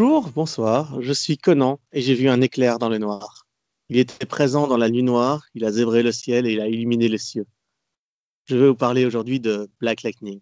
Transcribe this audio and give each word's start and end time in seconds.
Bonjour, 0.00 0.30
bonsoir, 0.30 1.02
je 1.02 1.12
suis 1.12 1.38
Conan 1.38 1.80
et 1.90 2.00
j'ai 2.00 2.14
vu 2.14 2.28
un 2.28 2.40
éclair 2.40 2.78
dans 2.78 2.88
le 2.88 2.98
noir. 2.98 3.48
Il 3.88 3.98
était 3.98 4.26
présent 4.26 4.68
dans 4.68 4.76
la 4.76 4.88
nuit 4.88 5.02
noire, 5.02 5.44
il 5.54 5.64
a 5.64 5.72
zébré 5.72 6.04
le 6.04 6.12
ciel 6.12 6.46
et 6.46 6.52
il 6.52 6.60
a 6.60 6.68
illuminé 6.68 7.08
les 7.08 7.18
cieux. 7.18 7.48
Je 8.44 8.56
vais 8.56 8.68
vous 8.68 8.76
parler 8.76 9.06
aujourd'hui 9.06 9.40
de 9.40 9.68
Black 9.80 10.04
Lightning. 10.04 10.40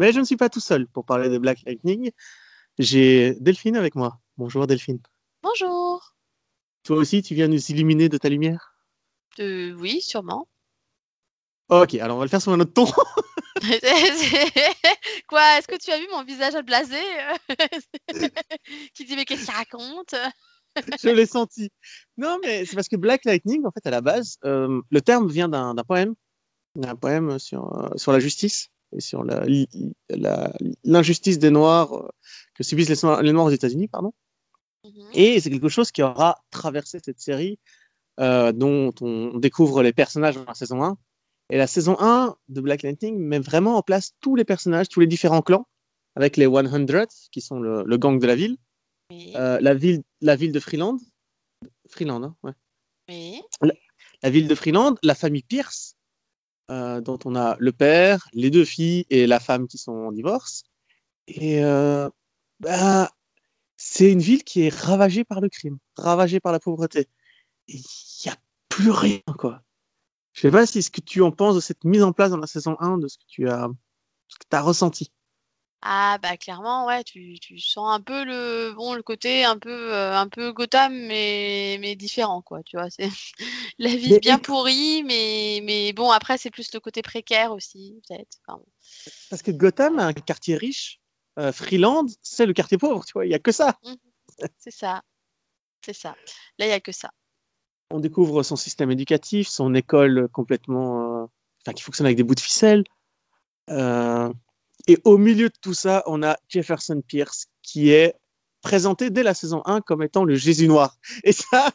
Mais 0.00 0.14
je 0.14 0.20
ne 0.20 0.24
suis 0.24 0.38
pas 0.38 0.48
tout 0.48 0.60
seul 0.60 0.86
pour 0.86 1.04
parler 1.04 1.28
de 1.28 1.36
Black 1.36 1.58
Lightning. 1.66 2.10
J'ai 2.78 3.34
Delphine 3.34 3.76
avec 3.76 3.96
moi. 3.96 4.18
Bonjour 4.38 4.66
Delphine. 4.66 5.00
Bonjour. 5.42 6.14
Toi 6.82 6.96
aussi, 6.96 7.20
tu 7.20 7.34
viens 7.34 7.48
nous 7.48 7.70
illuminer 7.70 8.08
de 8.08 8.16
ta 8.16 8.30
lumière? 8.30 8.78
Euh, 9.40 9.74
oui, 9.74 10.00
sûrement. 10.00 10.48
Ok, 11.68 11.94
alors 11.94 12.16
on 12.16 12.20
va 12.20 12.24
le 12.24 12.30
faire 12.30 12.40
sur 12.42 12.52
un 12.52 12.60
autre 12.60 12.72
ton. 12.72 12.86
Quoi 15.28 15.58
Est-ce 15.58 15.66
que 15.66 15.76
tu 15.76 15.90
as 15.90 15.98
vu 15.98 16.06
mon 16.12 16.22
visage 16.24 16.54
blasé 16.64 17.00
Qui 18.94 19.04
dit 19.04 19.16
mais 19.16 19.24
qu'est-ce 19.24 19.46
qu'il 19.46 19.54
raconte? 19.54 20.14
Je 21.02 21.08
l'ai 21.08 21.26
senti. 21.26 21.70
Non, 22.18 22.38
mais 22.42 22.64
c'est 22.66 22.76
parce 22.76 22.88
que 22.88 22.96
Black 22.96 23.24
Lightning, 23.24 23.64
en 23.64 23.70
fait, 23.70 23.86
à 23.86 23.90
la 23.90 24.00
base, 24.02 24.36
euh, 24.44 24.80
le 24.90 25.00
terme 25.00 25.28
vient 25.28 25.48
d'un 25.48 25.74
poème, 25.86 26.14
d'un 26.74 26.94
poème 26.94 27.38
sur, 27.38 27.74
euh, 27.78 27.88
sur 27.96 28.12
la 28.12 28.20
justice 28.20 28.68
et 28.94 29.00
sur 29.00 29.24
l'injustice 30.84 31.38
des 31.38 31.50
Noirs 31.50 31.94
euh, 31.96 32.08
que 32.54 32.62
subissent 32.62 32.90
les, 32.90 32.96
Noirs- 33.02 33.22
les 33.22 33.32
Noirs 33.32 33.46
aux 33.46 33.50
États-Unis, 33.50 33.88
pardon. 33.88 34.12
Mhm. 34.84 35.08
Et 35.14 35.40
c'est 35.40 35.50
quelque 35.50 35.68
chose 35.70 35.90
qui 35.90 36.02
aura 36.02 36.36
traversé 36.50 36.98
cette 37.02 37.20
série 37.20 37.58
euh, 38.20 38.52
dont 38.52 38.92
on 39.00 39.38
découvre 39.38 39.82
les 39.82 39.92
personnages 39.94 40.34
dans 40.36 40.44
la 40.44 40.54
saison 40.54 40.82
1. 40.84 40.96
Et 41.50 41.58
la 41.58 41.66
saison 41.66 41.96
1 42.00 42.36
de 42.48 42.60
Black 42.60 42.82
Lightning 42.82 43.18
met 43.18 43.38
vraiment 43.38 43.76
en 43.76 43.82
place 43.82 44.12
tous 44.20 44.34
les 44.34 44.44
personnages, 44.44 44.88
tous 44.88 45.00
les 45.00 45.06
différents 45.06 45.42
clans, 45.42 45.66
avec 46.16 46.36
les 46.36 46.46
100, 46.46 47.06
qui 47.30 47.40
sont 47.40 47.60
le, 47.60 47.84
le 47.84 47.96
gang 47.98 48.18
de 48.18 48.26
la 48.26 48.34
ville, 48.34 48.56
Oui. 49.10 49.32
euh, 49.36 49.58
la, 49.60 49.74
ville, 49.74 50.02
la 50.20 50.34
ville 50.34 50.52
de 50.52 50.60
Freeland, 50.60 50.98
Freeland, 51.88 52.22
hein, 52.24 52.36
ouais. 52.42 52.52
oui. 53.08 53.40
la 54.22 54.30
ville 54.30 54.48
de 54.48 54.54
Freeland, 54.54 54.96
la 55.02 55.14
famille 55.14 55.44
Pierce, 55.44 55.96
euh, 56.70 57.00
dont 57.00 57.18
on 57.24 57.36
a 57.36 57.56
le 57.60 57.72
père, 57.72 58.28
les 58.32 58.50
deux 58.50 58.64
filles 58.64 59.06
et 59.10 59.26
la 59.28 59.38
femme 59.38 59.68
qui 59.68 59.78
sont 59.78 59.92
en 59.92 60.12
divorce. 60.12 60.64
Et 61.28 61.64
euh, 61.64 62.08
bah, 62.58 63.10
c'est 63.76 64.10
une 64.10 64.20
ville 64.20 64.42
qui 64.42 64.62
est 64.62 64.74
ravagée 64.74 65.24
par 65.24 65.40
le 65.40 65.48
crime, 65.48 65.78
ravagée 65.96 66.40
par 66.40 66.50
la 66.52 66.58
pauvreté. 66.58 67.08
Il 67.68 67.82
n'y 68.24 68.32
a 68.32 68.36
plus 68.68 68.90
rien, 68.90 69.20
quoi. 69.38 69.62
Je 70.36 70.42
sais 70.42 70.50
pas 70.50 70.66
si 70.66 70.82
ce 70.82 70.90
que 70.90 71.00
tu 71.00 71.22
en 71.22 71.32
penses 71.32 71.54
de 71.54 71.60
cette 71.60 71.82
mise 71.84 72.02
en 72.02 72.12
place 72.12 72.30
dans 72.30 72.36
la 72.36 72.46
saison 72.46 72.76
1, 72.78 72.98
de 72.98 73.08
ce 73.08 73.16
que 73.16 73.24
tu 73.26 73.48
as, 73.48 73.68
ce 74.28 74.36
que 74.36 74.44
as 74.54 74.60
ressenti. 74.60 75.10
Ah 75.80 76.18
bah 76.20 76.36
clairement 76.36 76.86
ouais 76.86 77.04
tu, 77.04 77.38
tu 77.40 77.58
sens 77.58 77.94
un 77.94 78.00
peu 78.00 78.24
le 78.24 78.72
bon 78.74 78.94
le 78.94 79.02
côté 79.02 79.44
un 79.44 79.58
peu 79.58 79.94
euh, 79.94 80.14
un 80.16 80.28
peu 80.28 80.52
Gotham 80.52 80.92
mais 81.06 81.78
mais 81.80 81.94
différent 81.94 82.42
quoi 82.42 82.62
tu 82.64 82.76
vois 82.76 82.90
c'est 82.90 83.08
la 83.78 83.90
vie 83.94 84.10
Mais- 84.12 84.18
bien 84.18 84.38
pourrie 84.38 85.04
mais 85.04 85.60
mais 85.62 85.92
bon 85.92 86.10
après 86.10 86.38
c'est 86.38 86.50
plus 86.50 86.72
le 86.74 86.80
côté 86.80 87.02
précaire 87.02 87.52
aussi 87.52 88.00
peut-être 88.08 88.38
Enfin. 88.46 88.60
Parce 89.30 89.42
que 89.42 89.52
Gotham 89.52 89.98
a 90.00 90.06
un 90.06 90.12
quartier 90.12 90.56
riche, 90.56 91.00
euh, 91.38 91.52
Freeland, 91.52 92.06
c'est 92.22 92.46
le 92.46 92.52
quartier 92.52 92.78
pauvre, 92.78 93.04
tu 93.04 93.12
vois, 93.12 93.24
il 93.24 93.28
n'y 93.28 93.34
a 93.34 93.38
que 93.38 93.52
ça. 93.52 93.78
c'est 94.58 94.72
ça 94.72 95.02
c'est 95.84 95.92
ça 95.94 96.16
là 96.58 96.66
il 96.66 96.70
y 96.70 96.72
a 96.72 96.80
que 96.80 96.92
ça 96.92 97.10
on 97.90 98.00
découvre 98.00 98.42
son 98.42 98.56
système 98.56 98.90
éducatif, 98.90 99.48
son 99.48 99.74
école 99.74 100.28
complètement, 100.32 101.24
euh, 101.66 101.72
qui 101.72 101.82
fonctionne 101.82 102.06
avec 102.06 102.16
des 102.16 102.22
bouts 102.22 102.34
de 102.34 102.40
ficelle. 102.40 102.84
Euh, 103.70 104.32
et 104.86 104.98
au 105.04 105.18
milieu 105.18 105.48
de 105.48 105.54
tout 105.60 105.74
ça, 105.74 106.02
on 106.06 106.22
a 106.22 106.36
Jefferson 106.48 107.02
Pierce 107.06 107.46
qui 107.62 107.90
est 107.90 108.14
présenté 108.62 109.10
dès 109.10 109.22
la 109.22 109.34
saison 109.34 109.62
1 109.64 109.80
comme 109.80 110.02
étant 110.02 110.24
le 110.24 110.34
Jésus 110.34 110.68
noir. 110.68 110.96
Et 111.24 111.32
ça, 111.32 111.72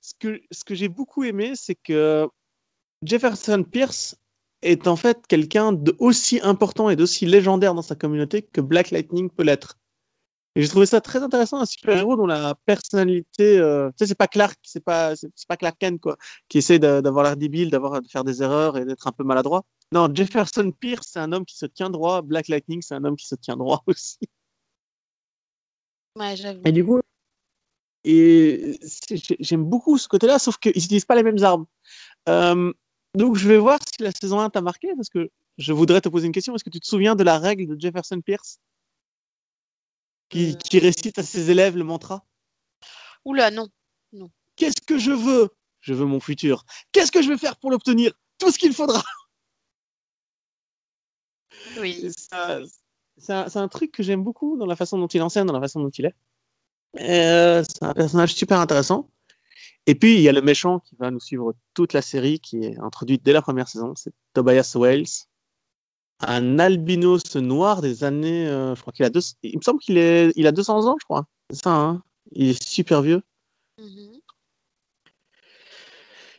ce 0.00 0.14
que, 0.18 0.40
ce 0.50 0.64
que 0.64 0.74
j'ai 0.74 0.88
beaucoup 0.88 1.24
aimé, 1.24 1.52
c'est 1.54 1.74
que 1.74 2.28
Jefferson 3.02 3.64
Pierce 3.64 4.16
est 4.62 4.86
en 4.86 4.96
fait 4.96 5.26
quelqu'un 5.26 5.72
d'aussi 5.72 6.40
important 6.42 6.90
et 6.90 6.96
d'aussi 6.96 7.26
légendaire 7.26 7.74
dans 7.74 7.82
sa 7.82 7.94
communauté 7.94 8.42
que 8.42 8.60
Black 8.60 8.90
Lightning 8.90 9.30
peut 9.30 9.42
l'être. 9.42 9.79
Et 10.56 10.62
j'ai 10.62 10.68
trouvé 10.68 10.86
ça 10.86 11.00
très 11.00 11.22
intéressant, 11.22 11.60
un 11.60 11.66
super-héros 11.66 12.16
dont 12.16 12.26
la 12.26 12.56
personnalité, 12.66 13.58
euh, 13.58 13.88
tu 13.90 13.98
sais, 13.98 14.06
c'est 14.06 14.14
pas 14.16 14.26
Clark, 14.26 14.58
c'est 14.64 14.82
pas, 14.82 15.14
c'est 15.14 15.30
pas 15.46 15.56
Clark 15.56 15.76
Kent, 15.78 16.00
quoi, 16.00 16.16
qui 16.48 16.58
essaie 16.58 16.80
d'avoir 16.80 17.24
l'air 17.24 17.36
débile, 17.36 17.70
d'avoir, 17.70 18.02
de 18.02 18.08
faire 18.08 18.24
des 18.24 18.42
erreurs 18.42 18.76
et 18.76 18.84
d'être 18.84 19.06
un 19.06 19.12
peu 19.12 19.22
maladroit. 19.22 19.64
Non, 19.92 20.08
Jefferson 20.12 20.72
Pierce, 20.72 21.08
c'est 21.12 21.20
un 21.20 21.32
homme 21.32 21.44
qui 21.44 21.56
se 21.56 21.66
tient 21.66 21.88
droit. 21.88 22.22
Black 22.22 22.48
Lightning, 22.48 22.82
c'est 22.82 22.94
un 22.94 23.04
homme 23.04 23.16
qui 23.16 23.26
se 23.26 23.36
tient 23.36 23.56
droit 23.56 23.82
aussi. 23.86 24.18
ouais 26.16 26.34
j'avoue 26.34 26.62
Et 26.64 26.72
du 26.72 26.84
coup, 26.84 27.00
et 28.04 28.78
j'aime 29.40 29.64
beaucoup 29.64 29.98
ce 29.98 30.08
côté-là, 30.08 30.38
sauf 30.38 30.58
qu'ils 30.58 30.72
n'utilisent 30.74 31.04
pas 31.04 31.14
les 31.14 31.22
mêmes 31.22 31.42
armes. 31.42 31.66
Euh, 32.28 32.72
donc, 33.14 33.36
je 33.36 33.48
vais 33.48 33.58
voir 33.58 33.78
si 33.84 34.02
la 34.02 34.10
saison 34.12 34.40
1 34.40 34.50
t'a 34.50 34.60
marqué, 34.60 34.88
parce 34.96 35.10
que 35.10 35.30
je 35.58 35.72
voudrais 35.72 36.00
te 36.00 36.08
poser 36.08 36.26
une 36.26 36.32
question. 36.32 36.54
Est-ce 36.54 36.64
que 36.64 36.70
tu 36.70 36.80
te 36.80 36.86
souviens 36.86 37.14
de 37.14 37.24
la 37.24 37.38
règle 37.38 37.66
de 37.66 37.80
Jefferson 37.80 38.20
Pierce? 38.20 38.58
Qui, 40.30 40.52
Euh. 40.52 40.54
qui 40.54 40.78
récite 40.78 41.18
à 41.18 41.22
ses 41.22 41.50
élèves 41.50 41.76
le 41.76 41.84
mantra? 41.84 42.24
Oula 43.24 43.50
non 43.50 43.68
Qu'est-ce 44.60 44.82
que 44.82 44.98
je 44.98 45.12
veux? 45.12 45.48
Je 45.80 45.94
veux 45.94 46.04
mon 46.04 46.20
futur. 46.20 46.66
Qu'est-ce 46.92 47.10
que 47.10 47.22
je 47.22 47.28
vais 47.30 47.38
faire 47.38 47.56
pour 47.56 47.70
l'obtenir? 47.70 48.12
Tout 48.36 48.50
ce 48.50 48.58
qu'il 48.58 48.74
faudra. 48.74 49.02
oui 51.80 52.10
C'est 53.16 53.32
un, 53.32 53.68
truc 53.68 53.90
que 53.90 54.02
j'aime 54.02 54.22
beaucoup 54.22 54.58
dans 54.58 54.66
la 54.66 54.76
façon 54.76 54.98
dont 54.98 55.06
il 55.06 55.22
enseigne, 55.22 55.46
dans 55.46 55.54
la 55.54 55.60
façon 55.60 55.80
dont 55.80 55.88
il 55.88 56.04
est. 56.04 56.14
Euh, 56.98 57.64
c'est 57.66 57.82
un 57.82 57.94
personnage 57.94 58.34
super 58.34 58.60
intéressant. 58.60 59.10
Et 59.86 59.94
puis, 59.94 60.16
il 60.16 60.20
y 60.20 60.28
a 60.28 60.32
le 60.32 60.42
méchant 60.42 60.80
qui 60.80 60.94
va 60.96 61.10
nous 61.10 61.20
suivre 61.20 61.54
toute 61.72 61.94
la 61.94 62.02
série, 62.02 62.38
qui 62.38 62.58
est 62.58 62.78
introduit 62.78 63.18
dès 63.18 63.32
la 63.32 63.40
première 63.40 63.68
saison. 63.68 63.94
C'est 63.96 64.12
Tobias 64.34 64.72
Wales, 64.74 65.06
un 66.20 66.58
albinos 66.58 67.34
noir 67.36 67.80
des 67.80 68.04
années. 68.04 68.46
euh, 68.46 68.74
je 68.74 68.80
crois 68.80 68.92
qu'il 68.92 69.04
a 69.04 69.10
deux, 69.10 69.20
il 69.42 69.56
me 69.56 69.62
semble 69.62 69.80
qu'il 69.80 69.98
est, 69.98 70.32
il 70.36 70.46
a 70.46 70.52
200 70.52 70.86
ans, 70.86 70.96
je 71.00 71.04
crois. 71.04 71.26
C'est 71.50 71.62
ça, 71.62 71.70
hein 71.70 72.02
Il 72.32 72.50
est 72.50 72.62
super 72.62 73.02
vieux. 73.02 73.22
Mhm. 73.78 74.20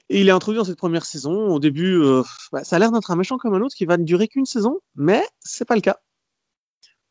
Et 0.10 0.22
il 0.22 0.28
est 0.28 0.32
introduit 0.32 0.58
dans 0.58 0.66
cette 0.66 0.78
première 0.78 1.06
saison. 1.06 1.48
Au 1.48 1.60
début, 1.60 1.96
euh, 1.96 2.22
bah, 2.52 2.64
ça 2.66 2.76
a 2.76 2.80
l'air 2.80 2.92
d'être 2.92 3.12
un 3.12 3.16
méchant 3.16 3.38
comme 3.38 3.54
un 3.54 3.62
autre 3.62 3.76
qui 3.76 3.86
va 3.86 3.98
ne 3.98 4.04
durer 4.04 4.28
qu'une 4.28 4.46
saison, 4.46 4.82
mais 4.96 5.26
c'est 5.40 5.66
pas 5.66 5.76
le 5.76 5.82
cas. 5.82 6.00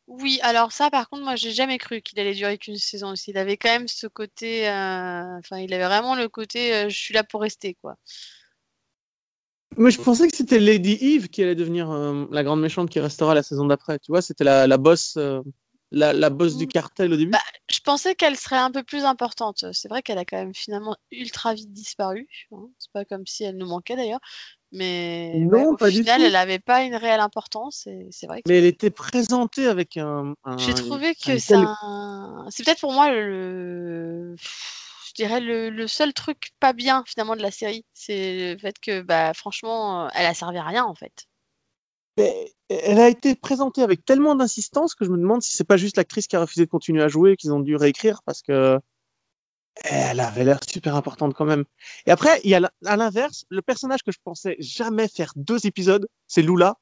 Oui, 0.07 0.39
alors 0.43 0.71
ça, 0.71 0.91
par 0.91 1.09
contre, 1.09 1.23
moi, 1.23 1.35
j'ai 1.35 1.51
jamais 1.51 1.77
cru 1.77 2.01
qu'il 2.01 2.19
allait 2.19 2.33
durer 2.33 2.57
qu'une 2.57 2.75
saison 2.75 3.11
aussi. 3.11 3.31
Il 3.31 3.37
avait 3.37 3.57
quand 3.57 3.69
même 3.69 3.87
ce 3.87 4.07
côté, 4.07 4.67
euh, 4.67 5.37
enfin, 5.39 5.57
il 5.57 5.73
avait 5.73 5.85
vraiment 5.85 6.15
le 6.15 6.27
côté, 6.27 6.89
je 6.89 6.95
suis 6.95 7.13
là 7.13 7.23
pour 7.23 7.41
rester, 7.41 7.75
quoi. 7.81 7.95
Mais 9.77 9.91
je 9.91 10.01
pensais 10.01 10.27
que 10.27 10.35
c'était 10.35 10.59
Lady 10.59 10.97
Eve 11.01 11.29
qui 11.29 11.41
allait 11.43 11.55
devenir 11.55 11.89
euh, 11.91 12.25
la 12.31 12.43
grande 12.43 12.61
méchante 12.61 12.89
qui 12.89 12.99
restera 12.99 13.33
la 13.33 13.43
saison 13.43 13.65
d'après. 13.65 13.99
Tu 13.99 14.11
vois, 14.11 14.21
c'était 14.21 14.43
la, 14.43 14.67
la 14.67 14.77
boss, 14.77 15.15
euh, 15.17 15.41
la, 15.91 16.13
la 16.13 16.29
boss 16.29 16.57
du 16.57 16.65
Mm. 16.65 16.69
cartel 16.69 17.13
au 17.13 17.17
début. 17.17 17.31
Bah, 17.31 17.39
Je 17.69 17.79
pensais 17.79 18.15
qu'elle 18.15 18.37
serait 18.37 18.57
un 18.57 18.71
peu 18.71 18.83
plus 18.83 19.05
importante. 19.05 19.65
C'est 19.71 19.87
vrai 19.87 20.01
qu'elle 20.01 20.17
a 20.17 20.25
quand 20.25 20.37
même 20.37 20.53
finalement 20.53 20.95
ultra 21.11 21.53
vite 21.53 21.71
disparu. 21.71 22.27
hein. 22.51 22.67
C'est 22.79 22.91
pas 22.91 23.05
comme 23.05 23.25
si 23.25 23.43
elle 23.43 23.57
nous 23.57 23.67
manquait 23.67 23.95
d'ailleurs. 23.95 24.19
Mais 24.73 25.31
Non, 25.35 25.49
ouais, 25.59 25.65
au 25.67 25.75
pas 25.77 25.89
du 25.89 25.97
final, 25.97 26.19
tout. 26.21 26.25
elle 26.27 26.33
n'avait 26.33 26.59
pas 26.59 26.83
une 26.83 26.95
réelle 26.95 27.19
importance. 27.19 27.87
C'est 28.11 28.27
vrai 28.27 28.41
que 28.41 28.49
Mais 28.49 28.57
elle 28.57 28.65
était 28.65 28.89
présentée 28.89 29.67
avec 29.67 29.97
un. 29.97 30.33
un- 30.45 30.57
j'ai 30.57 30.73
trouvé 30.73 31.13
que 31.13 31.37
c'est 31.37 31.53
tel- 31.55 31.65
un... 31.81 32.45
c'est 32.49 32.63
peut-être 32.63 32.79
pour 32.79 32.93
moi 32.93 33.11
le, 33.11 34.35
je 35.11 35.23
dirais 35.23 35.41
le, 35.41 35.69
le 35.69 35.87
seul 35.87 36.13
truc 36.13 36.51
pas 36.59 36.71
bien 36.71 37.03
finalement 37.05 37.35
de 37.35 37.41
la 37.41 37.51
série, 37.51 37.85
c'est 37.93 38.53
le 38.53 38.57
fait 38.57 38.79
que 38.79 39.01
bah 39.01 39.33
franchement, 39.33 40.09
elle 40.11 40.25
a 40.25 40.33
servi 40.33 40.57
à 40.57 40.63
rien 40.63 40.85
en 40.85 40.95
fait. 40.95 41.27
Mais 42.17 42.53
elle 42.69 42.99
a 42.99 43.09
été 43.09 43.35
présentée 43.35 43.81
avec 43.81 44.05
tellement 44.05 44.35
d'insistance 44.35 44.95
que 44.95 45.03
je 45.03 45.09
me 45.09 45.17
demande 45.17 45.41
si 45.41 45.53
c'est 45.53 45.65
pas 45.65 45.77
juste 45.77 45.97
l'actrice 45.97 46.27
qui 46.27 46.37
a 46.37 46.39
refusé 46.39 46.65
de 46.65 46.69
continuer 46.69 47.03
à 47.03 47.09
jouer 47.09 47.35
qu'ils 47.35 47.51
ont 47.51 47.59
dû 47.59 47.75
réécrire 47.75 48.21
parce 48.23 48.41
que 48.41 48.79
elle 49.83 50.19
avait 50.19 50.43
l'air 50.43 50.59
super 50.67 50.95
importante 50.95 51.33
quand 51.33 51.45
même. 51.45 51.65
Et 52.05 52.11
après, 52.11 52.39
il 52.43 52.49
y 52.49 52.55
a 52.55 52.71
à 52.85 52.97
l'inverse, 52.97 53.45
le 53.49 53.61
personnage 53.61 54.03
que 54.03 54.11
je 54.11 54.19
pensais 54.23 54.55
jamais 54.59 55.07
faire 55.07 55.33
deux 55.35 55.65
épisodes, 55.65 56.07
c'est 56.27 56.41
Lula, 56.41 56.75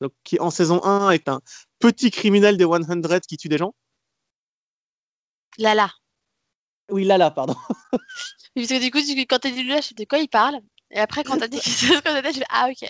donc 0.00 0.12
qui 0.24 0.38
en 0.40 0.50
saison 0.50 0.82
1 0.84 1.10
est 1.10 1.28
un 1.28 1.40
petit 1.78 2.10
criminel 2.10 2.56
des 2.56 2.64
100 2.64 3.20
qui 3.28 3.36
tue 3.36 3.48
des 3.48 3.58
gens. 3.58 3.74
Lala. 5.58 5.90
Oui, 6.90 7.04
Lala, 7.04 7.30
pardon. 7.30 7.54
Parce 8.54 8.66
que 8.66 8.80
du 8.80 8.90
coup, 8.90 8.98
quand 9.28 9.38
t'as 9.38 9.50
dit 9.50 9.64
là, 9.64 9.80
je 9.80 9.88
sais 9.88 9.94
de 9.94 10.04
quoi 10.04 10.18
il 10.18 10.28
parle? 10.28 10.60
Et 10.90 10.98
après, 10.98 11.22
quand 11.22 11.38
t'as 11.38 11.48
dit 11.48 11.58
que 11.60 12.00
qu'on 12.02 12.16
était, 12.16 12.32
je 12.32 12.42
ah 12.48 12.68
ok. 12.68 12.82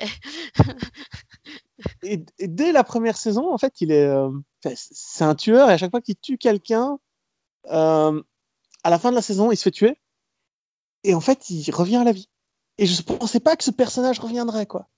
et, 2.03 2.25
et 2.39 2.49
dès 2.49 2.73
la 2.73 2.83
première 2.83 3.17
saison, 3.17 3.53
en 3.53 3.59
fait, 3.59 3.81
il 3.81 3.93
est, 3.93 4.07
euh, 4.07 4.31
c'est 4.75 5.25
un 5.25 5.35
tueur 5.35 5.69
et 5.71 5.75
à 5.75 5.79
chaque 5.79 5.91
fois 5.91 6.01
qu'il 6.01 6.17
tue 6.17 6.39
quelqu'un, 6.39 6.99
euh, 7.67 8.23
à 8.85 8.91
la 8.91 8.99
fin 8.99 9.11
de 9.11 9.17
la 9.17 9.23
saison, 9.23 9.53
il 9.53 9.57
se 9.57 9.65
fait 9.65 9.71
tuer 9.71 9.99
et 11.05 11.15
en 11.15 11.21
fait, 11.21 11.51
il 11.51 11.71
revient 11.73 11.97
à 11.97 12.05
la 12.05 12.13
vie. 12.13 12.29
Et 12.79 12.87
je 12.87 13.03
pensais 13.03 13.41
pas 13.41 13.57
que 13.57 13.65
ce 13.65 13.71
personnage 13.71 14.19
reviendrait, 14.21 14.67
quoi. 14.67 14.89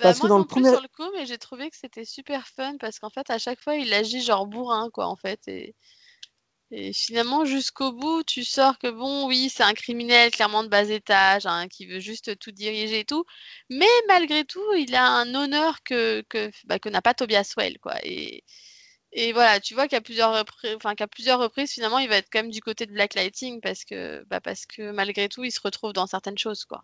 Bah, 0.00 0.12
moi 0.18 0.28
non 0.28 0.44
plus 0.44 0.62
sur 0.62 0.82
le 0.82 0.88
coup, 0.88 1.10
mais 1.14 1.24
j'ai 1.24 1.38
trouvé 1.38 1.70
que 1.70 1.76
c'était 1.76 2.04
super 2.04 2.46
fun 2.48 2.76
parce 2.78 2.98
qu'en 2.98 3.08
fait, 3.08 3.30
à 3.30 3.38
chaque 3.38 3.60
fois, 3.62 3.76
il 3.76 3.94
agit 3.94 4.20
genre 4.20 4.46
bourrin, 4.46 4.90
quoi, 4.92 5.06
en 5.06 5.16
fait. 5.16 5.40
Et, 5.46 5.74
et 6.72 6.92
finalement, 6.92 7.44
jusqu'au 7.44 7.92
bout, 7.92 8.24
tu 8.24 8.42
sors 8.42 8.78
que 8.78 8.90
bon, 8.90 9.28
oui, 9.28 9.48
c'est 9.50 9.62
un 9.62 9.74
criminel 9.74 10.32
clairement 10.32 10.64
de 10.64 10.68
bas 10.68 10.82
étage, 10.82 11.46
hein, 11.46 11.68
qui 11.68 11.86
veut 11.86 12.00
juste 12.00 12.38
tout 12.38 12.50
diriger 12.50 13.00
et 13.00 13.04
tout. 13.04 13.24
Mais 13.70 13.86
malgré 14.08 14.44
tout, 14.44 14.72
il 14.76 14.94
a 14.96 15.06
un 15.06 15.32
honneur 15.34 15.82
que, 15.84 16.22
que, 16.28 16.50
bah, 16.64 16.78
n'a 16.86 17.02
pas 17.02 17.14
Tobias 17.14 17.54
Well, 17.56 17.78
quoi. 17.78 17.94
Et, 18.02 18.42
et 19.12 19.32
voilà, 19.32 19.60
tu 19.60 19.74
vois 19.74 19.86
qu'à 19.86 20.00
plusieurs, 20.00 20.44
qu'à 20.96 21.06
plusieurs 21.06 21.38
reprises, 21.38 21.70
finalement, 21.70 21.98
il 21.98 22.08
va 22.08 22.16
être 22.16 22.28
quand 22.32 22.42
même 22.42 22.50
du 22.50 22.60
côté 22.60 22.86
de 22.86 22.92
Black 22.92 23.14
Lighting 23.14 23.60
parce 23.60 23.84
que, 23.84 24.24
bah, 24.24 24.40
parce 24.40 24.66
que 24.66 24.90
malgré 24.90 25.28
tout, 25.28 25.44
il 25.44 25.52
se 25.52 25.60
retrouve 25.62 25.92
dans 25.92 26.08
certaines 26.08 26.38
choses, 26.38 26.64
quoi. 26.64 26.82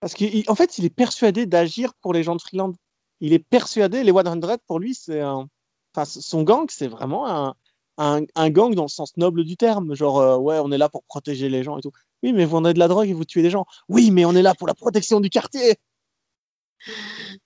Parce 0.00 0.14
qu'en 0.14 0.54
fait, 0.54 0.78
il 0.78 0.86
est 0.86 0.90
persuadé 0.90 1.46
d'agir 1.46 1.92
pour 2.00 2.14
les 2.14 2.22
gens 2.22 2.36
de 2.36 2.42
Freeland. 2.42 2.72
Il 3.20 3.32
est 3.34 3.38
persuadé, 3.38 4.02
les 4.02 4.12
100 4.12 4.40
pour 4.66 4.78
lui, 4.78 4.94
c'est 4.94 5.20
un... 5.20 5.48
enfin, 5.94 6.04
son 6.04 6.42
gang, 6.42 6.66
c'est 6.70 6.88
vraiment 6.88 7.26
un, 7.28 7.54
un, 7.96 8.50
gang 8.50 8.74
dans 8.74 8.82
le 8.82 8.88
sens 8.88 9.16
noble 9.16 9.44
du 9.44 9.56
terme. 9.56 9.94
Genre, 9.94 10.18
euh, 10.18 10.36
ouais, 10.36 10.58
on 10.58 10.70
est 10.72 10.78
là 10.78 10.88
pour 10.88 11.04
protéger 11.04 11.48
les 11.48 11.62
gens 11.62 11.78
et 11.78 11.82
tout. 11.82 11.92
Oui, 12.22 12.32
mais 12.32 12.44
vous 12.44 12.56
en 12.56 12.64
avez 12.64 12.74
de 12.74 12.78
la 12.78 12.88
drogue 12.88 13.08
et 13.08 13.12
vous 13.12 13.24
tuez 13.24 13.42
des 13.42 13.50
gens. 13.50 13.66
Oui, 13.88 14.10
mais 14.10 14.24
on 14.24 14.34
est 14.34 14.42
là 14.42 14.54
pour 14.54 14.66
la 14.66 14.74
protection 14.74 15.20
du 15.20 15.30
quartier. 15.30 15.76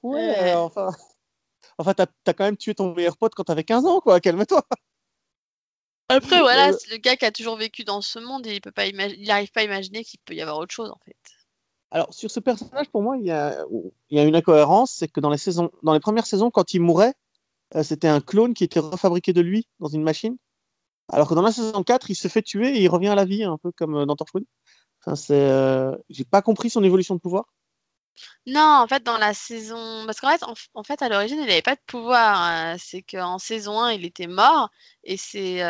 Ouais, 0.03 0.55
enfin. 0.55 0.91
Enfin, 1.79 1.95
t'as 1.95 2.07
as 2.27 2.35
quand 2.35 2.45
même 2.45 2.57
tué 2.57 2.75
ton 2.75 2.95
meilleur 2.95 3.17
pote 3.17 3.35
quand 3.35 3.45
t'avais 3.45 3.65
15 3.65 3.87
ans, 3.87 4.01
quoi. 4.01 4.21
Calme-toi. 4.21 4.63
Après, 6.09 6.41
voilà, 6.41 6.73
c'est 6.73 6.91
le 6.91 6.97
gars 6.97 7.17
qui 7.17 7.27
a 7.27 7.31
toujours 7.31 7.57
vécu 7.57 7.85
dans 7.85 8.01
ce 8.01 8.19
monde 8.19 8.47
et 8.47 8.55
il 8.55 8.61
peut 8.61 8.73
pas 8.73 8.87
il 8.87 8.97
n'arrive 9.27 9.53
pas 9.53 9.61
à 9.61 9.65
imaginer 9.65 10.03
qu'il 10.03 10.19
peut 10.25 10.35
y 10.35 10.41
avoir 10.41 10.59
autre 10.59 10.75
chose, 10.75 10.91
en 10.91 10.99
fait. 11.05 11.17
Alors, 11.91 12.13
sur 12.13 12.31
ce 12.31 12.41
personnage, 12.41 12.89
pour 12.91 13.03
moi, 13.03 13.17
il 13.17 13.25
y 13.25 13.31
a, 13.31 13.65
il 14.11 14.19
y 14.19 14.21
a 14.21 14.25
une 14.25 14.37
incohérence, 14.37 14.93
c'est 14.93 15.09
que 15.09 15.21
dans 15.21 15.31
les, 15.31 15.39
saisons, 15.39 15.71
dans 15.83 15.93
les 15.93 16.01
premières 16.01 16.27
saisons, 16.27 16.51
quand 16.51 16.75
il 16.75 16.81
mourait, 16.81 17.15
euh, 17.75 17.83
c'était 17.83 18.09
un 18.09 18.21
clone 18.21 18.55
qui 18.55 18.65
était 18.65 18.81
refabriqué 18.81 19.33
de 19.33 19.41
lui 19.41 19.69
dans 19.81 19.89
une 19.89 20.03
machine. 20.03 20.37
Alors 21.11 21.29
que 21.29 21.35
dans 21.35 21.43
la 21.43 21.53
saison 21.53 21.83
4, 21.83 22.11
il 22.11 22.15
se 22.15 22.29
fait 22.29 22.43
tuer 22.43 22.77
et 22.77 22.83
il 22.83 22.89
revient 22.89 23.09
à 23.09 23.15
la 23.15 23.25
vie, 23.25 23.45
un 23.45 23.59
peu 23.59 23.73
comme 23.73 23.97
euh, 23.97 24.07
dans 24.07 24.17
Torchwood. 24.17 24.45
Enfin, 25.01 25.17
c'est, 25.17 25.35
euh, 25.35 25.97
j'ai 26.11 26.25
pas 26.25 26.43
compris 26.43 26.71
son 26.71 26.85
évolution 26.85 27.15
de 27.15 27.21
pouvoir. 27.21 27.45
Non, 28.47 28.81
en 28.83 28.87
fait, 28.89 29.05
dans 29.05 29.17
la 29.17 29.33
saison. 29.33 30.05
Parce 30.07 30.21
qu'en 30.21 30.31
fait, 30.31 30.45
en, 30.75 30.83
fait, 30.83 31.03
à 31.03 31.09
l'origine, 31.09 31.39
il 31.39 31.47
n'avait 31.47 31.63
pas 31.63 31.77
de 31.77 31.81
pouvoir. 31.87 32.41
Hein. 32.41 32.77
C'est 32.79 33.03
qu'en 33.03 33.39
saison 33.39 33.81
1, 33.81 33.93
il 33.93 34.05
était 34.05 34.27
mort. 34.27 34.71
Et 35.05 35.17
c'est, 35.17 35.63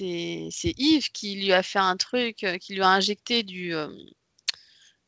Yves 0.00 1.10
qui 1.12 1.34
lui 1.42 1.52
a 1.52 1.62
fait 1.62 1.80
un 1.80 1.96
truc, 1.96 2.46
qui 2.60 2.74
lui 2.74 2.82
a 2.82 2.88
injecté 2.88 3.42
du 3.42 3.74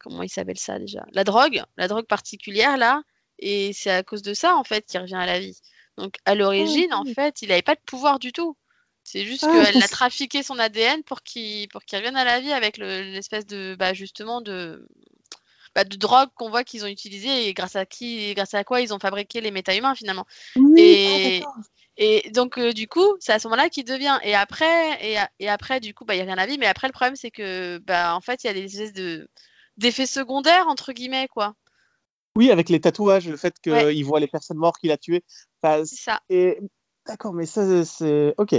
comment 0.02 0.22
il 0.22 0.28
s'appelle 0.28 0.58
ça 0.58 0.78
déjà? 0.78 1.06
La 1.12 1.24
drogue, 1.24 1.62
la 1.76 1.88
drogue 1.88 2.06
particulière 2.06 2.76
là, 2.76 3.02
et 3.38 3.72
c'est 3.72 3.90
à 3.90 4.02
cause 4.02 4.22
de 4.22 4.34
ça 4.34 4.56
en 4.56 4.64
fait 4.64 4.84
qu'il 4.86 5.00
revient 5.00 5.14
à 5.14 5.26
la 5.26 5.40
vie. 5.40 5.58
Donc 5.98 6.14
à 6.24 6.34
l'origine, 6.34 6.92
en 6.94 7.04
fait, 7.04 7.42
il 7.42 7.48
n'avait 7.48 7.62
pas 7.62 7.74
de 7.74 7.80
pouvoir 7.84 8.18
du 8.18 8.32
tout. 8.32 8.56
C'est 9.04 9.24
juste 9.24 9.44
ah, 9.48 9.52
qu'elle 9.52 9.82
a 9.82 9.88
trafiqué 9.88 10.42
son 10.42 10.58
ADN 10.58 11.02
pour 11.02 11.22
qu'il 11.22 11.68
pour 11.68 11.82
qu'il 11.82 11.98
revienne 11.98 12.16
à 12.16 12.24
la 12.24 12.40
vie 12.40 12.52
avec 12.52 12.76
l'espèce 12.76 13.46
de 13.46 13.74
bah, 13.76 13.94
justement 13.94 14.40
de 14.40 14.86
bah, 15.74 15.84
de 15.84 15.96
drogue 15.96 16.28
qu'on 16.36 16.50
voit 16.50 16.64
qu'ils 16.64 16.84
ont 16.84 16.88
utilisé 16.88 17.48
et 17.48 17.54
grâce 17.54 17.76
à 17.76 17.84
qui 17.84 18.32
grâce 18.34 18.54
à 18.54 18.62
quoi 18.62 18.80
ils 18.80 18.94
ont 18.94 19.00
fabriqué 19.00 19.40
les 19.40 19.50
méta-humains 19.50 19.94
finalement. 19.94 20.24
et, 20.76 21.42
ah, 21.44 21.50
et 21.96 22.30
donc 22.30 22.58
euh, 22.58 22.72
du 22.72 22.86
coup, 22.86 23.16
c'est 23.18 23.32
à 23.32 23.38
ce 23.38 23.48
moment-là 23.48 23.68
qu'il 23.68 23.84
devient. 23.84 24.18
Et 24.22 24.34
après, 24.34 24.98
et, 25.04 25.18
et 25.40 25.48
après 25.48 25.80
du 25.80 25.94
coup, 25.94 26.04
bah 26.04 26.14
il 26.14 26.18
y 26.18 26.22
a 26.22 26.24
rien 26.24 26.38
à 26.38 26.46
vie. 26.46 26.58
Mais 26.58 26.66
après 26.66 26.86
le 26.86 26.92
problème 26.92 27.16
c'est 27.16 27.32
que 27.32 27.78
bah 27.78 28.14
en 28.14 28.20
fait 28.20 28.44
il 28.44 28.46
y 28.46 28.50
a 28.50 28.54
des 28.54 28.64
espèces 28.64 28.92
de 28.92 29.28
d'effets 29.78 30.06
secondaires, 30.06 30.68
entre 30.68 30.92
guillemets, 30.92 31.28
quoi. 31.28 31.54
Oui, 32.36 32.50
avec 32.50 32.68
les 32.68 32.80
tatouages, 32.80 33.28
le 33.28 33.36
fait 33.36 33.54
qu'il 33.60 34.04
voit 34.04 34.20
les 34.20 34.26
personnes 34.26 34.56
mortes 34.56 34.78
qu'il 34.80 34.90
a 34.90 34.96
tuées. 34.96 35.24
C'est 35.62 35.96
ça. 35.96 36.20
Et... 36.28 36.58
D'accord, 37.06 37.32
mais 37.32 37.46
ça, 37.46 37.84
c'est. 37.84 38.34
Ok. 38.38 38.54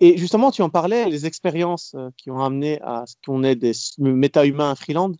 Et 0.00 0.16
justement, 0.16 0.50
tu 0.50 0.62
en 0.62 0.70
parlais, 0.70 1.08
les 1.08 1.26
expériences 1.26 1.94
euh, 1.94 2.10
qui 2.16 2.30
ont 2.30 2.40
amené 2.40 2.80
à 2.82 3.04
ce 3.06 3.14
qu'on 3.24 3.44
ait 3.44 3.54
des 3.54 3.72
méta-humains 3.98 4.72
à 4.72 4.74
Freeland 4.74 5.12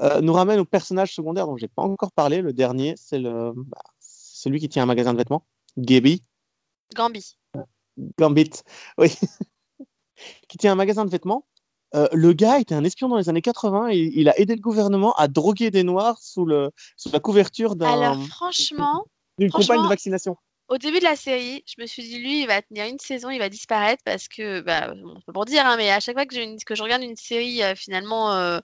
euh, 0.00 0.20
nous 0.20 0.34
ramènent 0.34 0.60
au 0.60 0.66
personnage 0.66 1.14
secondaire 1.14 1.46
dont 1.46 1.56
j'ai 1.56 1.68
pas 1.68 1.82
encore 1.82 2.12
parlé. 2.12 2.42
Le 2.42 2.52
dernier, 2.52 2.94
c'est 2.98 3.18
le... 3.18 3.52
Bah, 3.56 3.80
celui 3.98 4.60
qui 4.60 4.68
tient 4.68 4.82
un 4.82 4.86
magasin 4.86 5.14
de 5.14 5.18
vêtements, 5.18 5.46
Gaby. 5.78 6.22
Gambi. 6.94 7.38
Gambit, 8.18 8.50
oui. 8.98 9.14
qui 10.48 10.58
tient 10.58 10.72
un 10.72 10.76
magasin 10.76 11.04
de 11.04 11.10
vêtements 11.10 11.46
euh, 11.94 12.06
le 12.12 12.32
gars 12.32 12.60
était 12.60 12.74
un 12.74 12.84
espion 12.84 13.08
dans 13.08 13.16
les 13.16 13.28
années 13.28 13.42
80 13.42 13.88
et 13.88 14.12
il 14.14 14.28
a 14.28 14.38
aidé 14.38 14.54
le 14.54 14.60
gouvernement 14.60 15.12
à 15.14 15.26
droguer 15.26 15.72
des 15.72 15.82
noirs 15.82 16.18
sous, 16.22 16.44
le, 16.44 16.70
sous 16.96 17.10
la 17.10 17.18
couverture 17.18 17.74
d'un. 17.74 17.90
Alors 17.90 18.22
franchement. 18.28 19.06
D'une 19.40 19.50
campagne 19.50 19.82
de 19.82 19.88
vaccination. 19.88 20.36
Au 20.68 20.78
début 20.78 21.00
de 21.00 21.04
la 21.04 21.16
série, 21.16 21.64
je 21.66 21.82
me 21.82 21.86
suis 21.86 22.02
dit, 22.04 22.18
lui, 22.18 22.42
il 22.42 22.46
va 22.46 22.62
tenir 22.62 22.86
une 22.86 23.00
saison, 23.00 23.30
il 23.30 23.40
va 23.40 23.48
disparaître 23.48 24.02
parce 24.04 24.28
que, 24.28 24.60
bah, 24.60 24.94
on 25.26 25.32
pour 25.32 25.44
dire, 25.44 25.66
hein, 25.66 25.76
mais 25.76 25.90
à 25.90 25.98
chaque 25.98 26.14
fois 26.14 26.26
que, 26.26 26.64
que, 26.64 26.74
je 26.76 26.82
regarde 26.82 27.02
une 27.02 27.16
série 27.16 27.60
euh, 27.62 27.74
finalement 27.74 28.34
euh, 28.34 28.60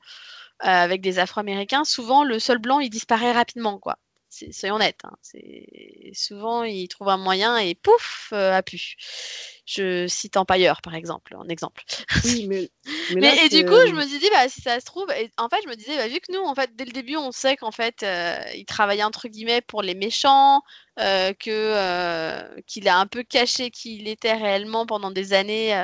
avec 0.61 1.01
des 1.01 1.19
Afro-Américains, 1.19 1.83
souvent 1.85 2.23
le 2.23 2.39
seul 2.39 2.59
blanc 2.59 2.79
il 2.79 2.91
disparaît 2.91 3.33
rapidement, 3.33 3.79
quoi 3.81 3.97
soyons 4.53 4.77
honnêtes. 4.77 5.01
Hein, 5.05 5.17
souvent, 6.13 6.63
ils 6.65 6.89
trouvent 6.89 7.09
un 7.09 7.17
moyen 7.17 7.57
et 7.59 7.75
pouf, 7.75 8.31
euh, 8.33 8.53
a 8.53 8.63
pu. 8.63 8.97
Je 9.67 10.07
cite 10.07 10.37
Empire, 10.37 10.81
par 10.83 10.95
exemple, 10.95 11.35
en 11.37 11.49
exemple. 11.49 11.85
Oui, 12.25 12.47
mais, 12.49 12.71
mais, 13.15 13.37
et 13.45 13.49
du 13.49 13.65
coup, 13.65 13.79
je 13.89 13.95
me 13.95 14.07
suis 14.07 14.19
dit, 14.19 14.29
bah, 14.31 14.49
si 14.49 14.61
ça 14.61 14.79
se 14.79 14.87
trouve, 14.87 15.07
en 15.39 15.49
fait, 15.49 15.59
je 15.65 15.69
me 15.69 15.75
disais, 15.75 15.97
bah, 15.97 16.09
vu 16.09 16.21
que 16.21 16.33
nous, 16.33 16.43
en 16.43 16.55
fait, 16.55 16.75
dès 16.77 16.85
le 16.85 16.93
début, 16.93 17.17
on 17.17 17.33
sait 17.33 17.57
qu'en 17.57 17.73
fait, 17.73 18.03
euh, 18.03 18.37
il 18.55 18.65
travaillait 18.65 19.05
entre 19.05 19.29
guillemets 19.29 19.61
pour 19.61 19.83
les 19.83 19.95
méchants, 19.95 20.63
euh, 20.99 21.33
que 21.35 22.61
qu'il 22.63 22.89
a 22.89 22.99
un 22.99 23.07
peu 23.07 23.23
caché 23.23 23.71
qui 23.71 23.97
il 23.97 24.09
était 24.09 24.35
réellement 24.35 24.87
pendant 24.87 25.11
des 25.11 25.33
années 25.33 25.75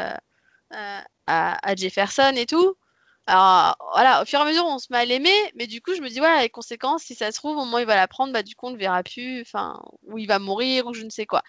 à, 0.71 1.75
Jefferson 1.77 2.33
et 2.37 2.47
tout. 2.47 2.77
Alors 3.27 3.77
voilà, 3.93 4.23
au 4.23 4.25
fur 4.25 4.39
et 4.41 4.43
à 4.43 4.45
mesure, 4.45 4.65
on 4.67 4.79
se 4.79 4.89
met 4.91 4.99
à 4.99 5.05
l'aimer, 5.05 5.53
mais 5.55 5.67
du 5.67 5.81
coup, 5.81 5.95
je 5.95 6.01
me 6.01 6.09
dis, 6.09 6.19
voilà, 6.19 6.43
les 6.43 6.51
conséquences, 6.51 7.05
si 7.05 7.15
ça 7.15 7.31
se 7.31 7.37
trouve, 7.37 7.57
au 7.57 7.65
moins 7.65 7.81
il 7.81 7.87
va 7.87 7.95
la 7.95 8.09
prendre, 8.09 8.33
bah 8.33 8.43
du 8.43 8.57
coup, 8.57 8.67
on 8.67 8.71
ne 8.71 8.77
verra 8.77 9.03
plus, 9.03 9.43
enfin, 9.43 9.81
ou 10.05 10.19
il 10.19 10.27
va 10.27 10.39
mourir, 10.39 10.87
ou 10.87 10.95
je 10.95 11.05
ne 11.05 11.11
sais 11.11 11.27
quoi. 11.27 11.43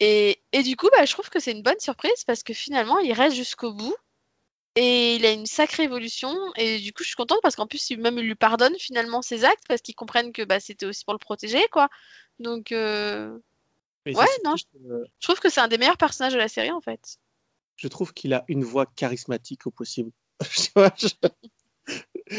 Et, 0.00 0.42
et 0.52 0.62
du 0.62 0.76
coup, 0.76 0.88
bah, 0.92 1.04
je 1.04 1.12
trouve 1.12 1.28
que 1.28 1.40
c'est 1.40 1.52
une 1.52 1.62
bonne 1.62 1.78
surprise 1.78 2.24
parce 2.26 2.42
que 2.42 2.54
finalement, 2.54 2.98
il 3.00 3.12
reste 3.12 3.36
jusqu'au 3.36 3.72
bout 3.72 3.94
et 4.76 5.16
il 5.16 5.26
a 5.26 5.32
une 5.32 5.46
sacrée 5.46 5.82
évolution. 5.84 6.34
Et 6.56 6.78
du 6.78 6.92
coup, 6.92 7.02
je 7.02 7.08
suis 7.08 7.16
contente 7.16 7.40
parce 7.42 7.56
qu'en 7.56 7.66
plus, 7.66 7.90
même 7.98 8.18
il 8.18 8.24
lui 8.24 8.34
pardonne 8.34 8.74
finalement 8.78 9.20
ses 9.20 9.44
actes 9.44 9.64
parce 9.68 9.82
qu'ils 9.82 9.94
comprennent 9.94 10.32
que 10.32 10.42
bah, 10.42 10.58
c'était 10.58 10.86
aussi 10.86 11.04
pour 11.04 11.12
le 11.12 11.18
protéger, 11.18 11.62
quoi. 11.70 11.88
Donc, 12.38 12.72
euh... 12.72 13.36
ouais, 14.06 14.26
non, 14.44 14.56
je... 14.56 14.64
je 15.18 15.26
trouve 15.26 15.40
que 15.40 15.50
c'est 15.50 15.60
un 15.60 15.68
des 15.68 15.76
meilleurs 15.76 15.98
personnages 15.98 16.32
de 16.32 16.38
la 16.38 16.48
série 16.48 16.72
en 16.72 16.80
fait. 16.80 17.18
Je 17.76 17.88
trouve 17.88 18.14
qu'il 18.14 18.32
a 18.32 18.44
une 18.48 18.64
voix 18.64 18.86
charismatique 18.86 19.66
au 19.66 19.70
possible. 19.70 20.12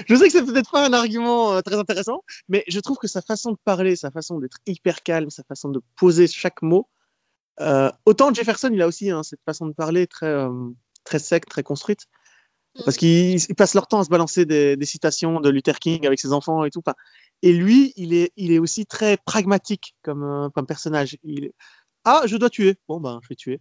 je, 0.08 0.15
sais 0.15 0.25
que 0.25 0.31
c'est 0.31 0.46
peut-être 0.46 0.72
pas 0.72 0.86
un 0.86 0.93
argument 0.93 1.53
euh, 1.53 1.62
très 1.62 1.75
intéressant, 1.75 2.24
mais 2.48 2.63
je 2.67 2.79
trouve 2.79 2.98
que 2.98 3.08
sa 3.08 3.22
façon 3.22 3.51
de 3.51 3.58
parler, 3.63 3.96
sa 3.96 4.12
façon 4.12 4.39
d'être 4.39 4.58
hyper 4.65 5.03
calme, 5.03 5.29
sa 5.29 5.43
façon 5.43 5.70
de 5.70 5.81
poser 5.96 6.27
chaque 6.27 6.62
mot, 6.62 6.88
euh, 7.60 7.91
autant 8.05 8.34
Jefferson, 8.34 8.70
il 8.74 8.81
a 8.81 8.88
aussi 8.88 9.12
hein, 9.12 9.24
cette 9.24 9.41
façon 9.46 9.67
de 9.67 9.74
parler 9.74 10.08
très, 10.08 10.27
euh, 10.27 10.70
très 11.03 11.20
sec, 11.20 11.46
très 11.46 11.63
construite, 11.63 12.08
mm. 12.75 12.84
parce 12.86 12.98
qu'ils 12.98 13.39
passent 13.55 13.75
leur 13.75 13.88
temps 13.88 14.00
à 14.00 14.03
se 14.03 14.10
balancer 14.10 14.46
des, 14.46 14.77
citations 14.86 15.39
de 15.39 15.50
Luther 15.50 15.79
King 15.79 16.08
avec 16.08 16.20
ses 16.20 16.34
enfants 16.34 16.65
et 16.65 16.72
tout. 16.72 16.81
Et 17.43 17.53
lui, 17.53 17.93
il 17.96 18.13
est, 18.13 18.31
il 18.36 18.51
est 18.51 18.60
aussi 18.60 18.86
très 18.86 19.17
pragmatique 19.17 19.96
comme, 20.03 20.50
comme 20.53 20.65
personnage. 20.65 21.17
Il 21.24 21.51
Ah, 22.05 22.24
je 22.25 22.38
dois 22.38 22.50
tuer. 22.50 22.77
Bon, 22.88 23.00
ben, 23.00 23.20
je 23.24 23.29
vais 23.29 23.36
tuer. 23.36 23.60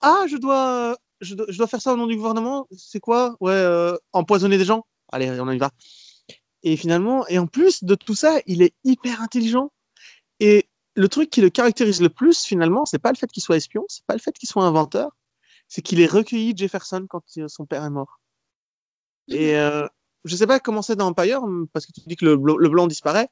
Ah, 0.00 0.24
je 0.28 0.36
dois 0.36 0.96
je 1.20 1.34
dois, 1.34 1.66
faire 1.66 1.80
ça 1.80 1.92
au 1.92 1.96
nom 1.96 2.06
du 2.06 2.16
gouvernement. 2.16 2.66
C'est 2.76 3.00
quoi? 3.00 3.36
Ouais, 3.40 3.52
euh, 3.52 3.96
empoisonner 4.12 4.58
des 4.58 4.64
gens? 4.64 4.86
Allez, 5.12 5.30
on 5.40 5.50
y 5.50 5.58
va. 5.58 5.70
Et 6.62 6.76
finalement, 6.76 7.26
et 7.28 7.38
en 7.38 7.46
plus 7.46 7.84
de 7.84 7.94
tout 7.94 8.14
ça, 8.14 8.40
il 8.46 8.62
est 8.62 8.74
hyper 8.84 9.20
intelligent. 9.22 9.72
Et 10.40 10.68
le 10.94 11.08
truc 11.08 11.30
qui 11.30 11.40
le 11.40 11.50
caractérise 11.50 12.00
le 12.00 12.08
plus, 12.08 12.44
finalement, 12.44 12.84
c'est 12.84 12.98
pas 12.98 13.12
le 13.12 13.16
fait 13.16 13.30
qu'il 13.30 13.42
soit 13.42 13.56
espion, 13.56 13.84
c'est 13.88 14.04
pas 14.04 14.14
le 14.14 14.20
fait 14.20 14.32
qu'il 14.32 14.48
soit 14.48 14.64
inventeur, 14.64 15.16
c'est 15.68 15.82
qu'il 15.82 16.00
ait 16.00 16.06
recueilli 16.06 16.54
Jefferson 16.56 17.06
quand 17.08 17.22
son 17.48 17.66
père 17.66 17.84
est 17.84 17.90
mort. 17.90 18.20
Et 19.28 19.56
euh, 19.56 19.86
je 20.24 20.36
sais 20.36 20.46
pas 20.46 20.60
comment 20.60 20.82
c'est 20.82 20.96
dans 20.96 21.08
Empire, 21.08 21.42
parce 21.72 21.86
que 21.86 21.92
tu 21.92 22.00
dis 22.06 22.16
que 22.16 22.26
le, 22.26 22.36
blanc 22.36 22.86
disparaît. 22.86 23.28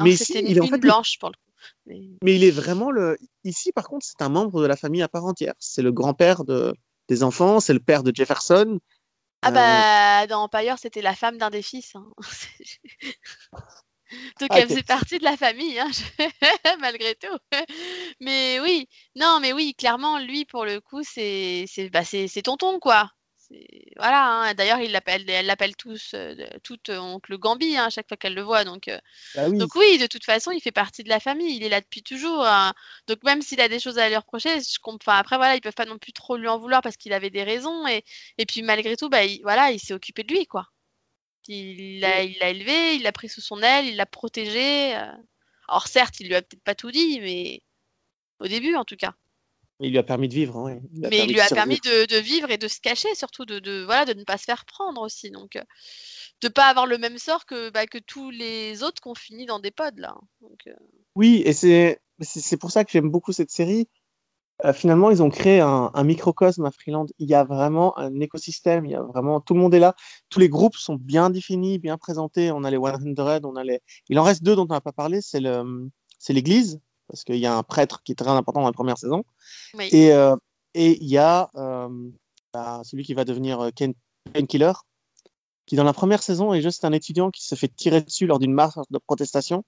mais 0.00 0.12
ici, 0.12 0.42
il 0.46 0.56
est 0.56 0.60
en 0.60 0.66
fait 0.66 0.78
blanche 0.78 1.18
pour 1.18 1.30
le 1.30 1.34
coup. 1.34 1.52
Mais... 1.86 2.00
mais... 2.22 2.36
il 2.36 2.44
est 2.44 2.50
vraiment 2.50 2.90
le. 2.90 3.18
Ici, 3.44 3.72
par 3.72 3.88
contre, 3.88 4.06
c'est 4.06 4.22
un 4.22 4.28
membre 4.28 4.62
de 4.62 4.66
la 4.66 4.76
famille 4.76 5.02
à 5.02 5.08
part 5.08 5.24
entière. 5.24 5.54
C'est 5.58 5.82
le 5.82 5.92
grand-père 5.92 6.44
de, 6.44 6.74
des 7.10 7.22
enfants, 7.24 7.60
c'est 7.60 7.74
le 7.74 7.80
père 7.80 8.02
de 8.02 8.14
Jefferson. 8.14 8.78
Ah 9.42 9.50
bah, 9.50 10.26
dans 10.28 10.44
Empire, 10.44 10.78
c'était 10.78 11.02
la 11.02 11.14
femme 11.14 11.36
d'un 11.38 11.50
des 11.50 11.62
fils. 11.62 11.96
Hein. 11.96 12.06
Donc 14.40 14.48
ah, 14.50 14.58
elle 14.58 14.68
faisait 14.68 14.82
partie 14.82 15.18
de 15.18 15.24
la 15.24 15.36
famille, 15.36 15.78
hein, 15.78 15.88
malgré 16.80 17.14
tout. 17.14 17.38
mais 18.20 18.58
oui, 18.60 18.88
non, 19.16 19.38
mais 19.40 19.52
oui, 19.52 19.74
clairement, 19.74 20.18
lui, 20.18 20.44
pour 20.44 20.64
le 20.64 20.80
coup, 20.80 21.02
c'est 21.02 21.66
bah, 21.92 22.02
tonton, 22.44 22.80
quoi. 22.80 23.10
Voilà. 23.96 24.26
Hein. 24.50 24.54
D'ailleurs, 24.54 24.80
il 24.80 24.92
l'appelle, 24.92 25.28
elle 25.28 25.46
l'appelle 25.46 25.76
tous, 25.76 26.12
euh, 26.14 26.34
toute 26.62 26.88
oncle 26.90 27.36
Gambi 27.38 27.76
hein, 27.76 27.86
à 27.86 27.90
chaque 27.90 28.08
fois 28.08 28.16
qu'elle 28.16 28.34
le 28.34 28.42
voit. 28.42 28.64
Donc, 28.64 28.88
Bah 29.34 29.48
oui. 29.48 29.58
donc 29.58 29.74
oui, 29.74 29.98
de 29.98 30.06
toute 30.06 30.24
façon, 30.24 30.50
il 30.52 30.60
fait 30.60 30.72
partie 30.72 31.02
de 31.04 31.08
la 31.08 31.20
famille. 31.20 31.56
Il 31.56 31.62
est 31.64 31.68
là 31.68 31.80
depuis 31.80 32.02
toujours. 32.02 32.44
hein. 32.46 32.72
Donc 33.06 33.22
même 33.24 33.42
s'il 33.42 33.60
a 33.60 33.68
des 33.68 33.80
choses 33.80 33.98
à 33.98 34.08
lui 34.08 34.16
reprocher, 34.16 34.60
je 34.60 34.78
comprends. 34.80 35.12
Après, 35.12 35.36
voilà, 35.36 35.56
ils 35.56 35.60
peuvent 35.60 35.74
pas 35.74 35.84
non 35.86 35.98
plus 35.98 36.12
trop 36.12 36.36
lui 36.36 36.48
en 36.48 36.58
vouloir 36.58 36.82
parce 36.82 36.96
qu'il 36.96 37.12
avait 37.12 37.30
des 37.30 37.42
raisons. 37.44 37.86
Et, 37.88 38.04
et 38.38 38.46
puis 38.46 38.62
malgré 38.62 38.96
tout, 38.96 39.08
bah, 39.08 39.24
il, 39.24 39.40
voilà, 39.42 39.70
il 39.72 39.80
s'est 39.80 39.94
occupé 39.94 40.22
de 40.22 40.32
lui, 40.34 40.46
quoi. 40.46 40.66
Il 41.48 42.00
l'a, 42.00 42.22
il 42.22 42.38
l'a 42.38 42.50
élevé, 42.50 42.96
il 42.96 43.02
l'a 43.02 43.12
pris 43.12 43.28
sous 43.28 43.40
son 43.40 43.62
aile, 43.62 43.86
il 43.86 43.96
l'a 43.96 44.06
protégé. 44.06 44.96
euh. 44.96 45.12
Alors 45.68 45.88
certes, 45.88 46.20
il 46.20 46.28
lui 46.28 46.34
a 46.36 46.42
peut-être 46.42 46.62
pas 46.64 46.74
tout 46.74 46.90
dit, 46.90 47.20
mais 47.20 47.62
au 48.40 48.48
début, 48.48 48.76
en 48.76 48.84
tout 48.84 48.96
cas. 48.96 49.14
Il 49.80 49.90
lui 49.90 49.98
a 49.98 50.02
permis 50.02 50.28
de 50.28 50.34
vivre. 50.34 50.56
hein. 50.58 50.78
Mais 50.92 51.08
permis 51.08 51.24
il 51.24 51.32
lui 51.32 51.40
a 51.40 51.48
permis 51.48 51.80
de, 51.80 52.06
de 52.06 52.20
vivre 52.20 52.50
et 52.50 52.58
de 52.58 52.68
se 52.68 52.80
cacher, 52.80 53.14
surtout 53.14 53.44
de, 53.46 53.58
de, 53.58 53.82
voilà, 53.84 54.04
de 54.04 54.12
ne 54.12 54.24
pas 54.24 54.36
se 54.36 54.44
faire 54.44 54.64
prendre 54.66 55.00
aussi. 55.00 55.30
Donc, 55.30 55.56
euh, 55.56 55.62
de 56.42 56.48
pas 56.48 56.66
avoir 56.66 56.86
le 56.86 56.98
même 56.98 57.18
sort 57.18 57.46
que, 57.46 57.70
bah, 57.70 57.86
que 57.86 57.98
tous 57.98 58.30
les 58.30 58.82
autres 58.82 59.00
qui 59.02 59.08
ont 59.08 59.14
fini 59.14 59.46
dans 59.46 59.58
des 59.58 59.70
pods, 59.70 59.96
là. 59.96 60.14
Donc, 60.40 60.58
euh, 60.66 60.74
Oui, 61.14 61.42
et 61.44 61.52
c'est 61.52 62.00
c'est 62.20 62.40
c'est 62.40 62.56
pour 62.58 62.70
ça 62.70 62.84
que 62.84 62.90
j'aime 62.92 63.10
beaucoup 63.10 63.32
cette 63.32 63.50
série. 63.50 63.88
Euh, 64.66 64.74
finalement, 64.74 65.10
ils 65.10 65.22
ont 65.22 65.30
créé 65.30 65.60
un, 65.60 65.90
un 65.94 66.04
microcosme 66.04 66.66
à 66.66 66.70
Freeland. 66.70 67.06
Il 67.18 67.30
y 67.30 67.34
a 67.34 67.44
vraiment 67.44 67.98
un 67.98 68.20
écosystème. 68.20 68.84
Il 68.84 68.92
y 68.92 68.94
a 68.94 69.02
vraiment 69.02 69.40
tout 69.40 69.54
le 69.54 69.60
monde 69.60 69.72
est 69.72 69.78
là. 69.78 69.94
Tous 70.28 70.38
les 70.38 70.50
groupes 70.50 70.76
sont 70.76 70.96
bien 70.96 71.30
définis, 71.30 71.78
bien 71.78 71.96
présentés. 71.96 72.50
On 72.52 72.64
a 72.64 72.70
les 72.70 72.76
100, 72.76 73.44
on 73.44 73.56
a 73.56 73.64
les. 73.64 73.80
Il 74.10 74.18
en 74.18 74.22
reste 74.22 74.42
deux 74.42 74.54
dont 74.56 74.66
on 74.68 74.74
n'a 74.74 74.82
pas 74.82 74.92
parlé. 74.92 75.22
C'est 75.22 75.40
le 75.40 75.88
c'est 76.18 76.34
l'Église 76.34 76.78
parce 77.10 77.24
qu'il 77.24 77.36
y 77.36 77.46
a 77.46 77.56
un 77.56 77.62
prêtre 77.62 78.02
qui 78.02 78.12
est 78.12 78.16
très 78.16 78.30
important 78.30 78.60
dans 78.60 78.66
la 78.66 78.72
première 78.72 78.98
saison. 78.98 79.24
oui. 79.74 79.88
Et 79.92 80.12
euh, 80.12 80.36
et 80.74 81.02
il 81.02 81.08
y 81.08 81.18
a 81.18 81.50
euh, 81.56 81.88
bah, 82.52 82.82
celui 82.84 83.04
qui 83.04 83.14
va 83.14 83.24
devenir 83.24 83.60
euh, 83.60 83.70
Ken 83.74 83.94
Painkiller, 84.32 84.72
qui 85.66 85.76
dans 85.76 85.84
la 85.84 85.92
première 85.92 86.22
saison 86.22 86.52
est 86.52 86.62
juste 86.62 86.84
un 86.84 86.92
étudiant 86.92 87.30
qui 87.30 87.44
se 87.44 87.54
fait 87.54 87.68
tirer 87.68 88.00
dessus 88.00 88.26
lors 88.26 88.38
d'une 88.38 88.52
marche 88.52 88.74
de 88.90 88.98
protestation, 88.98 89.64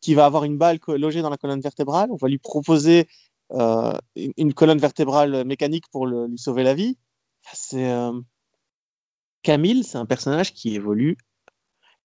qui 0.00 0.14
va 0.14 0.26
avoir 0.26 0.44
une 0.44 0.56
balle 0.56 0.78
logée 0.86 1.22
dans 1.22 1.30
la 1.30 1.36
colonne 1.36 1.60
vertébrale. 1.60 2.10
On 2.12 2.16
va 2.16 2.28
lui 2.28 2.38
proposer 2.38 3.08
euh, 3.52 3.92
une, 4.14 4.54
colonne 4.54 4.78
vertébrale 4.78 5.44
mécanique 5.44 5.84
pour 5.90 6.06
le- 6.06 6.26
lui 6.26 6.38
sauver 6.38 6.62
la 6.62 6.74
vie. 6.74 6.98
C'est 7.52 7.90
euh, 7.90 8.12
Camille, 9.42 9.84
c'est 9.84 9.98
un 9.98 10.06
personnage 10.06 10.52
qui 10.52 10.74
évolue 10.74 11.16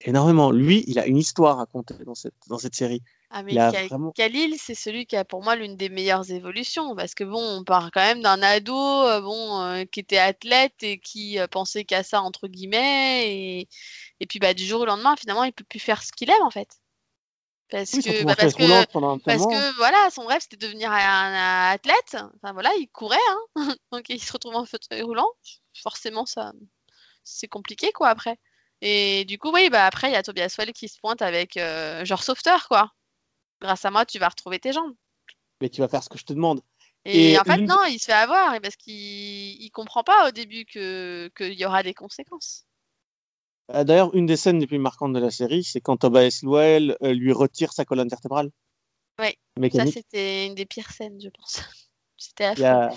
énormément. 0.02 0.52
Lui, 0.52 0.84
il 0.88 1.00
a 1.00 1.06
une 1.06 1.18
histoire 1.18 1.60
à 1.60 1.66
conter 1.66 1.96
dans 2.06 2.16
cette 2.16 2.36
dans 2.48 2.58
cette 2.58 2.76
série. 2.76 3.02
Ah, 3.36 3.42
mais 3.42 3.56
vraiment 3.56 4.12
Khalil, 4.12 4.60
c'est 4.60 4.76
celui 4.76 5.08
qui 5.08 5.16
a 5.16 5.26
pour 5.26 5.44
moi 5.44 5.56
l'une 5.56 5.76
des 5.76 5.90
meilleures 5.90 6.30
évolutions. 6.30 6.96
Parce 6.96 7.16
que 7.16 7.24
bon, 7.24 7.42
on 7.42 7.64
part 7.64 7.90
quand 7.92 8.02
même 8.02 8.22
d'un 8.22 8.40
ado 8.44 8.78
euh, 8.78 9.22
bon, 9.22 9.60
euh, 9.60 9.86
qui 9.86 10.02
était 10.02 10.20
athlète 10.20 10.76
et 10.84 11.00
qui 11.00 11.40
euh, 11.40 11.48
pensait 11.48 11.84
qu'à 11.84 12.04
ça, 12.04 12.22
entre 12.22 12.48
guillemets. 12.48 13.34
Et, 13.34 13.68
et 14.20 14.28
puis 14.28 14.38
bah, 14.38 14.54
du 14.54 14.64
jour 14.64 14.82
au 14.82 14.86
lendemain, 14.86 15.16
finalement, 15.16 15.46
il 15.46 15.52
peut 15.52 15.64
plus 15.64 15.80
faire 15.80 16.04
ce 16.04 16.12
qu'il 16.12 16.30
aime 16.30 16.44
en 16.44 16.52
fait. 16.52 16.78
Parce 17.72 17.94
oui, 17.94 18.04
que, 18.04 18.24
bah, 18.24 18.36
parce 18.38 18.54
que, 18.54 19.18
parce 19.24 19.48
que 19.48 19.78
voilà, 19.78 20.12
son 20.12 20.28
rêve 20.28 20.42
c'était 20.42 20.58
de 20.58 20.68
devenir 20.68 20.92
un, 20.92 21.00
un 21.00 21.72
athlète. 21.72 22.16
Enfin 22.36 22.54
voilà, 22.54 22.72
il 22.78 22.88
courait, 22.90 23.18
hein. 23.56 23.76
Donc 23.92 24.10
il 24.10 24.22
se 24.22 24.32
retrouve 24.32 24.56
en 24.56 24.66
fauteuil 24.66 25.02
roulant. 25.02 25.30
Forcément, 25.82 26.28
ça, 26.28 26.54
c'est 27.24 27.48
compliqué 27.48 27.92
quoi 27.94 28.10
après. 28.10 28.38
Et 28.82 29.26
du 29.26 29.40
coup, 29.40 29.50
oui, 29.52 29.72
bah 29.72 29.88
après, 29.88 30.10
il 30.10 30.14
y 30.14 30.18
a 30.18 30.22
Tobias 30.22 30.54
Well 30.60 30.72
qui 30.72 30.88
se 30.88 31.00
pointe 31.00 31.24
avec 31.24 31.58
genre 32.04 32.22
sauveteur 32.22 32.68
quoi. 32.68 32.92
Grâce 33.64 33.86
à 33.86 33.92
moi, 33.92 34.06
tu 34.06 34.20
vas 34.20 34.28
retrouver 34.28 34.60
tes 34.60 34.74
jambes. 34.74 34.94
Mais 35.62 35.70
tu 35.70 35.80
vas 35.80 35.88
faire 35.88 36.04
ce 36.04 36.10
que 36.10 36.18
je 36.18 36.26
te 36.26 36.34
demande. 36.34 36.62
Et, 37.06 37.32
Et 37.32 37.40
en 37.40 37.44
fait, 37.46 37.66
non, 37.66 37.84
il 37.86 37.98
se 37.98 38.06
fait 38.06 38.12
avoir 38.12 38.60
parce 38.62 38.76
qu'il 38.76 38.94
il 38.94 39.70
comprend 39.72 40.04
pas 40.04 40.28
au 40.28 40.32
début 40.32 40.66
que 40.66 41.32
qu'il 41.38 41.54
y 41.54 41.66
aura 41.66 41.82
des 41.82 41.94
conséquences. 41.94 42.66
Euh, 43.74 43.86
D'ailleurs, 43.86 44.14
une 44.14 44.26
des 44.26 44.36
scènes 44.36 44.60
les 44.60 44.68
plus 44.68 44.78
marquantes 44.80 45.14
de 45.14 45.20
la 45.20 45.32
série, 45.32 45.64
c'est 45.64 45.80
quand 45.80 45.96
Tobias 45.98 46.42
Loel 46.44 46.98
euh, 47.02 47.14
lui 47.14 47.32
retire 47.32 47.72
sa 47.72 47.86
colonne 47.86 48.10
vertébrale. 48.10 48.52
Ouais, 49.20 49.38
Ça, 49.72 49.86
c'était 49.86 50.48
une 50.48 50.56
des 50.56 50.66
pires 50.66 50.92
scènes, 50.92 51.22
je 51.22 51.30
pense. 51.30 51.62
C'était 52.18 52.46
affreux. 52.46 52.66
a- 52.66 52.90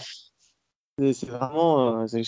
C'est 0.99 1.27
vraiment. 1.29 2.03
euh, 2.03 2.23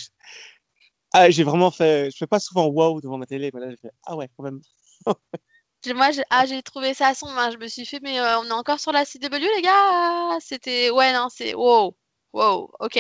Ah, 1.13 1.31
j'ai 1.31 1.43
vraiment 1.43 1.71
fait. 1.71 2.11
Je 2.13 2.17
fais 2.17 2.27
pas 2.27 2.39
souvent 2.39 2.67
wow 2.67 3.01
devant 3.01 3.19
ma 3.19 3.27
télé, 3.27 3.51
mais 3.53 3.61
là 3.61 3.71
j'ai 3.71 3.77
fait 3.77 3.91
ah 4.05 4.15
ouais 4.17 4.29
quand 4.37 4.45
même. 4.45 4.61
Moi, 5.87 6.11
j'ai 6.11 6.23
ah, 6.31 6.45
j'ai 6.47 6.63
trouvé 6.63 6.93
ça 6.95 7.15
sombre. 7.15 7.39
hein. 7.39 7.51
Je 7.53 7.57
me 7.57 7.69
suis 7.69 7.87
fait, 7.87 8.01
mais 8.03 8.21
euh, 8.21 8.39
on 8.41 8.47
est 8.47 8.53
encore 8.53 8.81
sur 8.81 8.93
la 8.93 9.05
CW, 9.05 9.39
les 9.57 9.63
gars? 9.63 10.39
C'était, 10.41 10.91
ouais, 10.91 11.13
non, 11.13 11.29
c'est 11.31 11.55
wow, 11.55 11.97
wow, 12.33 12.71
ok. 12.81 12.99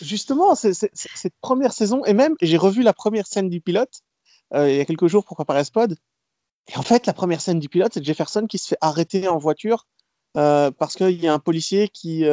Justement, 0.00 0.54
c'est- 0.54 0.74
c'est- 0.74 0.90
cette 0.94 1.34
première 1.40 1.72
saison 1.72 2.04
et 2.04 2.12
même 2.14 2.34
j'ai 2.40 2.56
revu 2.56 2.82
la 2.82 2.92
première 2.92 3.26
scène 3.26 3.48
du 3.48 3.60
pilote 3.60 4.00
euh, 4.54 4.70
il 4.70 4.76
y 4.76 4.80
a 4.80 4.84
quelques 4.84 5.08
jours 5.08 5.24
pour 5.24 5.36
préparer 5.36 5.64
ce 5.64 5.72
pod. 5.72 5.96
Et 6.72 6.76
en 6.78 6.82
fait, 6.82 7.06
la 7.06 7.12
première 7.12 7.40
scène 7.40 7.58
du 7.58 7.68
pilote, 7.68 7.92
c'est 7.94 8.04
Jefferson 8.04 8.46
qui 8.48 8.58
se 8.58 8.68
fait 8.68 8.78
arrêter 8.80 9.28
en 9.28 9.38
voiture 9.38 9.86
euh, 10.36 10.70
parce 10.70 10.94
qu'il 10.96 11.20
y 11.20 11.28
a 11.28 11.32
un 11.34 11.38
policier 11.40 11.88
qui. 11.88 12.24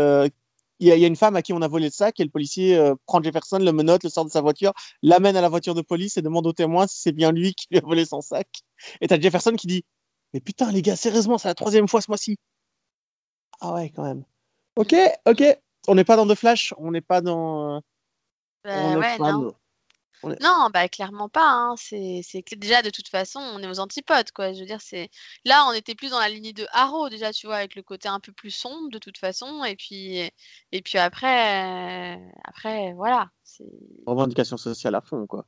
Il 0.79 0.87
y, 0.87 0.91
a, 0.91 0.95
il 0.95 1.01
y 1.01 1.05
a 1.05 1.07
une 1.07 1.15
femme 1.15 1.35
à 1.35 1.41
qui 1.41 1.53
on 1.53 1.61
a 1.61 1.67
volé 1.67 1.85
le 1.85 1.91
sac 1.91 2.19
et 2.19 2.23
le 2.23 2.29
policier 2.29 2.75
euh, 2.77 2.95
prend 3.05 3.21
Jefferson, 3.21 3.59
le 3.59 3.71
menotte, 3.71 4.03
le 4.03 4.09
sort 4.09 4.25
de 4.25 4.31
sa 4.31 4.41
voiture, 4.41 4.73
l'amène 5.01 5.35
à 5.37 5.41
la 5.41 5.49
voiture 5.49 5.75
de 5.75 5.81
police 5.81 6.17
et 6.17 6.21
demande 6.21 6.45
au 6.47 6.53
témoin 6.53 6.87
si 6.87 6.99
c'est 6.99 7.11
bien 7.11 7.31
lui 7.31 7.53
qui 7.53 7.67
lui 7.71 7.77
a 7.77 7.81
volé 7.81 8.05
son 8.05 8.21
sac. 8.21 8.47
Et 9.01 9.07
t'as 9.07 9.19
Jefferson 9.19 9.53
qui 9.55 9.67
dit 9.67 9.85
Mais 10.33 10.39
putain, 10.41 10.71
les 10.71 10.81
gars, 10.81 10.95
sérieusement, 10.95 11.37
c'est 11.37 11.47
la 11.47 11.55
troisième 11.55 11.87
fois 11.87 12.01
ce 12.01 12.09
mois-ci. 12.09 12.37
Ah 13.61 13.73
ouais, 13.75 13.91
quand 13.95 14.03
même. 14.03 14.23
Ok, 14.75 14.95
ok. 15.25 15.43
On 15.87 15.95
n'est 15.95 16.03
pas 16.03 16.15
dans 16.15 16.27
The 16.27 16.35
Flash, 16.35 16.73
on 16.77 16.91
n'est 16.91 17.01
pas 17.01 17.21
dans. 17.21 17.75
euh, 17.77 17.79
Bah, 18.63 18.71
on 18.75 18.99
ouais, 18.99 19.17
pas 19.17 19.31
non. 19.33 19.53
Non, 20.41 20.69
bah 20.73 20.87
clairement 20.89 21.29
pas. 21.29 21.49
Hein. 21.49 21.75
C'est, 21.77 22.21
déjà 22.55 22.81
de 22.81 22.89
toute 22.89 23.07
façon, 23.07 23.39
on 23.39 23.59
est 23.59 23.67
aux 23.67 23.79
antipodes, 23.79 24.31
quoi. 24.31 24.53
Je 24.53 24.59
veux 24.59 24.65
dire, 24.65 24.81
c'est 24.81 25.09
là, 25.45 25.65
on 25.67 25.73
était 25.73 25.95
plus 25.95 26.11
dans 26.11 26.19
la 26.19 26.29
lignée 26.29 26.53
de 26.53 26.65
Arrow 26.71 27.09
déjà, 27.09 27.33
tu 27.33 27.47
vois, 27.47 27.57
avec 27.57 27.75
le 27.75 27.83
côté 27.83 28.07
un 28.07 28.19
peu 28.19 28.31
plus 28.31 28.51
sombre 28.51 28.89
de 28.89 28.99
toute 28.99 29.17
façon, 29.17 29.63
et 29.63 29.75
puis 29.75 30.19
et 30.71 30.81
puis 30.81 30.97
après, 30.97 32.15
euh, 32.15 32.29
après, 32.43 32.93
voilà. 32.93 33.29
Revendication 34.05 34.57
sociale 34.57 34.95
à 34.95 35.01
fond, 35.01 35.27
quoi. 35.27 35.45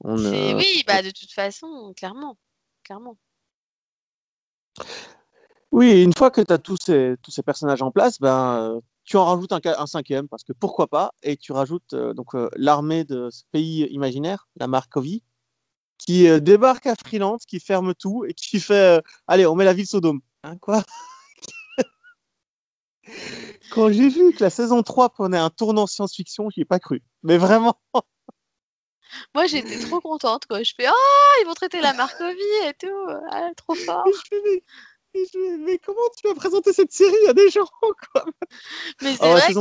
On, 0.00 0.18
euh, 0.18 0.54
oui, 0.54 0.84
bah 0.86 1.02
de 1.02 1.10
toute 1.10 1.32
façon, 1.32 1.92
clairement, 1.96 2.36
clairement. 2.84 3.16
Oui, 5.70 6.02
une 6.02 6.14
fois 6.14 6.30
que 6.30 6.40
tu 6.40 6.52
as 6.52 6.58
tous 6.58 6.76
ces, 6.82 7.16
tous 7.22 7.30
ces 7.30 7.42
personnages 7.42 7.82
en 7.82 7.90
place, 7.90 8.20
ben, 8.20 8.76
euh, 8.76 8.80
tu 9.08 9.16
en 9.16 9.24
rajoutes 9.24 9.52
un, 9.52 9.86
cinquième, 9.86 10.28
parce 10.28 10.44
que 10.44 10.52
pourquoi 10.52 10.86
pas, 10.86 11.14
et 11.22 11.38
tu 11.38 11.52
rajoutes 11.52 11.94
euh, 11.94 12.12
donc 12.12 12.34
euh, 12.34 12.50
l'armée 12.56 13.04
de 13.04 13.30
ce 13.30 13.42
pays 13.50 13.88
imaginaire, 13.90 14.48
la 14.56 14.66
Markovie, 14.66 15.22
qui 15.96 16.28
euh, 16.28 16.40
débarque 16.40 16.86
à 16.86 16.94
Freeland, 16.94 17.38
qui 17.38 17.58
ferme 17.58 17.94
tout, 17.94 18.26
et 18.26 18.34
qui 18.34 18.60
fait 18.60 19.02
Allez, 19.26 19.46
on 19.46 19.54
met 19.54 19.64
la 19.64 19.72
ville 19.72 19.86
Sodome. 19.86 20.20
Hein, 20.42 20.58
quoi? 20.58 20.82
Quand 23.70 23.90
j'ai 23.90 24.10
vu 24.10 24.34
que 24.34 24.44
la 24.44 24.50
saison 24.50 24.82
3 24.82 25.08
prenait 25.08 25.38
un 25.38 25.48
tournant 25.48 25.86
science-fiction, 25.86 26.50
j'y 26.50 26.60
ai 26.60 26.66
pas 26.66 26.78
cru. 26.78 27.02
Mais 27.22 27.38
vraiment, 27.38 27.80
Moi, 29.34 29.46
j'étais 29.46 29.78
trop 29.78 30.00
contente, 30.00 30.44
quoi. 30.44 30.62
Je 30.62 30.74
fais, 30.76 30.86
oh, 30.86 31.40
ils 31.40 31.46
vont 31.46 31.54
traiter 31.54 31.80
la 31.80 31.94
Markovie 31.94 32.66
et 32.66 32.74
tout, 32.74 33.06
ah, 33.30 33.48
trop 33.56 33.74
fort. 33.74 34.04
mais, 35.14 35.78
comment 35.78 36.00
tu 36.16 36.28
vas 36.28 36.34
présenter 36.34 36.72
cette 36.72 36.92
série 36.92 37.26
à 37.28 37.32
des 37.32 37.50
gens 37.50 37.66
quoi? 38.12 38.24
Mais 39.00 39.16
c'est 39.16 39.28
vrai 39.28 39.48
que 39.48 39.54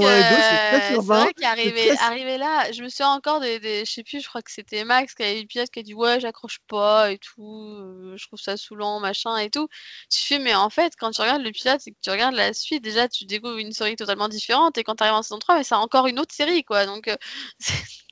vrai 1.02 1.34
qu'arrivé 1.34 1.96
très- 1.96 2.38
là, 2.38 2.72
je 2.72 2.84
me 2.84 2.90
suis 2.90 3.04
encore 3.04 3.40
des, 3.40 3.60
des 3.60 3.86
je 3.86 3.92
sais 3.92 4.04
plus, 4.04 4.22
je 4.22 4.28
crois 4.28 4.42
que 4.42 4.52
c'était 4.52 4.84
Max 4.84 5.14
qui 5.14 5.24
avait 5.24 5.40
eu 5.40 5.42
le 5.42 5.48
pilote 5.48 5.70
qui 5.70 5.80
a 5.80 5.84
dit 5.84 5.94
ouais, 5.94 6.20
j'accroche 6.20 6.60
pas 6.68 7.12
et 7.12 7.18
tout, 7.18 7.78
euh, 7.80 8.16
je 8.18 8.28
trouve 8.28 8.40
ça 8.40 8.58
saoulant, 8.58 9.00
machin 9.00 9.38
et 9.38 9.50
tout. 9.50 9.68
Tu 10.10 10.20
fais 10.26 10.40
mais 10.40 10.56
en 10.56 10.70
fait, 10.70 10.94
quand 10.98 11.12
tu 11.12 11.22
regardes 11.22 11.42
le 11.44 11.52
pilote 11.52 11.82
et 11.86 11.92
que 11.92 11.98
tu 12.02 12.10
regardes 12.10 12.36
la 12.36 12.54
suite, 12.54 12.84
déjà 12.84 13.08
tu 13.08 13.26
découvres 13.26 13.58
une 13.58 13.72
série 13.72 13.96
totalement 13.96 14.30
différente 14.30 14.78
et 14.78 14.84
quand 14.84 14.96
tu 14.96 15.04
arrives 15.04 15.16
en 15.16 15.24
saison 15.24 15.40
3, 15.40 15.58
mais 15.58 15.64
c'est 15.64 15.76
encore 15.76 16.08
une 16.08 16.20
autre 16.20 16.34
série 16.34 16.64
quoi. 16.64 16.86
Donc 16.86 17.08
euh, 17.08 17.16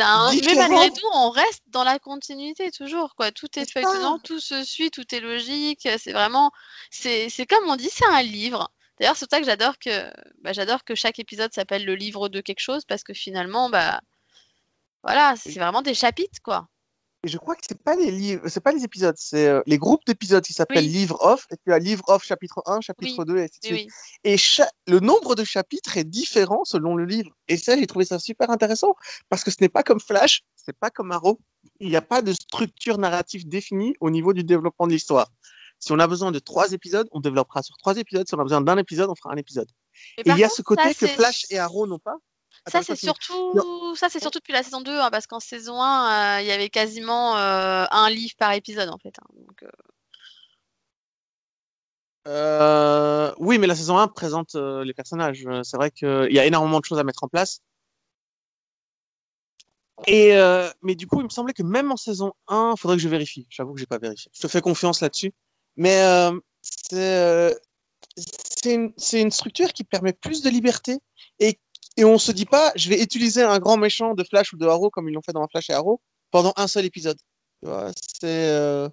un 0.00 0.32
mais 0.32 0.54
malgré 0.54 0.90
tout, 0.90 1.06
on 1.12 1.28
reste 1.28 1.62
dans 1.66 1.84
la 1.84 1.98
continuité 1.98 2.70
toujours 2.70 3.14
quoi. 3.14 3.30
Tout 3.30 3.46
est 3.58 3.66
C'est 3.66 3.72
feuilletonnant, 3.72 4.18
tout 4.18 4.40
se 4.40 4.64
suit, 4.64 4.90
tout 4.90 5.14
est 5.14 5.20
logique, 5.20 5.86
c'est 5.98 6.12
vraiment 6.12 6.50
c'est 6.90 7.28
c'est 7.28 7.44
comme 7.44 7.68
on 7.68 7.76
dit, 7.76 7.90
c'est 7.90 8.06
un 8.06 8.22
livre. 8.22 8.72
D'ailleurs, 8.98 9.16
c'est 9.16 9.26
pour 9.26 9.36
ça 9.36 9.40
que 9.40 9.46
j'adore 9.46 9.78
que 9.78 10.10
bah, 10.42 10.52
j'adore 10.52 10.84
que 10.84 10.94
chaque 10.94 11.18
épisode 11.18 11.52
s'appelle 11.52 11.84
le 11.84 11.94
livre 11.94 12.28
de 12.28 12.40
quelque 12.40 12.60
chose 12.60 12.84
parce 12.86 13.02
que 13.02 13.12
finalement, 13.12 13.68
bah 13.68 14.00
voilà, 15.02 15.34
c'est 15.36 15.58
vraiment 15.58 15.82
des 15.82 15.94
chapitres 15.94 16.40
quoi. 16.42 16.68
Et 17.24 17.28
je 17.28 17.38
crois 17.38 17.54
que 17.54 17.60
c'est 17.68 17.80
pas 17.80 17.94
les 17.94 18.10
livres, 18.10 18.48
c'est 18.48 18.60
pas 18.60 18.72
les 18.72 18.82
épisodes, 18.82 19.14
c'est 19.16 19.46
euh, 19.46 19.62
les 19.66 19.78
groupes 19.78 20.04
d'épisodes 20.06 20.42
qui 20.44 20.52
s'appellent 20.52 20.78
Oui. 20.84 20.90
livre 20.90 21.18
off, 21.20 21.46
et 21.52 21.56
tu 21.64 21.72
as 21.72 21.78
livre 21.78 22.02
off 22.08 22.24
chapitre 22.24 22.62
1, 22.66 22.80
chapitre 22.80 23.14
Oui. 23.20 23.24
2, 23.24 23.36
et 23.38 23.42
ainsi 23.44 23.60
de 23.60 23.66
suite. 23.66 23.86
oui. 23.86 23.88
Et 24.24 24.36
cha- 24.36 24.68
le 24.88 24.98
nombre 24.98 25.36
de 25.36 25.44
chapitres 25.44 25.96
est 25.96 26.02
différent 26.04 26.64
selon 26.64 26.96
le 26.96 27.04
livre. 27.04 27.30
Et 27.46 27.56
ça, 27.56 27.76
j'ai 27.78 27.86
trouvé 27.86 28.04
ça 28.04 28.18
super 28.18 28.50
intéressant, 28.50 28.96
parce 29.28 29.44
que 29.44 29.52
ce 29.52 29.58
n'est 29.60 29.68
pas 29.68 29.84
comme 29.84 30.00
Flash, 30.00 30.42
c'est 30.56 30.76
pas 30.76 30.90
comme 30.90 31.12
Arrow. 31.12 31.38
Il 31.78 31.90
n'y 31.90 31.96
a 31.96 32.02
pas 32.02 32.22
de 32.22 32.32
structure 32.32 32.98
narrative 32.98 33.46
définie 33.46 33.94
au 34.00 34.10
niveau 34.10 34.32
du 34.32 34.42
développement 34.42 34.88
de 34.88 34.92
l'histoire. 34.92 35.28
Si 35.78 35.92
on 35.92 36.00
a 36.00 36.08
besoin 36.08 36.32
de 36.32 36.40
trois 36.40 36.72
épisodes, 36.72 37.06
on 37.12 37.20
développera 37.20 37.62
sur 37.62 37.76
trois 37.76 37.96
épisodes. 37.98 38.26
Si 38.26 38.34
on 38.34 38.38
a 38.40 38.42
besoin 38.44 38.60
d'un 38.62 38.78
épisode, 38.78 39.08
on 39.10 39.14
fera 39.14 39.32
un 39.32 39.36
épisode. 39.36 39.68
Et 40.18 40.22
il 40.26 40.36
y 40.38 40.42
a 40.42 40.48
contre, 40.48 40.56
ce 40.56 40.62
côté 40.62 40.82
ça, 40.92 40.94
que 40.94 41.06
Flash 41.06 41.46
et 41.50 41.58
Arrow 41.58 41.86
n'ont 41.86 41.98
pas. 42.00 42.16
Ça, 42.68 42.82
c'est 42.82 42.96
surtout, 42.96 43.94
ça, 43.96 44.08
c'est 44.08 44.20
surtout 44.20 44.38
depuis 44.38 44.52
la 44.52 44.62
saison 44.62 44.80
2, 44.80 44.92
hein, 44.92 45.10
parce 45.10 45.26
qu'en 45.26 45.40
saison 45.40 45.82
1, 45.82 46.40
il 46.40 46.46
y 46.46 46.52
avait 46.52 46.68
quasiment 46.68 47.34
un 47.34 48.10
livre 48.10 48.34
par 48.38 48.52
épisode, 48.52 48.88
en 48.88 48.98
fait. 48.98 49.14
Hein, 49.18 49.26
donc, 49.34 49.64
oui, 53.38 53.58
mais 53.58 53.66
la 53.66 53.74
saison 53.74 53.98
1 53.98 54.06
présente 54.08 54.54
les 54.54 54.94
personnages. 54.94 55.44
C'est 55.64 55.76
vrai 55.76 55.90
qu'il 55.90 56.32
y 56.32 56.38
a 56.38 56.46
énormément 56.46 56.78
de 56.78 56.84
choses 56.84 57.00
à 57.00 57.04
mettre 57.04 57.24
en 57.24 57.28
place. 57.28 57.60
Et 60.06 60.32
mais 60.82 60.94
du 60.94 61.08
coup, 61.08 61.20
il 61.20 61.24
me 61.24 61.30
semblait 61.30 61.54
que 61.54 61.64
même 61.64 61.90
en 61.90 61.96
saison 61.96 62.32
1, 62.46 62.74
il 62.76 62.80
faudrait 62.80 62.96
que 62.96 63.02
je 63.02 63.08
vérifie. 63.08 63.48
J'avoue 63.50 63.74
que 63.74 63.80
j'ai 63.80 63.86
pas 63.86 63.98
vérifié. 63.98 64.30
Je 64.34 64.40
te 64.40 64.48
fais 64.48 64.60
confiance 64.60 65.00
là-dessus. 65.00 65.32
Mais 65.76 66.00
c'est 66.62 67.56
une, 68.66 68.92
une, 69.12 69.30
structure 69.32 69.72
qui 69.72 69.82
permet 69.82 70.12
plus 70.12 70.42
de 70.42 70.50
liberté 70.50 70.98
et, 71.40 71.58
et 71.96 72.04
on 72.04 72.18
se 72.18 72.32
dit 72.32 72.46
pas, 72.46 72.72
je 72.76 72.88
vais 72.88 73.02
utiliser 73.02 73.42
un 73.42 73.58
grand 73.58 73.76
méchant 73.76 74.14
de 74.14 74.24
Flash 74.24 74.52
ou 74.52 74.56
de 74.56 74.66
Arrow 74.66 74.90
comme 74.90 75.08
ils 75.08 75.12
l'ont 75.12 75.22
fait 75.22 75.32
dans 75.32 75.46
Flash 75.48 75.70
et 75.70 75.74
Arrow 75.74 76.00
pendant 76.30 76.52
un 76.56 76.66
seul 76.66 76.84
épisode. 76.84 77.18
C'est 78.14 78.88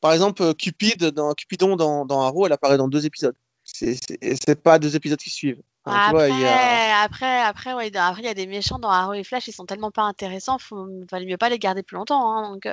par 0.00 0.12
exemple, 0.12 0.54
Cupid 0.54 1.06
dans, 1.06 1.34
Cupidon 1.34 1.76
dans, 1.76 2.04
dans 2.04 2.22
Arrow, 2.22 2.46
elle 2.46 2.52
apparaît 2.52 2.76
dans 2.76 2.88
deux 2.88 3.04
épisodes. 3.04 3.34
C'est 3.64 4.62
pas 4.62 4.78
deux 4.78 4.96
épisodes 4.96 5.18
qui 5.18 5.30
suivent. 5.30 5.60
Après, 5.88 6.92
après, 6.92 7.40
après, 7.40 7.74
ouais, 7.74 7.96
après, 7.96 8.22
il 8.22 8.26
y 8.26 8.28
a 8.28 8.34
des 8.34 8.46
méchants 8.46 8.78
dans 8.78 8.90
Arrow 8.90 9.14
et 9.14 9.24
Flash, 9.24 9.48
ils 9.48 9.52
sont 9.52 9.66
tellement 9.66 9.90
pas 9.90 10.02
intéressants, 10.02 10.58
il 10.70 11.06
valait 11.10 11.26
mieux 11.26 11.36
pas 11.36 11.48
les 11.48 11.58
garder 11.58 11.82
plus 11.82 11.96
longtemps. 11.96 12.32
Hein, 12.32 12.52
donc, 12.52 12.68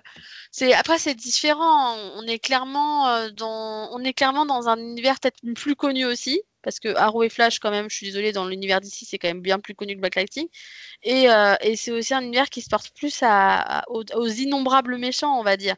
c'est 0.51 0.73
après, 0.73 0.97
c'est 0.97 1.15
différent. 1.15 1.95
On 2.15 2.27
est 2.27 2.39
clairement 2.39 3.07
euh, 3.07 3.29
dans, 3.29 3.89
on 3.91 4.03
est 4.03 4.13
clairement 4.13 4.45
dans 4.45 4.67
un 4.69 4.77
univers 4.77 5.19
peut-être 5.19 5.41
plus 5.55 5.75
connu 5.75 6.05
aussi, 6.05 6.41
parce 6.61 6.79
que 6.79 6.95
Arrow 6.95 7.23
et 7.23 7.29
Flash, 7.29 7.59
quand 7.59 7.71
même, 7.71 7.89
je 7.89 7.95
suis 7.95 8.05
désolée, 8.07 8.31
dans 8.31 8.45
l'univers 8.45 8.81
d'ici, 8.81 9.05
c'est 9.05 9.17
quand 9.17 9.27
même 9.27 9.41
bien 9.41 9.59
plus 9.59 9.75
connu 9.75 9.95
que 9.95 9.99
Black 9.99 10.15
Lightning. 10.15 10.47
Et, 11.03 11.29
euh, 11.29 11.55
et 11.61 11.75
c'est 11.75 11.91
aussi 11.91 12.13
un 12.13 12.21
univers 12.21 12.49
qui 12.49 12.61
se 12.61 12.69
porte 12.69 12.91
plus 12.91 13.19
à, 13.21 13.83
aux 13.89 14.27
innombrables 14.27 14.97
méchants, 14.97 15.39
on 15.39 15.43
va 15.43 15.57
dire. 15.57 15.75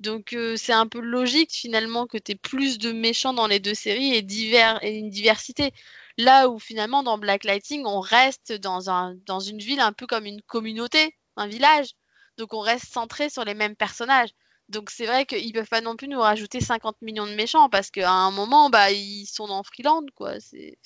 Donc 0.00 0.32
euh, 0.32 0.54
c'est 0.56 0.72
un 0.72 0.86
peu 0.86 1.00
logique 1.00 1.50
finalement 1.52 2.06
que 2.06 2.18
tu 2.18 2.32
aies 2.32 2.36
plus 2.36 2.78
de 2.78 2.92
méchants 2.92 3.32
dans 3.32 3.48
les 3.48 3.58
deux 3.58 3.74
séries 3.74 4.14
et, 4.14 4.22
divers, 4.22 4.78
et 4.82 4.96
une 4.96 5.10
diversité. 5.10 5.72
Là 6.18 6.48
où 6.48 6.58
finalement 6.58 7.02
dans 7.02 7.16
Black 7.16 7.44
Lightning, 7.44 7.84
on 7.86 8.00
reste 8.00 8.52
dans, 8.52 8.90
un, 8.90 9.14
dans 9.26 9.40
une 9.40 9.58
ville 9.58 9.80
un 9.80 9.92
peu 9.92 10.06
comme 10.06 10.26
une 10.26 10.42
communauté, 10.42 11.16
un 11.36 11.46
village. 11.46 11.94
Donc 12.36 12.54
on 12.54 12.60
reste 12.60 12.92
centré 12.92 13.30
sur 13.30 13.44
les 13.44 13.54
mêmes 13.54 13.76
personnages. 13.76 14.30
Donc 14.68 14.90
c'est 14.90 15.06
vrai 15.06 15.24
qu'ils 15.26 15.52
peuvent 15.52 15.68
pas 15.68 15.80
non 15.80 15.96
plus 15.96 16.08
nous 16.08 16.20
rajouter 16.20 16.60
50 16.60 17.00
millions 17.02 17.26
de 17.26 17.34
méchants 17.34 17.70
parce 17.70 17.90
qu'à 17.90 18.10
un 18.10 18.30
moment, 18.30 18.68
bah, 18.68 18.90
ils 18.90 19.26
sont 19.26 19.46
dans 19.46 19.62
Freeland, 19.62 20.04
quoi. 20.14 20.40
C'est 20.40 20.76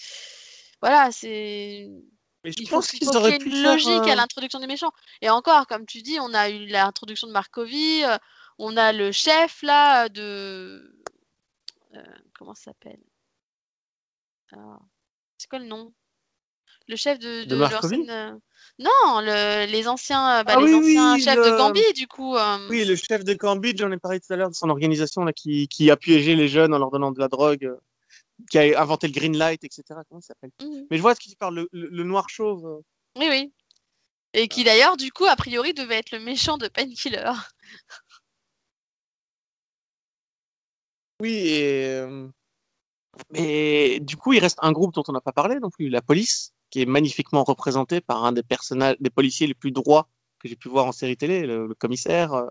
voilà, 0.83 1.13
c'est. 1.13 1.89
je 2.45 2.69
pense 2.69 2.91
qu'ils 2.91 3.09
auraient 3.17 3.39
pu 3.39 3.49
une 3.49 3.63
logique 3.63 4.09
à 4.09 4.17
l'introduction 4.17 4.61
des 4.61 4.67
méchants. 4.67 4.93
Et 5.21 5.31
encore, 5.31 5.67
comme 5.67 5.87
tu 5.87 6.03
dis, 6.03 6.19
on 6.21 6.35
a 6.35 6.51
eu 6.51 6.67
l'introduction 6.67 7.27
de 7.27 7.33
Markovie. 7.33 8.05
Euh, 8.05 8.19
on 8.59 8.77
a 8.77 8.93
le 8.93 9.13
chef 9.13 9.63
là 9.63 10.09
de. 10.09 11.05
Euh, 11.95 12.03
comment 12.39 12.55
ça 12.55 12.65
s'appelle? 12.65 13.01
Ah, 14.53 14.79
C'est 15.43 15.49
quoi 15.49 15.59
le 15.59 15.67
nom? 15.67 15.93
Le 16.87 16.95
chef 16.95 17.19
de. 17.19 17.43
De, 17.43 17.57
euh, 17.57 18.39
Non, 18.79 19.19
les 19.19 19.89
anciens, 19.89 20.45
bah, 20.45 20.55
ah 20.57 20.61
les 20.61 20.73
anciens 20.73 21.19
chefs 21.19 21.35
de 21.35 21.57
Gambit, 21.57 21.93
du 21.97 22.07
coup. 22.07 22.37
Euh. 22.37 22.69
Oui, 22.71 22.85
le 22.85 22.95
chef 22.95 23.25
de 23.25 23.35
Gambit, 23.35 23.77
j'en 23.77 23.91
ai 23.91 23.97
parlé 23.97 24.21
tout 24.21 24.33
à 24.33 24.37
l'heure 24.37 24.51
de 24.51 24.55
son 24.55 24.71
organisation 24.71 25.25
là, 25.25 25.33
qui, 25.33 25.91
a 25.91 25.97
piégé 25.97 26.37
les 26.37 26.47
jeunes 26.47 26.73
en 26.73 26.79
leur 26.79 26.93
donnant 26.93 27.11
de 27.11 27.19
la 27.19 27.27
drogue, 27.27 27.77
qui 28.53 28.59
a 28.59 28.81
inventé 28.81 29.09
le 29.09 29.13
green 29.15 29.37
light, 29.37 29.65
etc. 29.65 29.83
Comment 30.09 30.21
ça 30.21 30.29
s'appelle? 30.29 30.53
Mmh. 30.63 30.87
Mais 30.93 30.97
je 30.97 31.03
vois 31.03 31.17
ce 31.17 31.21
qui 31.21 31.31
tu 31.31 31.37
parles, 31.37 31.67
le, 31.73 32.05
noir 32.05 32.31
chauve. 32.31 32.81
Oui, 33.19 33.27
oui. 33.29 33.53
Et 34.33 34.47
qui 34.47 34.63
d'ailleurs, 34.63 34.97
du 34.97 35.11
coup, 35.11 35.27
a 35.27 35.35
priori, 35.35 35.75
devait 35.75 35.97
être 35.97 36.13
le 36.13 36.21
méchant 36.21 36.57
de 36.57 36.69
Painkiller. 36.69 37.33
Oui, 41.21 41.33
et, 41.49 42.01
et, 43.35 44.01
du 44.01 44.17
coup, 44.17 44.33
il 44.33 44.41
reste 44.41 44.59
un 44.63 44.73
groupe 44.73 44.95
dont 44.95 45.03
on 45.09 45.13
n'a 45.13 45.21
pas 45.21 45.33
parlé 45.33 45.59
non 45.61 45.71
plus, 45.71 45.89
la 45.89 46.03
police, 46.03 46.53
qui 46.71 46.83
est 46.83 46.87
magnifiquement 46.87 47.45
représentée 47.45 48.01
par 48.01 48.25
un 48.25 48.33
des 48.33 48.43
personnages, 48.43 48.97
des 49.01 49.11
policiers 49.11 49.47
les 49.47 49.55
plus 49.55 49.73
droits 49.73 50.09
que 50.39 50.49
j'ai 50.49 50.57
pu 50.57 50.69
voir 50.69 50.87
en 50.87 50.93
série 50.93 51.17
télé, 51.17 51.47
le, 51.47 51.75
commissaire. 51.75 52.33
Euh. 52.33 52.49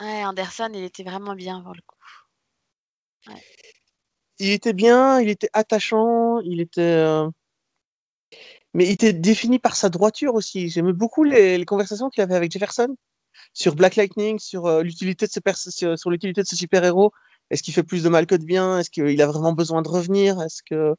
Ouais, 0.00 0.24
Anderson, 0.24 0.70
il 0.74 0.82
était 0.82 1.04
vraiment 1.04 1.34
bien 1.34 1.60
pour 1.60 1.74
le 1.74 1.82
coup. 1.86 3.34
Il 4.38 4.50
était 4.50 4.72
bien, 4.72 5.20
il 5.20 5.28
était 5.28 5.50
attachant, 5.52 6.40
il 6.40 6.60
était. 6.60 6.80
Euh, 6.80 7.28
mais 8.72 8.86
il 8.86 8.92
était 8.92 9.12
défini 9.12 9.58
par 9.58 9.76
sa 9.76 9.90
droiture 9.90 10.34
aussi. 10.34 10.70
J'aimais 10.70 10.94
beaucoup 10.94 11.22
les, 11.24 11.58
les 11.58 11.64
conversations 11.66 12.08
qu'il 12.08 12.22
avait 12.22 12.34
avec 12.34 12.50
Jefferson 12.50 12.96
sur 13.52 13.74
Black 13.74 13.96
Lightning, 13.96 14.38
sur 14.38 14.66
euh, 14.66 14.82
l'utilité 14.82 15.26
de 15.26 15.32
ce 15.32 15.96
sur 15.96 16.10
l'utilité 16.10 16.42
de 16.42 16.46
ce 16.46 16.56
super 16.56 16.82
héros 16.84 17.12
est-ce 17.50 17.62
qu'il 17.62 17.74
fait 17.74 17.82
plus 17.82 18.02
de 18.02 18.08
mal 18.08 18.26
que 18.26 18.34
de 18.34 18.44
bien? 18.44 18.78
Est-ce 18.78 18.90
qu'il 18.90 19.20
a 19.22 19.26
vraiment 19.26 19.52
besoin 19.52 19.82
de 19.82 19.88
revenir? 19.88 20.40
Est-ce 20.42 20.62
que 20.62 20.94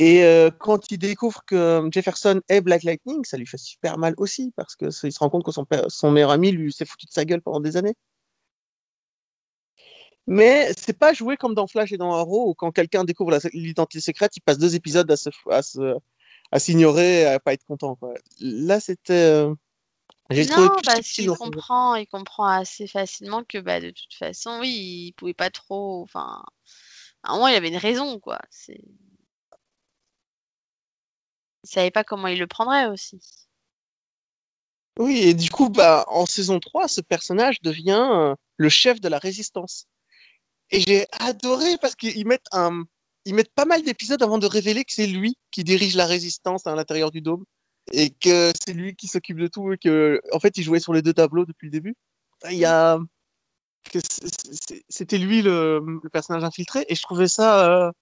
et 0.00 0.24
euh, 0.24 0.50
quand 0.50 0.90
il 0.90 0.98
découvre 0.98 1.44
que 1.44 1.86
Jefferson 1.92 2.40
est 2.48 2.62
Black 2.62 2.84
Lightning, 2.84 3.22
ça 3.26 3.36
lui 3.36 3.46
fait 3.46 3.58
super 3.58 3.98
mal 3.98 4.14
aussi 4.16 4.50
parce 4.56 4.74
que 4.74 4.86
il 4.86 5.12
se 5.12 5.18
rend 5.18 5.28
compte 5.28 5.44
que 5.44 5.52
son, 5.52 6.10
meilleur 6.10 6.30
ami 6.30 6.52
lui 6.52 6.72
s'est 6.72 6.86
foutu 6.86 7.04
de 7.04 7.12
sa 7.12 7.26
gueule 7.26 7.42
pendant 7.42 7.60
des 7.60 7.76
années. 7.76 7.94
Mais 10.26 10.72
c'est 10.76 10.98
pas 10.98 11.12
joué 11.12 11.36
comme 11.36 11.54
dans 11.54 11.66
Flash 11.66 11.92
et 11.92 11.98
dans 11.98 12.14
Arrow 12.14 12.48
où 12.50 12.54
quand 12.54 12.70
quelqu'un 12.72 13.04
découvre 13.04 13.38
l'identité 13.52 14.00
secrète, 14.00 14.36
il 14.36 14.40
passe 14.40 14.58
deux 14.58 14.74
épisodes 14.74 15.10
à 15.10 15.16
se 15.16 15.98
à 16.52 16.58
s'ignorer, 16.58 17.26
à, 17.26 17.34
à 17.34 17.38
pas 17.40 17.52
être 17.52 17.64
content. 17.64 17.98
Là, 18.40 18.80
c'était 18.80 19.12
euh, 19.12 19.54
non, 20.30 20.70
parce 20.84 21.08
qu'il 21.10 21.28
comprend, 21.30 21.96
il 21.96 22.06
comprend 22.06 22.46
assez 22.46 22.86
facilement 22.86 23.42
que 23.42 23.58
bah, 23.58 23.80
de 23.80 23.90
toute 23.90 24.14
façon, 24.14 24.58
oui, 24.60 24.68
il 25.08 25.12
pouvait 25.12 25.34
pas 25.34 25.50
trop. 25.50 26.02
Enfin, 26.02 26.44
à 27.22 27.32
un 27.32 27.34
moment, 27.34 27.48
il 27.48 27.54
avait 27.54 27.68
une 27.68 27.76
raison, 27.76 28.20
quoi. 28.20 28.40
C'est... 28.50 28.80
Il 31.64 31.68
savait 31.68 31.90
pas 31.90 32.04
comment 32.04 32.28
il 32.28 32.38
le 32.38 32.46
prendrait 32.46 32.86
aussi. 32.86 33.20
Oui, 34.98 35.18
et 35.18 35.34
du 35.34 35.50
coup, 35.50 35.68
bah, 35.68 36.04
en 36.08 36.26
saison 36.26 36.60
3, 36.60 36.88
ce 36.88 37.00
personnage 37.00 37.60
devient 37.62 38.08
euh, 38.12 38.34
le 38.56 38.68
chef 38.68 39.00
de 39.00 39.08
la 39.08 39.18
résistance. 39.18 39.86
Et 40.70 40.80
j'ai 40.80 41.06
adoré 41.12 41.76
parce 41.78 41.96
qu'ils 41.96 42.26
mettent 42.26 42.46
un. 42.52 42.84
Ils 43.26 43.34
mettent 43.34 43.52
pas 43.54 43.66
mal 43.66 43.82
d'épisodes 43.82 44.22
avant 44.22 44.38
de 44.38 44.46
révéler 44.46 44.84
que 44.84 44.92
c'est 44.92 45.06
lui 45.06 45.36
qui 45.50 45.64
dirige 45.64 45.94
la 45.94 46.06
résistance 46.06 46.66
à 46.66 46.74
l'intérieur 46.74 47.10
du 47.10 47.20
dôme 47.20 47.44
et 47.92 48.10
que 48.10 48.52
c'est 48.64 48.72
lui 48.72 48.94
qui 48.94 49.08
s'occupe 49.08 49.38
de 49.38 49.48
tout 49.48 49.72
et 49.72 49.78
que 49.78 50.20
en 50.32 50.40
fait 50.40 50.56
il 50.56 50.62
jouait 50.62 50.80
sur 50.80 50.92
les 50.92 51.02
deux 51.02 51.14
tableaux 51.14 51.44
depuis 51.44 51.66
le 51.66 51.72
début. 51.72 51.96
Il 52.50 52.58
y 52.58 52.64
a 52.64 52.98
c'était 54.88 55.18
lui 55.18 55.42
le, 55.42 56.00
personnage 56.12 56.44
infiltré 56.44 56.84
et 56.88 56.94
je 56.94 57.02
trouvais 57.02 57.28
ça 57.28 57.68
euh, 57.68 57.92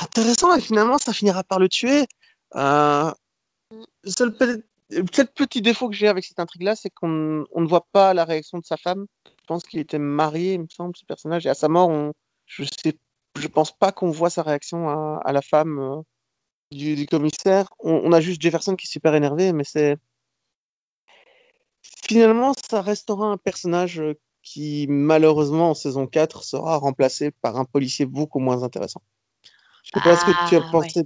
intéressant 0.00 0.54
et 0.54 0.60
finalement 0.60 0.98
ça 0.98 1.12
finira 1.12 1.42
par 1.44 1.58
le 1.58 1.68
tuer. 1.68 2.06
Euh, 2.54 3.10
le 3.70 4.10
seul 4.10 4.36
peut-être 4.36 5.34
petit 5.34 5.62
défaut 5.62 5.88
que 5.88 5.96
j'ai 5.96 6.08
avec 6.08 6.24
cette 6.24 6.40
intrigue-là, 6.40 6.76
c'est 6.76 6.90
qu'on 6.90 7.08
ne 7.08 7.68
voit 7.68 7.86
pas 7.92 8.14
la 8.14 8.24
réaction 8.24 8.58
de 8.58 8.64
sa 8.64 8.76
femme. 8.76 9.06
Je 9.26 9.46
pense 9.46 9.64
qu'il 9.64 9.80
était 9.80 9.98
marié, 9.98 10.54
il 10.54 10.60
me 10.60 10.68
semble, 10.68 10.96
ce 10.96 11.04
personnage, 11.04 11.46
et 11.46 11.48
à 11.48 11.54
sa 11.54 11.68
mort, 11.68 11.90
je 12.46 12.64
sais, 12.64 12.98
je 13.38 13.48
pense 13.48 13.72
pas 13.76 13.92
qu'on 13.92 14.10
voit 14.10 14.30
sa 14.30 14.42
réaction 14.42 14.88
à, 14.88 15.20
à 15.24 15.32
la 15.32 15.42
femme. 15.42 15.78
Euh, 15.78 16.02
du, 16.74 17.06
commissaire. 17.06 17.68
On, 17.80 18.12
a 18.12 18.20
juste 18.20 18.40
Jefferson 18.42 18.76
qui 18.76 18.86
est 18.86 18.90
super 18.90 19.14
énervé, 19.14 19.52
mais 19.52 19.64
c'est. 19.64 19.96
Finalement, 22.04 22.52
ça 22.68 22.82
restera 22.82 23.26
un 23.26 23.36
personnage 23.36 24.00
euh, 24.00 24.14
qui, 24.42 24.86
malheureusement, 24.88 25.70
en 25.70 25.74
saison 25.74 26.06
4, 26.06 26.42
sera 26.42 26.76
remplacé 26.76 27.30
par 27.30 27.56
un 27.56 27.64
policier 27.64 28.06
beaucoup 28.06 28.38
moins 28.38 28.62
intéressant. 28.62 29.02
Je 29.84 29.90
sais 29.94 30.00
pas 30.02 30.16
ce 30.16 30.24
que 30.24 30.48
tu 30.48 30.56
as 30.56 30.62
ah, 30.64 30.70
pensé. 30.70 31.02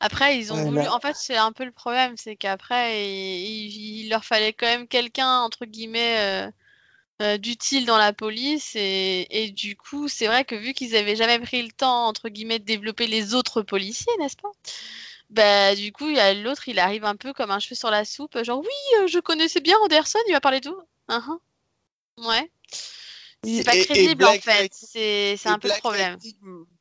Après, 0.00 0.38
ils 0.38 0.52
ont 0.52 0.56
voulu. 0.56 0.80
En 0.88 1.00
fait, 1.00 1.14
c'est 1.16 1.36
un 1.36 1.52
peu 1.52 1.64
le 1.64 1.72
problème, 1.72 2.16
c'est 2.16 2.36
qu'après, 2.36 3.08
il, 3.08 4.08
leur 4.08 4.24
fallait 4.24 4.52
quand 4.52 4.66
même 4.66 4.88
quelqu'un, 4.88 5.40
entre 5.40 5.64
guillemets. 5.64 6.46
Euh, 6.46 6.50
euh, 7.22 7.38
d'utile 7.38 7.86
dans 7.86 7.96
la 7.96 8.12
police 8.12 8.72
et, 8.74 9.26
et 9.30 9.50
du 9.50 9.76
coup 9.76 10.08
c'est 10.08 10.26
vrai 10.26 10.44
que 10.44 10.54
vu 10.54 10.74
qu'ils 10.74 10.96
avaient 10.96 11.16
jamais 11.16 11.38
pris 11.38 11.62
le 11.62 11.70
temps 11.70 12.06
entre 12.06 12.28
guillemets 12.28 12.58
de 12.58 12.64
développer 12.64 13.06
les 13.06 13.34
autres 13.34 13.62
policiers 13.62 14.12
n'est-ce 14.18 14.36
pas? 14.36 14.50
Bah 15.30 15.74
du 15.74 15.92
coup 15.92 16.08
il 16.08 16.16
y 16.16 16.20
a 16.20 16.34
l'autre 16.34 16.68
il 16.68 16.78
arrive 16.78 17.04
un 17.04 17.16
peu 17.16 17.32
comme 17.32 17.50
un 17.50 17.58
cheveu 17.58 17.74
sur 17.74 17.90
la 17.90 18.04
soupe 18.04 18.42
genre 18.42 18.60
oui 18.60 19.00
euh, 19.00 19.06
je 19.06 19.18
connaissais 19.18 19.60
bien 19.60 19.78
Anderson 19.78 20.18
il 20.28 20.32
m'a 20.32 20.40
parlé 20.40 20.60
tout 20.60 20.76
uh 21.08 21.14
ouais. 22.18 22.50
C'est 23.44 23.64
pas 23.64 23.76
crédible 23.76 24.24
en 24.24 24.34
fait. 24.34 24.72
C'est 24.72 25.46
un 25.46 25.58
peu 25.58 25.68
le 25.68 25.78
problème. 25.78 26.18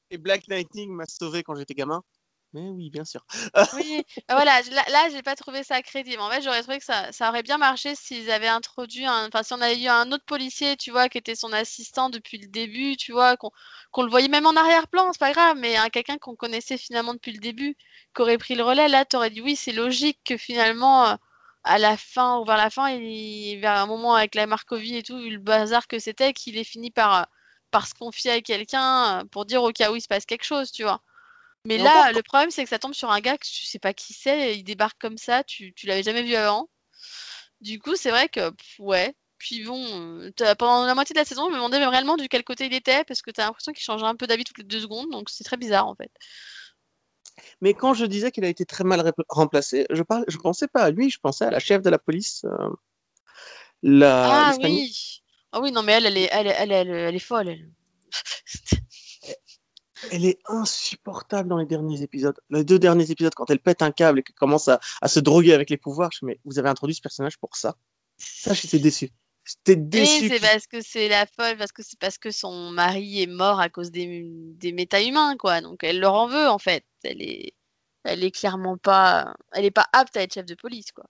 Et 0.10 0.17
Black 0.17 0.47
Lightning 0.47 0.91
m'a 0.91 1.06
sauvé 1.08 1.41
quand 1.41 1.56
j'étais 1.56 1.73
gamin 1.73 2.04
Mais 2.53 2.67
oui, 2.69 2.89
bien 2.89 3.05
sûr. 3.05 3.25
Oui, 3.73 4.03
bah 4.27 4.35
voilà, 4.35 4.61
là, 4.71 4.83
là 4.89 5.09
j'ai 5.09 5.21
pas 5.21 5.35
trouvé 5.35 5.63
ça 5.63 5.81
crédible. 5.81 6.21
En 6.21 6.29
fait, 6.29 6.41
j'aurais 6.41 6.61
trouvé 6.61 6.79
que 6.79 6.83
ça, 6.85 7.29
aurait 7.29 7.43
bien 7.43 7.57
marché 7.57 7.95
s'ils 7.95 8.29
avaient 8.29 8.47
introduit. 8.47 9.07
Enfin, 9.07 9.43
si 9.43 9.53
on 9.53 9.61
avait 9.61 9.81
eu 9.81 9.87
un 9.87 10.11
autre 10.11 10.25
policier, 10.25 10.75
tu 10.75 10.91
vois, 10.91 11.07
qui 11.07 11.17
était 11.17 11.35
son 11.35 11.53
assistant 11.53 12.09
depuis 12.09 12.37
le 12.37 12.47
début, 12.47 12.97
tu 12.97 13.13
vois, 13.13 13.37
qu'on 13.37 14.03
le 14.03 14.09
voyait 14.09 14.27
même 14.27 14.45
en 14.45 14.55
arrière-plan, 14.55 15.13
c'est 15.13 15.19
pas 15.19 15.31
grave, 15.31 15.55
mais 15.57 15.77
un 15.77 15.89
quelqu'un 15.89 16.17
qu'on 16.17 16.35
connaissait 16.35 16.77
finalement 16.77 17.13
depuis 17.13 17.31
le 17.31 17.39
début, 17.39 17.77
qui 18.15 18.21
aurait 18.21 18.37
pris 18.37 18.55
le 18.55 18.63
relais, 18.63 18.89
là, 18.89 19.05
t'aurais 19.05 19.29
dit 19.29 19.41
oui, 19.41 19.55
c'est 19.55 19.71
logique 19.71 20.19
que 20.25 20.35
finalement, 20.37 21.07
euh, 21.07 21.15
à 21.63 21.77
la 21.77 21.95
fin, 21.95 22.37
ou 22.39 22.45
vers 22.45 22.57
la 22.57 22.69
fin, 22.69 22.89
il, 22.89 23.59
vers 23.61 23.77
un 23.77 23.85
moment 23.85 24.15
avec 24.15 24.35
la 24.35 24.45
Markovie 24.47 24.97
et 24.97 25.03
tout, 25.03 25.17
le 25.17 25.37
bazar 25.37 25.87
que 25.87 25.99
c'était, 25.99 26.33
qu'il 26.33 26.57
ait 26.57 26.63
fini 26.65 26.91
par, 26.91 27.21
euh, 27.21 27.23
par 27.71 27.87
se 27.87 27.93
confier 27.93 28.31
à 28.31 28.41
quelqu'un 28.41 29.21
euh, 29.21 29.25
pour 29.25 29.45
dire 29.45 29.63
au 29.63 29.71
cas 29.71 29.91
où 29.91 29.95
il 29.95 30.01
se 30.01 30.07
passe 30.09 30.25
quelque 30.25 30.43
chose, 30.43 30.71
tu 30.71 30.83
vois. 30.83 31.01
Mais 31.65 31.76
Et 31.76 31.78
là, 31.78 32.02
encore- 32.02 32.13
le 32.13 32.24
problème, 32.24 32.52
c'est 32.52 32.63
que 32.63 32.69
ça 32.69 32.80
tombe 32.80 32.93
sur 32.93 33.12
un 33.12 33.19
gars 33.19 33.38
que 33.38 33.45
tu 33.45 33.65
sais 33.65 33.80
pas 33.80 33.93
qui 33.93 34.13
c'est, 34.13 34.58
il 34.58 34.63
débarque 34.63 35.00
comme 35.00 35.17
ça, 35.17 35.43
tu, 35.43 35.74
tu 35.74 35.86
l'avais 35.86 36.04
jamais 36.04 36.24
vu 36.24 36.36
avant. 36.36 36.69
Du 37.62 37.80
coup, 37.80 37.95
c'est 37.95 38.10
vrai 38.10 38.30
que, 38.30 38.50
pff, 38.50 38.80
ouais. 38.80 39.15
Puis 39.38 39.63
bon, 39.63 39.84
euh, 39.89 40.32
pendant 40.56 40.86
la 40.86 40.93
moitié 40.95 41.13
de 41.13 41.19
la 41.19 41.26
saison, 41.26 41.45
je 41.45 41.50
me 41.52 41.56
demandais 41.56 41.84
réellement 41.84 42.15
du 42.17 42.28
quel 42.30 42.43
côté 42.43 42.67
il 42.67 42.74
était, 42.74 43.04
parce 43.06 43.21
que 43.21 43.32
t'as 43.32 43.45
l'impression 43.45 43.71
qu'il 43.74 43.84
changeait 43.84 44.06
un 44.06 44.15
peu 44.15 44.28
d'avis 44.28 44.43
toutes 44.43 44.60
les 44.60 44.63
deux 44.63 44.82
secondes, 44.82 45.10
donc 45.10 45.30
c'est 45.30 45.43
très 45.43 45.58
bizarre 45.58 45.88
en 45.88 45.95
fait. 45.95 46.12
Mais 47.60 47.74
quand 47.74 47.93
je 47.93 48.06
disais 48.06 48.32
qu'il 48.32 48.45
a 48.45 48.50
été 48.50 48.65
très 48.65 48.84
mal 48.84 49.12
remplacé, 49.30 49.86
je 49.89 50.04
parle, 50.04 50.26
je 50.28 50.38
pensais 50.38 50.67
pas 50.67 50.84
à 50.84 50.91
lui, 50.91 51.10
je 51.10 51.19
pensais 51.19 51.45
à 51.45 51.52
la 51.52 51.60
chef 51.60 51.82
de 51.82 51.89
la 51.89 51.97
police, 51.97 52.43
euh, 52.45 52.69
la 53.82 54.52
Ah 54.52 54.58
oui! 54.62 55.21
Ah 55.52 55.60
oui, 55.60 55.71
non, 55.71 55.84
mais 55.84 55.93
elle, 55.93 56.06
elle 56.06 56.17
est, 56.17 56.30
elle, 56.32 56.47
est- 56.47 56.56
elle, 56.58 56.71
elle, 56.71 56.89
elle 56.89 57.15
est 57.15 57.19
folle, 57.19 57.50
elle. 57.50 57.69
Elle 60.11 60.25
est 60.25 60.39
insupportable 60.47 61.47
dans 61.47 61.57
les 61.57 61.65
derniers 61.65 62.01
épisodes. 62.01 62.39
Les 62.49 62.63
deux 62.63 62.79
derniers 62.79 63.11
épisodes, 63.11 63.33
quand 63.35 63.49
elle 63.49 63.59
pète 63.59 63.81
un 63.81 63.91
câble 63.91 64.19
et 64.19 64.23
qu'elle 64.23 64.35
commence 64.35 64.67
à, 64.67 64.79
à 65.01 65.07
se 65.07 65.19
droguer 65.19 65.53
avec 65.53 65.69
les 65.69 65.77
pouvoirs, 65.77 66.09
je 66.11 66.25
me 66.25 66.31
dis, 66.31 66.37
mais 66.37 66.41
vous 66.45 66.59
avez 66.59 66.69
introduit 66.69 66.95
ce 66.95 67.01
personnage 67.01 67.37
pour 67.37 67.55
ça. 67.55 67.75
Ça, 68.17 68.53
j'étais 68.53 68.79
déçu. 68.79 69.11
J'étais 69.43 69.75
déçu. 69.75 70.29
c'est 70.29 70.39
parce 70.39 70.67
que 70.67 70.81
c'est 70.81 71.09
la 71.09 71.25
folle, 71.25 71.57
parce 71.57 71.71
que 71.71 71.81
c'est 71.83 71.99
parce 71.99 72.17
que 72.17 72.31
son 72.31 72.71
mari 72.71 73.21
est 73.23 73.27
mort 73.27 73.59
à 73.59 73.69
cause 73.69 73.91
des, 73.91 74.27
des 74.29 74.71
méta-humains, 74.71 75.35
quoi. 75.37 75.61
Donc 75.61 75.83
elle 75.83 75.99
leur 75.99 76.13
en 76.13 76.27
veut, 76.27 76.47
en 76.47 76.59
fait. 76.59 76.85
Elle 77.03 77.21
est, 77.21 77.53
elle 78.03 78.23
est 78.23 78.31
clairement 78.31 78.77
pas, 78.77 79.33
elle 79.53 79.65
est 79.65 79.71
pas 79.71 79.87
apte 79.93 80.15
à 80.17 80.21
être 80.21 80.33
chef 80.33 80.45
de 80.45 80.55
police, 80.55 80.91
quoi. 80.91 81.05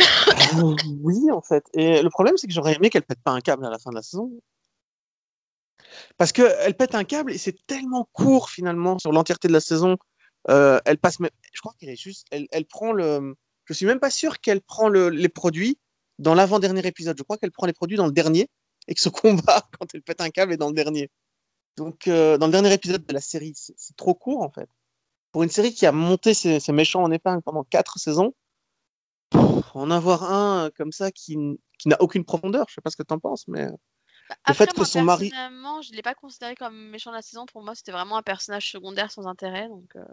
Euh, 0.00 0.76
oui, 1.02 1.30
en 1.30 1.42
fait. 1.42 1.64
Et 1.74 2.02
le 2.02 2.10
problème, 2.10 2.36
c'est 2.36 2.46
que 2.46 2.52
j'aurais 2.52 2.74
aimé 2.74 2.90
qu'elle 2.90 3.02
pète 3.02 3.22
pas 3.22 3.32
un 3.32 3.40
câble 3.40 3.64
à 3.64 3.70
la 3.70 3.78
fin 3.78 3.90
de 3.90 3.96
la 3.96 4.02
saison. 4.02 4.30
Parce 6.16 6.32
qu'elle 6.32 6.76
pète 6.76 6.94
un 6.94 7.04
câble 7.04 7.32
et 7.32 7.38
c'est 7.38 7.66
tellement 7.66 8.08
court 8.12 8.50
finalement 8.50 8.98
sur 8.98 9.12
l'entièreté 9.12 9.48
de 9.48 9.52
la 9.52 9.60
saison. 9.60 9.96
Euh, 10.50 10.80
elle 10.84 10.98
passe. 10.98 11.18
Je 11.52 11.60
crois 11.60 11.74
qu'elle 11.78 11.90
est 11.90 11.96
juste. 11.96 12.26
Elle, 12.30 12.66
prend 12.66 12.92
le. 12.92 13.34
Je 13.64 13.72
suis 13.72 13.86
même 13.86 14.00
pas 14.00 14.10
sûr 14.10 14.40
qu'elle 14.40 14.60
prend 14.60 14.88
le- 14.88 15.10
les 15.10 15.28
produits 15.28 15.78
dans 16.18 16.34
l'avant-dernier 16.34 16.86
épisode. 16.86 17.16
Je 17.18 17.22
crois 17.22 17.36
qu'elle 17.36 17.52
prend 17.52 17.66
les 17.66 17.72
produits 17.72 17.96
dans 17.96 18.06
le 18.06 18.12
dernier 18.12 18.48
et 18.86 18.94
que 18.94 19.00
ce 19.00 19.08
combat, 19.08 19.68
quand 19.78 19.94
elle 19.94 20.02
pète 20.02 20.20
un 20.20 20.30
câble, 20.30 20.52
est 20.52 20.56
dans 20.56 20.68
le 20.68 20.74
dernier. 20.74 21.10
Donc, 21.76 22.08
euh, 22.08 22.38
dans 22.38 22.46
le 22.46 22.52
dernier 22.52 22.72
épisode 22.72 23.06
de 23.06 23.12
la 23.12 23.20
série, 23.20 23.52
c'est 23.54 23.96
trop 23.96 24.14
court 24.14 24.42
en 24.42 24.50
fait. 24.50 24.68
Pour 25.30 25.42
une 25.44 25.50
série 25.50 25.72
qui 25.72 25.86
a 25.86 25.92
monté 25.92 26.34
ses, 26.34 26.60
méchants 26.72 27.02
en 27.02 27.12
épingle 27.12 27.42
pendant 27.42 27.62
quatre 27.62 27.98
saisons, 27.98 28.34
en 29.74 29.90
avoir 29.90 30.24
un 30.24 30.66
euh, 30.66 30.70
comme 30.76 30.90
ça 30.90 31.12
qui, 31.12 31.36
qui 31.78 31.88
n'a 31.88 31.96
aucune 32.00 32.24
profondeur, 32.24 32.66
je 32.68 32.74
sais 32.74 32.80
pas 32.80 32.90
ce 32.90 32.96
que 32.96 33.02
tu 33.02 33.14
en 33.14 33.20
penses, 33.20 33.46
mais 33.46 33.68
Le 34.46 34.54
fait 34.54 34.70
que 34.70 34.76
moi, 34.76 34.84
son 34.86 35.02
mari- 35.02 35.30
personnellement, 35.30 35.82
je 35.82 35.92
l'ai 35.92 36.02
pas 36.02 36.14
considéré 36.14 36.54
comme 36.54 36.76
méchant 36.90 37.10
de 37.10 37.16
la 37.16 37.22
saison. 37.22 37.46
Pour 37.46 37.62
moi, 37.62 37.74
c'était 37.74 37.92
vraiment 37.92 38.16
un 38.16 38.22
personnage 38.22 38.70
secondaire 38.70 39.10
sans 39.10 39.26
intérêt. 39.26 39.68
Donc, 39.68 39.90
euh, 39.96 40.04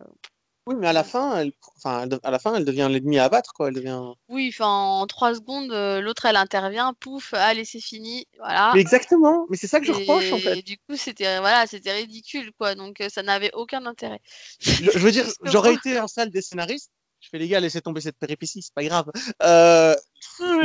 oui, 0.67 0.75
mais 0.79 0.87
à 0.87 0.93
la 0.93 1.03
fin, 1.03 1.37
elle, 1.37 1.51
enfin, 1.77 2.07
à 2.23 2.31
la 2.31 2.39
fin, 2.39 2.55
elle 2.55 2.65
devient 2.65 2.87
l'ennemi 2.89 3.19
à 3.19 3.25
abattre, 3.25 3.53
quoi. 3.53 3.67
Elle 3.67 3.75
devient. 3.75 4.01
oui, 4.29 4.49
enfin, 4.51 4.65
en 4.67 5.05
trois 5.05 5.35
secondes, 5.35 5.71
euh, 5.71 6.01
l'autre, 6.01 6.25
elle 6.25 6.37
intervient, 6.37 6.93
pouf, 6.99 7.35
allez, 7.35 7.65
c'est 7.65 7.79
fini, 7.79 8.27
voilà. 8.39 8.71
Mais 8.73 8.81
exactement. 8.81 9.45
Mais 9.49 9.57
c'est 9.57 9.67
ça 9.67 9.79
que 9.79 9.85
je 9.85 9.91
reproche 9.91 10.31
en 10.33 10.37
Et 10.37 10.41
fait. 10.41 10.61
du 10.63 10.77
coup, 10.79 10.95
c'était 10.97 11.39
voilà, 11.39 11.67
c'était 11.67 11.93
ridicule, 11.93 12.51
quoi. 12.57 12.73
Donc, 12.73 12.99
euh, 13.01 13.09
ça 13.09 13.21
n'avait 13.21 13.51
aucun 13.53 13.85
intérêt. 13.85 14.21
Je, 14.59 14.89
je 14.91 14.97
veux 14.97 15.11
dire, 15.11 15.25
j'aurais 15.43 15.75
été 15.75 15.99
en 15.99 16.07
salle 16.07 16.31
des 16.31 16.41
scénaristes. 16.41 16.91
Je 17.19 17.29
fais 17.29 17.37
les 17.37 17.47
gars, 17.47 17.59
laissez 17.59 17.81
tomber 17.81 18.01
cette 18.01 18.17
péripétie, 18.17 18.61
c'est 18.63 18.73
pas 18.73 18.83
grave. 18.83 19.11
Euh, 19.43 19.95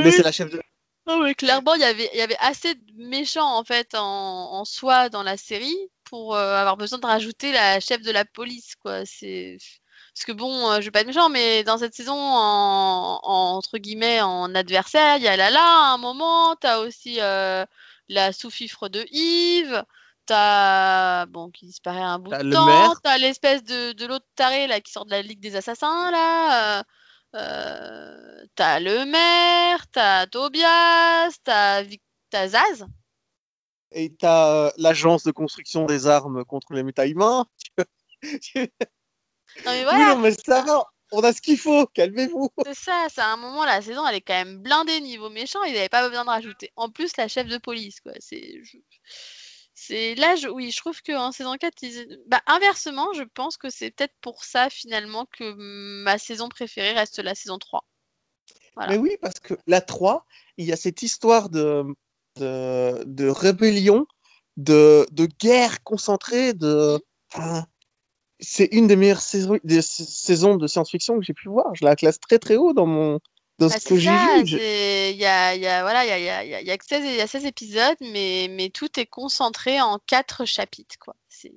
mais 0.02 0.10
c'est 0.10 0.22
la 0.22 0.32
chef 0.32 0.50
de. 0.50 0.62
Non, 1.10 1.22
mais 1.22 1.34
clairement, 1.34 1.74
il 1.74 1.80
y 1.80 1.84
avait, 1.84 2.10
il 2.12 2.18
y 2.18 2.20
avait 2.22 2.36
assez 2.38 2.74
de 2.74 2.92
méchants 2.96 3.56
en 3.56 3.64
fait 3.64 3.94
en, 3.94 4.00
en 4.02 4.64
soi 4.64 5.08
dans 5.08 5.22
la 5.22 5.36
série 5.36 5.76
pour 6.04 6.34
euh, 6.34 6.56
avoir 6.56 6.76
besoin 6.76 6.98
de 6.98 7.06
rajouter 7.06 7.52
la 7.52 7.80
chef 7.80 8.02
de 8.02 8.10
la 8.10 8.24
police, 8.24 8.76
quoi. 8.76 9.04
C'est 9.06 9.56
parce 10.14 10.24
que 10.26 10.32
bon, 10.32 10.70
euh, 10.70 10.76
je 10.80 10.86
vais 10.86 10.90
pas 10.90 11.00
être 11.00 11.06
méchant, 11.06 11.28
mais 11.30 11.64
dans 11.64 11.78
cette 11.78 11.94
saison, 11.94 12.14
en, 12.14 13.20
en- 13.22 13.56
entre 13.56 13.78
guillemets, 13.78 14.20
en 14.20 14.54
adversaire, 14.54 15.16
il 15.16 15.22
y 15.22 15.28
a 15.28 15.36
Lala 15.36 15.60
à 15.60 15.94
un 15.94 15.98
moment, 15.98 16.54
t'as 16.56 16.78
aussi 16.80 17.18
euh, 17.20 17.64
la 18.08 18.32
sous-fifre 18.32 18.88
de 18.88 19.04
Yves, 19.10 19.84
t'as 20.26 21.26
bon 21.26 21.50
qui 21.50 21.66
disparaît 21.66 22.00
un 22.02 22.18
bout 22.18 22.34
de 22.34 22.40
temps, 22.50 22.94
t'as 23.02 23.18
l'espèce 23.18 23.64
de, 23.64 23.92
de 23.92 24.06
l'autre 24.06 24.26
taré 24.34 24.66
là 24.66 24.80
qui 24.80 24.92
sort 24.92 25.06
de 25.06 25.10
la 25.12 25.22
Ligue 25.22 25.40
des 25.40 25.56
Assassins 25.56 26.10
là. 26.10 26.84
Euh, 27.34 28.44
t'as 28.54 28.80
le 28.80 29.04
maire, 29.06 29.86
t'as 29.92 30.26
Tobias, 30.26 31.30
t'as 31.44 31.84
t'as 32.30 32.48
Zaz. 32.48 32.86
Et 33.92 34.14
t'as 34.14 34.66
euh, 34.66 34.70
l'agence 34.76 35.24
de 35.24 35.32
construction 35.32 35.84
des 35.86 36.06
armes 36.06 36.44
contre 36.44 36.72
les 36.74 36.82
méta-humains. 36.82 37.46
Non 39.66 39.72
mais 39.72 39.78
Oui, 39.78 39.82
voilà, 39.82 40.14
non, 40.14 40.20
mais 40.20 40.30
ça 40.30 40.62
va. 40.62 40.84
On 41.10 41.24
a 41.24 41.32
ce 41.32 41.40
qu'il 41.40 41.58
faut. 41.58 41.84
Calmez-vous. 41.86 42.50
c'est 42.66 42.74
ça, 42.74 43.06
c'est 43.12 43.20
à 43.20 43.32
un 43.32 43.36
moment 43.36 43.64
la 43.64 43.82
saison 43.82 44.06
elle 44.06 44.14
est 44.14 44.20
quand 44.20 44.34
même 44.34 44.58
blindée 44.58 45.00
niveau 45.00 45.28
méchant, 45.28 45.64
ils 45.64 45.74
n'avaient 45.74 45.88
pas 45.88 46.08
besoin 46.08 46.24
de 46.24 46.30
rajouter. 46.30 46.70
En 46.76 46.88
plus 46.88 47.16
la 47.16 47.26
chef 47.26 47.48
de 47.48 47.58
police 47.58 48.00
quoi, 48.00 48.12
c'est 48.20 48.60
je- 48.62 48.78
c'est 49.90 50.14
là 50.14 50.36
je... 50.36 50.48
oui, 50.48 50.70
je 50.70 50.76
trouve 50.76 51.02
que 51.02 51.12
en 51.12 51.32
saison 51.32 51.56
4 51.56 51.82
ils... 51.82 52.20
bah 52.26 52.40
inversement, 52.46 53.12
je 53.12 53.24
pense 53.24 53.56
que 53.56 53.70
c'est 53.70 53.90
peut-être 53.90 54.14
pour 54.20 54.44
ça 54.44 54.70
finalement 54.70 55.26
que 55.26 55.54
ma 55.56 56.16
saison 56.18 56.48
préférée 56.48 56.92
reste 56.92 57.18
la 57.18 57.34
saison 57.34 57.58
3. 57.58 57.84
Voilà. 58.76 58.92
Mais 58.92 58.98
oui, 58.98 59.16
parce 59.20 59.40
que 59.40 59.54
la 59.66 59.80
3, 59.80 60.24
il 60.56 60.66
y 60.66 60.72
a 60.72 60.76
cette 60.76 61.02
histoire 61.02 61.50
de, 61.50 61.84
de, 62.36 63.02
de 63.04 63.28
rébellion, 63.28 64.06
de, 64.56 65.06
de 65.10 65.26
guerre 65.26 65.82
concentrée, 65.82 66.54
de. 66.54 67.00
enfin, 67.32 67.66
c'est 68.38 68.68
une 68.72 68.86
des 68.86 68.96
meilleures 68.96 69.20
saisons, 69.20 69.58
des 69.64 69.82
sa- 69.82 70.04
saisons 70.04 70.56
de 70.56 70.66
science-fiction 70.66 71.18
que 71.18 71.24
j'ai 71.24 71.34
pu 71.34 71.48
voir. 71.48 71.74
Je 71.74 71.84
la 71.84 71.96
classe 71.96 72.20
très 72.20 72.38
très 72.38 72.56
haut 72.56 72.72
dans 72.72 72.86
mon 72.86 73.18
dans 73.60 73.68
Bah, 73.68 73.78
ce 73.78 73.88
que 73.88 73.96
j'ai 73.96 74.10
vu. 74.10 74.46
Je- 74.46 75.10
il 75.10 75.16
y 75.16 75.26
a, 75.26 75.54
il 75.54 75.60
y 75.62 75.66
a, 75.66 75.82
voilà, 75.82 76.04
il 76.04 76.08
y 76.08 76.12
a, 76.12 76.18
il 76.18 76.24
y 76.24 76.30
a, 76.30 76.44
il 76.44 76.50
y 76.50 76.54
a- 76.54 76.60
il 76.62 76.66
y 76.66 76.70
a 76.70 76.78
que 76.78 76.84
16, 76.84 77.04
il 77.04 77.14
y 77.14 77.20
a 77.20 77.26
16 77.26 77.44
épisodes, 77.44 77.96
mais, 78.00 78.48
mais 78.50 78.70
tout 78.70 78.98
est 78.98 79.06
concentré 79.06 79.80
en 79.80 79.98
quatre 80.06 80.44
chapitres, 80.46 80.96
quoi. 80.98 81.14
C'est, 81.28 81.52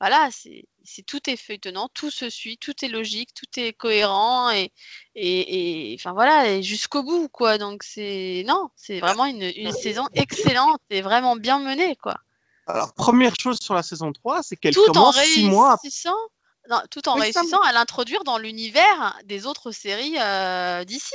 voilà, 0.00 0.30
c'est, 0.32 0.64
c'est 0.82 1.02
tout 1.04 1.28
est 1.28 1.36
feuilletonnant, 1.36 1.90
tout 1.92 2.10
se 2.10 2.30
suit, 2.30 2.56
tout 2.56 2.72
est 2.82 2.88
logique, 2.88 3.34
tout 3.34 3.60
est 3.60 3.74
cohérent 3.74 4.50
et, 4.50 4.72
et, 5.14 5.92
et 5.92 5.94
enfin 5.96 6.12
voilà, 6.14 6.48
et 6.50 6.62
jusqu'au 6.62 7.02
bout, 7.02 7.28
quoi. 7.28 7.58
Donc 7.58 7.82
c'est, 7.82 8.42
non, 8.46 8.70
c'est 8.76 8.98
vraiment 8.98 9.26
une, 9.26 9.42
une 9.42 9.72
saison 9.72 10.06
excellente 10.14 10.80
et 10.88 11.02
vraiment 11.02 11.36
bien 11.36 11.58
menée, 11.58 11.96
quoi. 11.96 12.16
Alors, 12.66 12.94
première 12.94 13.34
chose 13.38 13.58
sur 13.60 13.74
la 13.74 13.82
saison 13.82 14.12
3, 14.12 14.42
c'est 14.42 14.56
qu'elle 14.56 14.74
Tout 14.74 14.88
en 14.90 14.92
commence 14.92 15.16
six 15.22 15.44
mois 15.44 15.72
après. 15.72 15.90
Non, 16.68 16.80
tout 16.90 17.08
en 17.08 17.14
Oui, 17.14 17.22
réussissant 17.22 17.60
à 17.62 17.72
l'introduire 17.72 18.24
dans 18.24 18.38
l'univers 18.38 19.18
des 19.24 19.46
autres 19.46 19.70
séries 19.72 20.16
euh, 20.20 20.84
d'ici. 20.84 21.14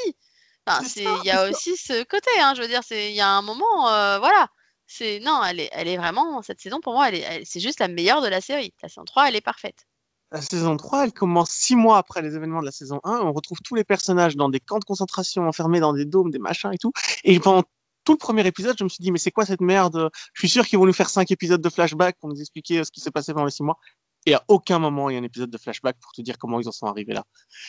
Enfin, 0.68 0.84
il 0.96 1.26
y 1.26 1.30
a 1.30 1.46
ça. 1.46 1.50
aussi 1.50 1.78
ce 1.78 2.04
côté, 2.04 2.30
hein, 2.42 2.54
je 2.56 2.62
veux 2.62 2.68
dire, 2.68 2.82
c'est, 2.84 3.12
il 3.12 3.16
y 3.16 3.22
a 3.22 3.30
un 3.30 3.44
moment, 3.44 3.90
euh, 3.90 4.18
voilà, 4.18 4.48
c'est, 4.88 5.20
non, 5.20 5.44
elle 5.44 5.60
est, 5.60 5.70
elle 5.74 5.88
est 5.88 5.98
vraiment, 5.98 6.42
cette 6.42 6.60
saison 6.60 6.80
pour 6.82 6.94
moi, 6.94 7.10
elle 7.10 7.16
est, 7.16 7.22
elle- 7.22 7.46
c'est 7.46 7.60
juste 7.60 7.80
la 7.80 7.88
meilleure 7.88 8.22
de 8.22 8.28
la 8.28 8.42
série. 8.42 8.74
La 8.82 8.90
saison 8.90 9.06
3, 9.06 9.28
elle 9.30 9.36
est 9.36 9.42
parfaite. 9.42 9.86
La 10.32 10.42
saison 10.42 10.76
3, 10.76 11.06
elle 11.06 11.14
commence 11.14 11.52
six 11.52 11.76
mois 11.76 12.00
après 12.00 12.24
les 12.24 12.36
événements 12.36 12.62
de 12.62 12.66
la 12.66 12.72
saison 12.72 13.00
1. 13.04 13.20
On 13.22 13.32
retrouve 13.32 13.60
tous 13.64 13.76
les 13.76 13.84
personnages 13.84 14.36
dans 14.36 14.50
des 14.50 14.60
camps 14.60 14.80
de 14.80 14.84
concentration 14.86 15.48
enfermés 15.48 15.80
dans 15.80 15.94
des 15.94 16.06
dômes, 16.06 16.32
des 16.32 16.40
machins 16.40 16.74
et 16.74 16.78
tout. 16.80 16.92
Et 17.24 17.40
pendant 17.40 17.64
tout 18.04 18.14
le 18.14 18.18
premier 18.18 18.46
épisode, 18.46 18.76
je 18.78 18.84
me 18.84 18.90
suis 18.90 19.02
dit, 19.04 19.12
mais 19.12 19.20
c'est 19.20 19.32
quoi 19.32 19.46
cette 19.46 19.62
merde? 19.62 20.10
Je 20.34 20.42
suis 20.42 20.50
sûr 20.50 20.66
qu'ils 20.66 20.80
vont 20.80 20.86
nous 20.86 20.94
faire 20.94 21.10
cinq 21.10 21.30
épisodes 21.32 21.62
de 21.62 21.70
flashback 21.70 22.18
pour 22.20 22.30
nous 22.30 22.40
expliquer 22.40 22.84
ce 22.84 22.92
qui 22.92 23.02
s'est 23.02 23.12
passé 23.12 23.34
pendant 23.34 23.46
les 23.46 23.52
six 23.52 23.64
mois. 23.64 23.78
Et 24.26 24.34
à 24.34 24.44
aucun 24.48 24.80
moment, 24.80 25.10
il 25.10 25.14
y 25.14 25.16
a 25.18 25.20
un 25.20 25.24
épisode 25.24 25.52
de 25.52 25.58
flashback 25.58 25.98
pour 26.00 26.12
te 26.12 26.22
dire 26.22 26.38
comment 26.38 26.60
ils 26.60 26.68
en 26.68 26.72
sont 26.72 26.88
arrivés 26.88 27.14
là. 27.14 27.26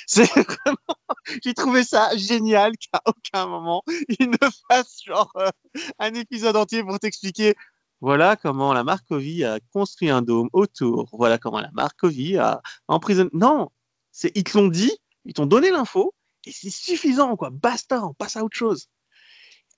J'ai 1.44 1.54
trouvé 1.54 1.84
ça 1.84 2.16
génial 2.16 2.72
qu'à 2.78 3.00
aucun 3.06 3.46
moment, 3.46 3.82
ils 4.18 4.30
ne 4.30 4.36
fassent 4.70 5.02
genre 5.04 5.30
euh, 5.36 5.50
un 5.98 6.14
épisode 6.14 6.56
entier 6.56 6.82
pour 6.82 6.98
t'expliquer 6.98 7.54
voilà 8.00 8.36
comment 8.36 8.74
la 8.74 8.84
Markovie 8.84 9.44
a 9.44 9.58
construit 9.72 10.10
un 10.10 10.20
dôme 10.20 10.50
autour. 10.52 11.08
Voilà 11.12 11.38
comment 11.38 11.60
la 11.60 11.70
Markovie 11.72 12.36
a 12.36 12.60
emprisonné. 12.88 13.30
Non, 13.32 13.70
c'est 14.12 14.32
ils 14.34 14.44
te 14.44 14.56
l'ont 14.58 14.68
dit, 14.68 14.92
ils 15.24 15.32
t'ont 15.32 15.46
donné 15.46 15.70
l'info 15.70 16.14
et 16.44 16.52
c'est 16.52 16.70
suffisant 16.70 17.36
quoi. 17.36 17.50
Basta, 17.50 18.04
on 18.04 18.12
passe 18.12 18.36
à 18.36 18.44
autre 18.44 18.56
chose. 18.56 18.88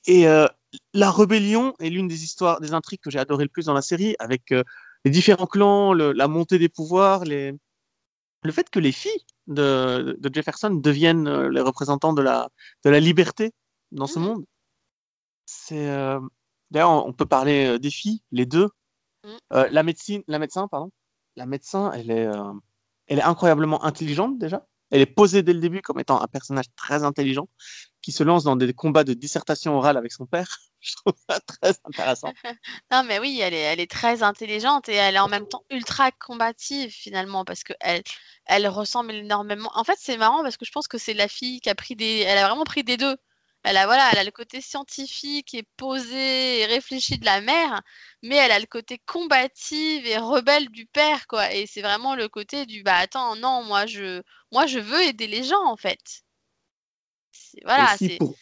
Et 0.07 0.27
euh, 0.27 0.49
la 0.95 1.11
rébellion 1.11 1.75
est 1.81 1.91
l'une 1.91 2.09
des 2.09 2.25
histoires, 2.25 2.61
des 2.61 2.73
intrigues 2.73 3.01
que 3.01 3.11
j'ai 3.11 3.19
adoré 3.19 3.45
le 3.45 3.51
plus 3.51 3.67
dans 3.67 3.75
la 3.75 3.83
série, 3.83 4.17
avec 4.19 4.53
euh, 4.53 4.65
les 5.05 5.11
différents 5.11 5.47
clans, 5.47 5.93
le- 5.93 6.13
la 6.13 6.29
montée 6.29 6.59
des 6.59 6.69
pouvoirs, 6.69 7.25
les 7.25 7.55
le 8.45 8.53
fait 8.53 8.71
que 8.71 8.79
les 8.81 8.93
filles 8.93 9.25
de, 9.49 10.17
de 10.21 10.35
Jefferson 10.35 10.71
deviennent 10.71 11.27
euh, 11.29 11.49
les 11.51 11.61
représentants 11.61 12.13
de 12.13 12.23
la, 12.23 12.49
de 12.85 12.91
la 12.91 13.01
liberté 13.01 13.53
dans 13.93 14.07
ce 14.07 14.19
Mhm. 14.21 14.25
monde, 14.27 14.45
c'est. 15.47 15.89
euh, 15.89 16.21
D'ailleurs, 16.71 17.07
on 17.07 17.13
peut 17.15 17.25
parler 17.27 17.67
euh, 17.67 17.79
des 17.79 17.91
filles, 17.91 18.23
les 18.31 18.45
deux. 18.47 18.69
Mhm. 19.25 19.39
Euh, 19.55 19.69
la 19.71 19.83
médecine, 19.83 20.23
la 20.29 20.39
médecin, 20.39 20.69
pardon. 20.69 20.91
La 21.37 21.47
médecin, 21.47 21.91
elle 21.93 22.11
est, 22.11 22.27
euh, 22.27 22.53
elle 23.07 23.19
est 23.21 23.23
incroyablement 23.23 23.83
intelligente 23.85 24.39
déjà. 24.39 24.67
Elle 24.91 25.01
est 25.01 25.07
posée 25.07 25.43
dès 25.43 25.53
le 25.53 25.61
début 25.61 25.83
comme 25.83 26.01
étant 26.01 26.21
un 26.21 26.27
personnage 26.27 26.67
très 26.77 27.05
intelligent 27.05 27.49
qui 28.03 28.13
se 28.13 28.23
lance 28.23 28.45
dans 28.45 28.57
des 28.57 28.73
combats 28.73 29.05
de 29.05 29.13
dissertation 29.13 29.77
orale 29.77 29.97
avec 29.97 30.13
son 30.13 30.27
père. 30.27 30.59
Je 30.81 30.95
trouve 30.95 31.15
ça 31.29 31.41
très 31.41 31.75
intéressant. 31.85 32.33
Non, 32.91 33.03
mais 33.05 33.19
oui, 33.19 33.41
elle 33.43 33.53
est, 33.53 33.61
elle 33.61 33.81
est 33.81 33.91
très 33.91 34.23
intelligente 34.23 34.89
et 34.89 34.95
elle 34.95 35.17
est 35.17 35.21
en 35.21 35.29
même 35.29 35.47
temps 35.47 35.65
ultra 35.71 36.11
combative 36.13 36.91
finalement 36.91 37.45
parce 37.45 37.65
que 37.65 37.73
elle, 37.81 38.03
elle 38.47 38.69
ressemble 38.69 39.13
énormément. 39.13 39.71
En 39.75 39.85
fait, 39.85 39.99
c'est 40.01 40.17
marrant 40.17 40.43
parce 40.43 40.57
que 40.57 40.65
je 40.65 40.71
pense 40.71 40.89
que 40.89 40.99
c'est 40.99 41.15
la 41.15 41.29
fille 41.29 41.61
qui 41.61 41.69
a 41.69 41.75
pris 41.75 41.97
des, 41.97 42.21
elle 42.21 42.39
a 42.39 42.47
vraiment 42.47 42.65
pris 42.65 42.85
des 42.85 42.97
deux. 42.97 43.17
Elle 43.69 43.77
a 43.77 43.85
voilà, 43.85 44.09
elle 44.13 44.19
a 44.19 44.25
le 44.25 44.31
côté 44.31 44.63
scientifique 44.63 45.53
et 45.53 45.63
posé 45.77 46.61
et 46.61 46.65
réfléchi 46.65 47.19
de 47.19 47.27
la 47.27 47.43
mère, 47.43 47.83
mais 48.23 48.37
elle 48.37 48.51
a 48.51 48.59
le 48.59 48.65
côté 48.65 48.99
combative 49.05 50.07
et 50.07 50.17
rebelle 50.17 50.71
du 50.71 50.87
père 50.87 51.27
quoi. 51.27 51.53
Et 51.53 51.67
c'est 51.67 51.83
vraiment 51.83 52.15
le 52.15 52.29
côté 52.31 52.65
du 52.65 52.83
bah 52.83 52.97
attends 52.97 53.37
non 53.37 53.63
moi 53.65 53.85
je, 53.85 54.23
moi 54.53 54.67
je 54.67 54.79
veux 54.79 55.03
aider 55.03 55.27
les 55.27 55.45
gens 55.45 55.63
en 55.67 55.77
fait. 55.77 56.01
C'est- 57.31 57.61
Voilà, 57.65 57.93
Et 57.95 57.99
si 57.99 58.09
c'est. 58.09 58.17
pour- 58.17 58.35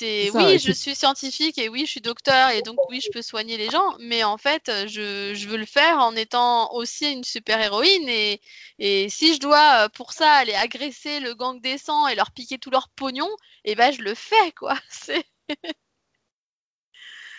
C'est 0.00 0.24
C'est 0.26 0.30
ça, 0.30 0.46
oui, 0.46 0.58
je 0.58 0.72
suis 0.72 0.94
scientifique 0.94 1.58
et 1.58 1.68
oui, 1.68 1.80
je 1.86 1.90
suis 1.90 2.00
docteur 2.00 2.50
et 2.50 2.62
donc 2.62 2.78
oui, 2.88 3.00
je 3.02 3.10
peux 3.10 3.20
soigner 3.22 3.56
les 3.58 3.68
gens, 3.70 3.96
mais 4.00 4.24
en 4.24 4.38
fait, 4.38 4.70
je, 4.88 5.34
je 5.34 5.46
veux 5.48 5.58
le 5.58 5.66
faire 5.66 5.98
en 5.98 6.16
étant 6.16 6.72
aussi 6.74 7.12
une 7.12 7.22
super-héroïne 7.24 8.08
et, 8.08 8.40
et 8.78 9.08
si 9.10 9.34
je 9.34 9.40
dois 9.40 9.84
euh, 9.84 9.88
pour 9.90 10.12
ça 10.12 10.32
aller 10.32 10.54
agresser 10.54 11.20
le 11.20 11.34
gang 11.34 11.60
des 11.60 11.76
sangs 11.76 12.06
et 12.08 12.14
leur 12.14 12.30
piquer 12.32 12.58
tout 12.58 12.70
leur 12.70 12.88
pognon, 12.90 13.28
et 13.64 13.74
ben 13.74 13.92
je 13.92 14.00
le 14.02 14.14
fais 14.14 14.52
quoi. 14.52 14.74
C'est, 14.88 15.24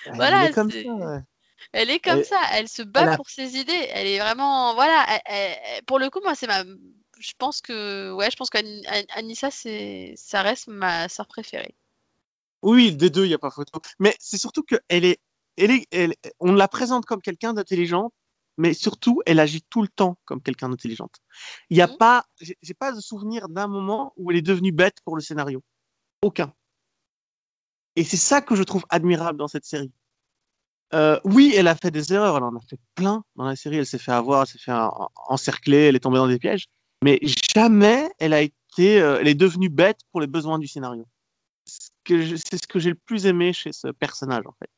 elle 0.06 0.16
Voilà, 0.16 0.46
est 0.46 0.54
comme 0.54 0.70
c'est- 0.70 0.84
ça. 0.84 0.90
ouais. 0.94 1.20
elle 1.74 1.90
est 1.90 2.00
comme 2.00 2.20
Elle- 2.20 2.26
ça, 2.26 2.40
elle 2.54 2.68
se 2.70 2.82
bat 2.84 3.16
pour 3.16 3.30
ses 3.30 3.58
idées, 3.58 3.88
elle 3.92 4.08
est 4.08 4.20
vraiment 4.20 4.74
voilà, 4.76 5.04
elle- 5.10 5.22
elle- 5.26 5.60
elle- 5.78 5.84
pour 5.86 6.00
le 6.00 6.10
coup 6.10 6.20
moi 6.22 6.36
c'est 6.36 6.48
ma 6.48 6.64
je 7.20 7.34
pense 7.38 7.62
que 7.62 8.12
ouais, 8.14 8.32
je 8.32 8.36
pense 8.36 8.50
qu'Anissa 8.50 9.52
c'est 9.52 10.14
ça 10.16 10.42
reste 10.42 10.68
ma 10.68 11.08
sœur 11.10 11.28
préférée. 11.28 11.76
Oui, 12.62 12.96
des 12.96 13.10
deux, 13.10 13.26
il 13.26 13.30
n'y 13.30 13.34
a 13.34 13.40
pas 13.40 13.52
photo. 13.52 13.80
Mais 14.00 14.16
c'est 14.20 14.38
surtout 14.38 14.64
que 14.64 14.76
elle 14.88 15.06
est, 15.06 15.20
elle 15.58 15.72
est, 15.72 15.88
elle- 15.92 16.16
on 16.40 16.54
la 16.54 16.68
présente 16.68 17.06
comme 17.06 17.22
quelqu'un 17.22 17.54
d'intelligent, 17.54 18.12
mais 18.58 18.74
surtout, 18.74 19.22
elle 19.26 19.40
agit 19.40 19.64
tout 19.70 19.82
le 19.82 19.88
temps 19.88 20.18
comme 20.26 20.42
quelqu'un 20.42 20.70
d'intelligente. 20.70 21.16
Il 21.70 21.78
n'y 21.78 21.82
a 21.82 21.88
pas, 21.88 22.26
j'ai 22.40 22.74
pas 22.74 22.92
de 22.92 23.00
souvenir 23.00 23.50
d'un 23.50 23.68
moment 23.68 24.14
où 24.18 24.30
elle 24.32 24.38
est 24.38 24.42
devenue 24.42 24.72
bête 24.72 24.98
pour 25.04 25.16
le 25.16 25.22
scénario. 25.22 25.64
Aucun. 26.22 26.54
Et 27.96 28.04
c'est 28.04 28.18
ça 28.18 28.42
que 28.42 28.56
je 28.56 28.64
trouve 28.64 28.86
admirable 28.90 29.38
dans 29.40 29.48
cette 29.48 29.66
série. 29.66 29.92
Euh, 30.94 31.20
oui, 31.24 31.54
elle 31.56 31.68
a 31.68 31.76
fait 31.76 31.92
des 31.92 32.14
erreurs, 32.14 32.38
elle 32.38 32.44
en 32.44 32.56
a 32.56 32.60
fait 32.70 32.80
plein 32.96 33.24
dans 33.36 33.46
la 33.46 33.56
série. 33.56 33.78
Elle 33.78 33.86
s'est 33.86 33.98
fait 33.98 34.12
avoir, 34.12 34.42
elle 34.42 34.48
s'est 34.48 34.60
fait 34.60 34.74
en- 34.74 35.10
encercler, 35.28 35.78
elle 35.88 35.96
est 35.96 36.00
tombée 36.02 36.18
dans 36.18 36.28
des 36.28 36.40
pièges. 36.40 36.66
Mais 37.04 37.20
jamais 37.56 38.10
elle 38.20 38.34
a 38.34 38.42
été, 38.42 39.02
euh, 39.02 39.18
elle 39.20 39.28
est 39.28 39.36
devenue 39.36 39.70
bête 39.70 40.00
pour 40.12 40.22
les 40.22 40.28
besoins 40.28 40.60
du 40.60 40.68
scénario 40.68 41.06
que 42.04 42.36
c'est 42.38 42.58
ce 42.58 42.68
que 42.68 42.80
j'ai 42.80 42.90
le 42.90 42.96
plus 42.96 43.26
aimé 43.26 43.54
chez 43.54 43.72
ce 43.72 43.88
personnage 43.88 44.46
en 44.46 44.54
fait. 44.60 44.70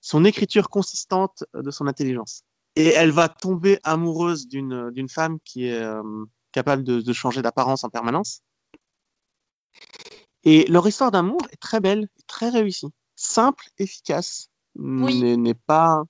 Son 0.00 0.24
écriture 0.24 0.68
consistante 0.68 1.44
de 1.54 1.70
son 1.70 1.86
intelligence. 1.86 2.42
Et 2.76 2.88
elle 2.88 3.10
va 3.10 3.28
tomber 3.28 3.78
amoureuse 3.84 4.48
d'une 4.48 4.90
d'une 4.90 5.08
femme 5.08 5.38
qui 5.44 5.66
est 5.66 5.80
euh, 5.80 6.02
capable 6.52 6.84
de, 6.84 7.00
de 7.00 7.12
changer 7.12 7.40
d'apparence 7.42 7.84
en 7.84 7.90
permanence. 7.90 8.42
Et 10.44 10.66
leur 10.66 10.86
histoire 10.86 11.10
d'amour 11.10 11.40
est 11.52 11.60
très 11.60 11.80
belle, 11.80 12.08
très 12.26 12.50
réussie, 12.50 12.88
simple, 13.16 13.64
efficace. 13.78 14.48
Oui. 14.76 15.20
N'est 15.22 15.36
n'est 15.36 15.54
pas. 15.54 16.02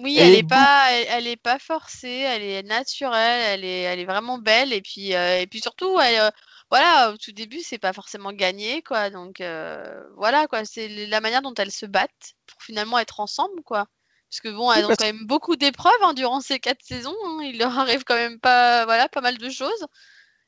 Oui, 0.00 0.16
Elle 0.18 0.28
elle 0.28 0.34
est 0.36 0.48
pas, 0.48 0.92
elle, 0.92 1.06
elle 1.10 1.26
est 1.26 1.36
pas 1.36 1.58
forcée, 1.58 2.08
elle 2.08 2.42
est 2.42 2.62
naturelle, 2.62 3.42
elle 3.46 3.64
est, 3.64 3.82
elle 3.82 3.98
est 3.98 4.04
vraiment 4.04 4.38
belle 4.38 4.72
et 4.72 4.80
puis, 4.80 5.14
euh, 5.14 5.40
et 5.40 5.46
puis 5.48 5.60
surtout, 5.60 5.98
elle, 5.98 6.20
euh, 6.20 6.30
voilà, 6.70 7.12
au 7.12 7.16
tout 7.16 7.32
début, 7.32 7.60
c'est 7.60 7.78
pas 7.78 7.92
forcément 7.92 8.32
gagné, 8.32 8.82
quoi. 8.82 9.10
Donc 9.10 9.40
euh, 9.40 10.02
voilà, 10.16 10.46
quoi, 10.46 10.64
c'est 10.64 10.88
la 11.06 11.20
manière 11.20 11.42
dont 11.42 11.54
elles 11.54 11.72
se 11.72 11.86
battent 11.86 12.34
pour 12.46 12.62
finalement 12.62 12.98
être 12.98 13.20
ensemble, 13.20 13.62
quoi. 13.64 13.86
Parce 14.30 14.40
que 14.40 14.48
bon, 14.50 14.70
elles 14.72 14.84
ont 14.84 14.90
quand 14.90 15.06
même 15.06 15.26
beaucoup 15.26 15.56
d'épreuves 15.56 15.92
hein, 16.02 16.12
durant 16.12 16.40
ces 16.40 16.58
quatre 16.60 16.82
saisons. 16.82 17.16
hein. 17.24 17.38
Il 17.42 17.58
leur 17.58 17.78
arrive 17.78 18.04
quand 18.04 18.14
même 18.16 18.38
pas, 18.38 18.84
voilà, 18.84 19.08
pas 19.08 19.22
mal 19.22 19.38
de 19.38 19.48
choses 19.48 19.86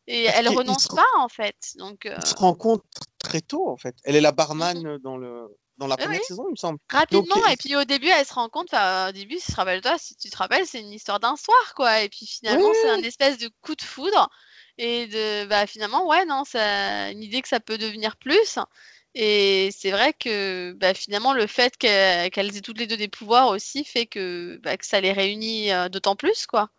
et 0.07 0.27
Parce 0.27 0.49
renoncent 0.57 0.85
se- 0.85 0.95
pas 0.95 1.07
en 1.19 1.29
fait. 1.29 1.57
Donc 1.77 2.07
euh, 2.07 2.17
Ils 2.19 2.27
se 2.27 2.35
rencontrent 2.35 2.85
très 3.19 3.41
tôt 3.41 3.69
en 3.69 3.77
fait. 3.77 3.95
Elle 4.05 4.17
est 4.17 4.21
la 4.21 4.33
barman 4.33 4.99
dans 4.99 5.17
le 5.17 5.47
dans 5.79 5.87
la 5.87 5.97
première 5.97 6.21
oui. 6.21 6.27
saison, 6.27 6.45
il 6.49 6.53
me 6.53 6.57
semble. 6.57 6.79
rapidement 6.91 7.35
Donc, 7.37 7.51
et 7.51 7.57
puis 7.57 7.75
au 7.77 7.85
début, 7.85 8.09
elles 8.09 8.27
se 8.27 8.35
rendent 8.35 8.51
compte. 8.51 8.69
enfin, 8.73 9.09
Au 9.09 9.13
début, 9.13 9.39
si 9.39 9.47
tu 9.47 9.53
te 9.53 9.57
rappelles 9.57 9.81
toi, 9.81 9.97
si 9.99 10.15
tu 10.17 10.29
te 10.29 10.37
rappelles, 10.37 10.67
c'est 10.67 10.81
une 10.81 10.93
histoire 10.93 11.21
d'un 11.21 11.37
soir, 11.37 11.75
quoi. 11.75 12.01
Et 12.03 12.09
puis 12.11 12.27
finalement, 12.27 12.69
Oui, 12.69 12.75
c'est 12.75 12.91
un 12.91 12.99
espèce 13.03 13.39
de 13.39 13.49
coup 13.63 13.75
de 13.75 13.83
foudre 13.83 14.29
et 14.83 15.07
de, 15.09 15.45
bah 15.47 15.67
finalement, 15.67 16.07
ouais, 16.09 16.25
non, 16.25 16.45
ça, 16.45 17.11
une 17.11 17.23
idée 17.23 17.43
que 17.43 17.49
ça 17.49 17.61
peut 17.61 17.77
devenir 17.79 18.17
plus. 18.17 18.59
Et 19.15 19.71
c'est 19.77 19.91
vrai 19.91 20.15
que 20.15 20.73
bah, 20.73 20.95
finalement, 20.95 21.35
le 21.35 21.47
fait 21.47 21.77
que- 21.77 22.29
qu'elles 22.29 22.57
aient 22.57 22.61
toutes 22.63 22.79
les 22.79 22.87
deux 22.87 22.97
des 22.97 23.09
pouvoirs 23.09 23.49
aussi 23.49 23.85
fait 23.85 24.07
que, 24.07 24.59
bah, 24.63 24.77
que 24.77 24.87
ça 24.87 25.01
les 25.01 25.13
réunit 25.13 25.71
euh, 25.73 25.89
d'autant 25.91 26.17
plus, 26.17 26.47
quoi. 26.47 26.71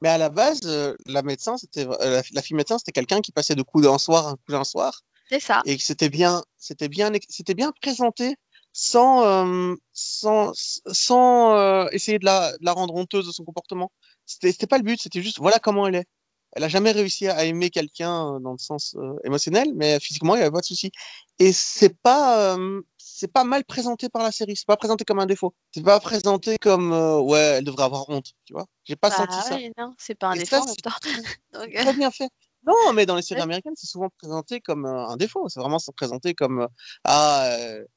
Mais 0.00 0.08
à 0.08 0.16
la 0.18 0.30
base, 0.30 0.60
euh, 0.64 0.94
la 1.06 1.22
médecin, 1.22 1.56
c'était 1.58 1.86
euh, 1.86 1.96
la, 1.98 2.22
la 2.32 2.42
fille 2.42 2.56
médecin, 2.56 2.78
c'était 2.78 2.92
quelqu'un 2.92 3.20
qui 3.20 3.32
passait 3.32 3.54
de 3.54 3.62
coup 3.62 3.82
d'un 3.82 3.98
soir 3.98 4.28
à 4.28 4.32
coup 4.32 4.52
d'un 4.52 4.64
soir, 4.64 5.02
C'est 5.30 5.40
ça. 5.40 5.62
et 5.66 5.76
que 5.76 5.82
c'était 5.82 6.08
bien, 6.08 6.42
c'était 6.56 6.88
bien, 6.88 7.12
c'était 7.28 7.54
bien 7.54 7.72
présenté, 7.82 8.36
sans, 8.72 9.76
sans, 9.92 10.52
sans 10.54 11.88
essayer 11.88 12.18
de 12.18 12.24
la, 12.24 12.52
de 12.52 12.64
la 12.64 12.72
rendre 12.72 12.94
honteuse 12.94 13.26
de 13.26 13.32
son 13.32 13.44
comportement. 13.44 13.90
C'était, 14.24 14.52
c'était 14.52 14.66
pas 14.66 14.78
le 14.78 14.84
but, 14.84 15.00
c'était 15.02 15.22
juste 15.22 15.38
voilà 15.38 15.58
comment 15.58 15.86
elle 15.86 15.96
est. 15.96 16.06
Elle 16.56 16.64
a 16.64 16.68
jamais 16.68 16.90
réussi 16.90 17.28
à 17.28 17.44
aimer 17.44 17.68
quelqu'un 17.68 18.36
euh, 18.36 18.38
dans 18.40 18.52
le 18.52 18.58
sens 18.58 18.96
euh, 18.98 19.12
émotionnel, 19.24 19.72
mais 19.74 20.00
physiquement, 20.00 20.34
il 20.36 20.38
y 20.38 20.42
avait 20.42 20.50
pas 20.50 20.60
de 20.60 20.64
souci. 20.64 20.90
Et 21.38 21.52
c'est 21.52 21.94
pas, 22.00 22.56
euh, 22.56 22.80
c'est 22.96 23.30
pas 23.30 23.44
mal 23.44 23.62
présenté 23.64 24.08
par 24.08 24.22
la 24.22 24.32
série. 24.32 24.56
C'est 24.56 24.66
pas 24.66 24.78
présenté 24.78 25.04
comme 25.04 25.18
un 25.18 25.26
défaut. 25.26 25.54
C'est 25.74 25.84
pas 25.84 26.00
présenté 26.00 26.56
comme 26.56 26.94
euh, 26.94 27.18
ouais, 27.20 27.56
elle 27.58 27.64
devrait 27.64 27.84
avoir 27.84 28.08
honte. 28.08 28.32
Tu 28.46 28.54
vois 28.54 28.64
J'ai 28.84 28.96
pas 28.96 29.10
Bah 29.10 29.16
senti 29.16 29.36
ça. 29.48 29.58
non, 29.76 29.92
c'est 29.98 30.14
pas 30.14 30.28
un 30.28 30.34
Et 30.34 30.38
défaut 30.38 30.64
c'est 30.66 30.82
très- 31.52 31.92
bien 31.92 32.10
fait. 32.10 32.30
Non, 32.66 32.92
mais 32.94 33.06
dans 33.06 33.14
les 33.14 33.22
séries 33.22 33.38
Ouais. 33.38 33.44
américaines, 33.44 33.74
c'est 33.76 33.86
souvent 33.86 34.08
présenté 34.18 34.60
comme 34.60 34.86
un 34.86 35.16
défaut. 35.16 35.48
C'est 35.48 35.60
vraiment 35.60 35.78
présenté 35.94 36.34
comme 36.34 36.66
ah, 37.04 37.48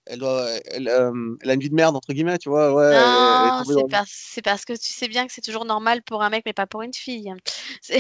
elle, 0.06 0.20
doit, 0.20 0.48
elle, 0.66 0.88
euh, 0.90 1.12
elle 1.42 1.50
a 1.50 1.54
une 1.54 1.60
vie 1.60 1.70
de 1.72 1.76
merde 1.76 1.96
entre 1.96 2.14
guillemets, 2.14 2.38
tu 2.38 2.50
vois. 2.50 2.72
Ouais, 2.74 2.94
Non, 3.48 3.64
c'est 3.66 3.88
parce, 3.90 4.12
c'est 4.12 4.42
parce 4.44 4.66
que 4.66 4.74
tu 4.74 4.92
sais 4.92 5.08
bien 5.08 5.26
que 5.26 5.34
c'est 5.34 5.42
toujours 5.42 5.66
normal 5.66 6.04
pour 6.04 6.22
un 6.22 6.30
mec, 6.30 6.44
mais 6.46 6.54
pas 6.54 6.68
pour 6.68 6.84
une 6.84 6.94
fille. 6.94 7.34
C'est, 7.82 8.00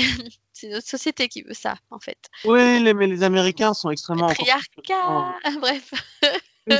c'est 0.59 0.69
notre 0.69 0.87
société 0.87 1.27
qui 1.27 1.41
veut 1.43 1.53
ça, 1.53 1.75
en 1.89 1.99
fait. 1.99 2.17
Oui, 2.45 2.81
les, 2.81 2.93
mais 2.93 3.07
les 3.07 3.23
Américains 3.23 3.73
sont 3.73 3.89
extrêmement. 3.89 4.25
encore 4.25 4.45
Patriarcat, 4.45 5.25
bref. 5.59 5.93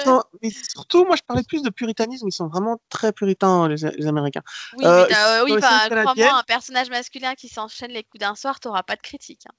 sont- 0.04 0.24
mais 0.42 0.52
surtout, 0.52 1.06
moi, 1.06 1.16
je 1.16 1.22
parlais 1.26 1.44
plus 1.44 1.62
de 1.64 1.70
puritanisme. 1.70 2.28
Ils 2.28 2.32
sont 2.34 2.48
vraiment 2.48 2.80
très 2.90 3.12
puritains, 3.12 3.68
les, 3.68 3.78
les 3.98 4.08
Américains. 4.08 4.44
Oui, 4.78 4.86
Euh, 4.86 5.06
mais 5.10 5.16
euh, 5.16 5.44
oui, 5.46 5.54
enfin, 5.58 5.88
séries 5.90 6.02
crois-moi, 6.02 6.40
un 6.40 6.44
personnage 6.44 6.90
masculin 6.90 7.36
qui 7.36 7.48
s'enchaîne 7.48 7.92
les 7.92 8.04
coups 8.04 8.20
d'un 8.20 8.36
soir, 8.36 8.60
t'auras 8.60 8.84
pas 8.84 8.96
de 8.96 9.02
critique. 9.02 9.44
hein. 9.48 9.54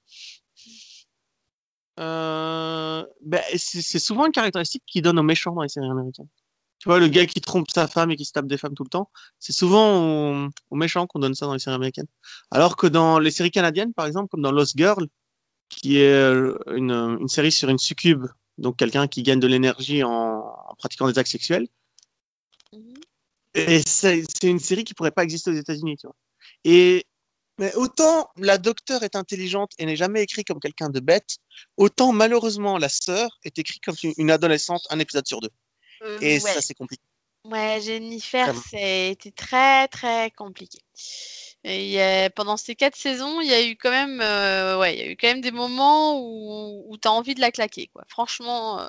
Euh, 1.99 3.05
ben, 3.21 3.41
c'est 3.57 3.99
souvent 3.99 4.25
une 4.25 4.31
caractéristique 4.31 4.83
qu'ils 4.87 5.01
donnent 5.01 5.19
aux 5.19 5.23
méchants 5.23 5.51
dans 5.53 5.61
les 5.61 5.69
séries 5.69 5.89
américaines. 5.89 6.29
Tu 6.81 6.89
vois, 6.89 6.99
le 6.99 7.07
gars 7.07 7.27
qui 7.27 7.41
trompe 7.41 7.69
sa 7.71 7.87
femme 7.87 8.09
et 8.11 8.15
qui 8.17 8.25
se 8.25 8.31
tape 8.33 8.47
des 8.47 8.57
femmes 8.57 8.73
tout 8.75 8.83
le 8.83 8.89
temps, 8.89 9.11
c'est 9.39 9.53
souvent 9.53 10.45
aux, 10.45 10.49
aux 10.71 10.75
méchants 10.75 11.05
qu'on 11.07 11.19
donne 11.19 11.35
ça 11.35 11.45
dans 11.45 11.53
les 11.53 11.59
séries 11.59 11.75
américaines. 11.75 12.07
Alors 12.49 12.75
que 12.75 12.87
dans 12.87 13.19
les 13.19 13.31
séries 13.31 13.51
canadiennes, 13.51 13.93
par 13.93 14.07
exemple, 14.07 14.29
comme 14.29 14.41
dans 14.41 14.51
Lost 14.51 14.75
Girl, 14.77 15.07
qui 15.69 15.99
est 15.99 16.11
euh, 16.13 16.57
une, 16.75 16.91
une 16.91 17.27
série 17.29 17.51
sur 17.51 17.69
une 17.69 17.79
succube, 17.79 18.25
donc 18.57 18.77
quelqu'un 18.77 19.07
qui 19.07 19.23
gagne 19.23 19.39
de 19.39 19.47
l'énergie 19.47 20.03
en, 20.03 20.11
en 20.11 20.75
pratiquant 20.77 21.07
des 21.07 21.19
actes 21.19 21.31
sexuels, 21.31 21.67
Mhm. 22.73 22.93
et 23.53 23.81
c'est 23.85 24.23
une 24.43 24.59
série 24.59 24.83
qui 24.83 24.93
pourrait 24.93 25.11
pas 25.11 25.23
exister 25.23 25.51
aux 25.51 25.55
États-Unis, 25.55 25.97
tu 25.97 26.07
vois. 26.07 26.15
Et 26.63 27.05
mais 27.59 27.73
autant 27.75 28.29
la 28.37 28.57
docteure 28.57 29.03
est 29.03 29.15
intelligente 29.15 29.73
et 29.77 29.85
n'est 29.85 29.95
jamais 29.97 30.23
écrite 30.23 30.47
comme 30.47 30.59
quelqu'un 30.59 30.89
de 30.89 30.99
bête, 30.99 31.37
autant 31.77 32.13
malheureusement 32.13 32.77
la 32.77 32.89
sœur 32.89 33.39
est 33.43 33.59
écrite 33.59 33.83
comme 33.83 33.95
une 34.17 34.31
adolescente 34.31 34.83
un 34.89 34.99
épisode 34.99 35.27
sur 35.27 35.41
deux. 35.41 35.51
Euh, 36.01 36.17
Et 36.21 36.33
ouais. 36.33 36.39
ça 36.39 36.61
c'est 36.61 36.73
compliqué. 36.73 37.03
Ouais, 37.45 37.79
Jennifer, 37.81 38.53
c'était 38.69 39.31
très 39.35 39.87
très 39.87 40.29
compliqué. 40.31 40.79
Et 41.63 42.27
pendant 42.35 42.57
ces 42.57 42.75
quatre 42.75 42.95
saisons, 42.95 43.41
il 43.41 43.47
y 43.47 43.53
a 43.53 43.63
eu 43.63 43.75
quand 43.75 43.91
même, 43.91 44.19
euh, 44.21 44.79
ouais, 44.79 44.95
il 44.95 44.99
y 44.99 45.03
a 45.03 45.07
eu 45.07 45.15
quand 45.15 45.27
même 45.27 45.41
des 45.41 45.51
moments 45.51 46.19
où, 46.19 46.85
où 46.87 46.97
t'as 46.97 47.09
envie 47.09 47.35
de 47.35 47.41
la 47.41 47.51
claquer, 47.51 47.87
quoi. 47.93 48.03
Franchement, 48.07 48.79
euh, 48.81 48.87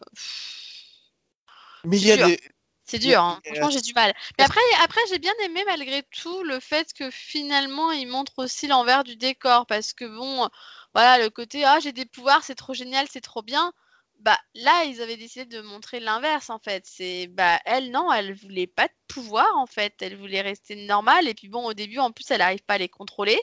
Mais 1.85 1.99
il 1.99 2.07
y 2.07 2.13
a 2.13 2.17
dur. 2.17 2.27
des, 2.27 2.41
C'est 2.85 2.99
dur, 2.99 3.21
hein. 3.21 3.41
franchement 3.45 3.71
j'ai 3.71 3.81
du 3.81 3.93
mal. 3.95 4.15
Mais 4.39 4.45
après, 4.45 4.61
après 4.83 5.01
j'ai 5.09 5.19
bien 5.19 5.35
aimé 5.45 5.63
malgré 5.67 6.03
tout 6.03 6.43
le 6.45 6.61
fait 6.61 6.93
que 6.93 7.11
finalement 7.11 7.91
il 7.91 8.07
montre 8.07 8.33
aussi 8.37 8.67
l'envers 8.67 9.05
du 9.05 9.17
décor 9.17 9.67
parce 9.67 9.93
que 9.93 10.05
bon, 10.05 10.49
voilà 10.95 11.23
le 11.23 11.31
côté 11.31 11.65
ah 11.65 11.79
j'ai 11.81 11.93
des 11.93 12.07
pouvoirs, 12.07 12.43
c'est 12.45 12.55
trop 12.55 12.75
génial, 12.75 13.07
c'est 13.11 13.21
trop 13.21 13.43
bien. 13.43 13.73
Bah 14.23 14.39
là 14.55 14.85
ils 14.85 15.03
avaient 15.03 15.17
décidé 15.17 15.47
de 15.47 15.61
montrer 15.61 16.01
l'inverse 16.01 16.49
en 16.49 16.59
fait. 16.59 16.85
C'est 16.87 17.27
bah 17.27 17.59
elle 17.65 17.91
non, 17.91 18.13
elle 18.13 18.35
voulait 18.35 18.67
pas 18.67 18.87
de 18.87 18.95
pouvoir 19.09 19.57
en 19.57 19.67
fait, 19.67 19.95
elle 20.01 20.17
voulait 20.17 20.41
rester 20.41 20.77
normale 20.87 21.29
et 21.29 21.35
puis 21.35 21.49
bon 21.49 21.65
au 21.65 21.75
début 21.75 21.99
en 21.99 22.13
plus 22.13 22.31
elle 22.31 22.39
n'arrive 22.39 22.63
pas 22.63 22.75
à 22.75 22.79
les 22.79 22.89
contrôler. 22.89 23.41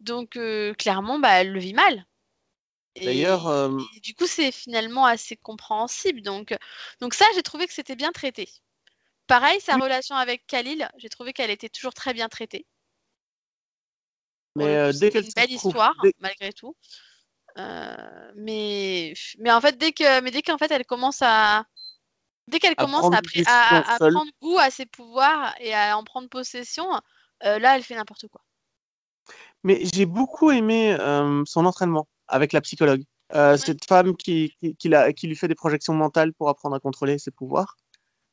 Donc 0.00 0.36
euh, 0.36 0.74
clairement 0.74 1.18
bah 1.18 1.40
elle 1.40 1.52
le 1.52 1.60
vit 1.60 1.74
mal. 1.74 2.06
D'ailleurs, 3.00 3.48
euh, 3.48 3.78
du 4.02 4.14
coup, 4.14 4.26
c'est 4.26 4.52
finalement 4.52 5.06
assez 5.06 5.36
compréhensible. 5.36 6.20
Donc, 6.20 6.54
donc 7.00 7.14
ça, 7.14 7.24
j'ai 7.34 7.42
trouvé 7.42 7.66
que 7.66 7.72
c'était 7.72 7.96
bien 7.96 8.12
traité. 8.12 8.50
Pareil, 9.26 9.60
sa 9.60 9.76
relation 9.76 10.14
avec 10.14 10.46
Khalil, 10.46 10.90
j'ai 10.98 11.08
trouvé 11.08 11.32
qu'elle 11.32 11.50
était 11.50 11.70
toujours 11.70 11.94
très 11.94 12.12
bien 12.12 12.28
traitée. 12.28 12.66
Mais 14.56 14.76
euh, 14.76 14.92
dès 14.92 15.10
qu'elle 15.10 15.24
une 15.24 15.32
belle 15.34 15.52
histoire, 15.52 15.94
malgré 16.18 16.52
tout. 16.52 16.76
Euh, 17.58 18.32
mais, 18.36 19.12
mais 19.38 19.52
en 19.52 19.60
fait, 19.60 19.76
dès 19.78 19.92
que, 19.92 20.20
mais 20.22 20.30
dès 20.30 20.42
qu'en 20.42 20.58
fait, 20.58 20.70
elle 20.70 20.86
commence 20.86 21.20
à, 21.22 21.64
dès 22.48 22.58
qu'elle 22.58 22.76
commence 22.76 23.12
à, 23.46 23.94
à, 23.94 23.98
prendre 23.98 24.30
goût 24.40 24.58
à 24.58 24.70
ses 24.70 24.86
pouvoirs 24.86 25.54
et 25.60 25.74
à 25.74 25.96
en 25.96 26.04
prendre 26.04 26.28
possession, 26.28 26.88
là, 27.42 27.76
elle 27.76 27.82
fait 27.82 27.94
n'importe 27.94 28.26
quoi. 28.28 28.40
Mais 29.64 29.84
j'ai 29.84 30.06
beaucoup 30.06 30.50
aimé 30.50 30.96
son 31.44 31.66
entraînement 31.66 32.08
avec 32.28 32.52
la 32.52 32.60
psychologue. 32.60 33.04
Euh, 33.34 33.56
cette 33.56 33.86
femme 33.86 34.14
qui, 34.16 34.54
qui, 34.78 35.26
lui 35.26 35.36
fait 35.36 35.48
des 35.48 35.54
projections 35.54 35.94
mentales 35.94 36.34
pour 36.34 36.50
apprendre 36.50 36.76
à 36.76 36.80
contrôler 36.80 37.18
ses 37.18 37.30
pouvoirs. 37.30 37.76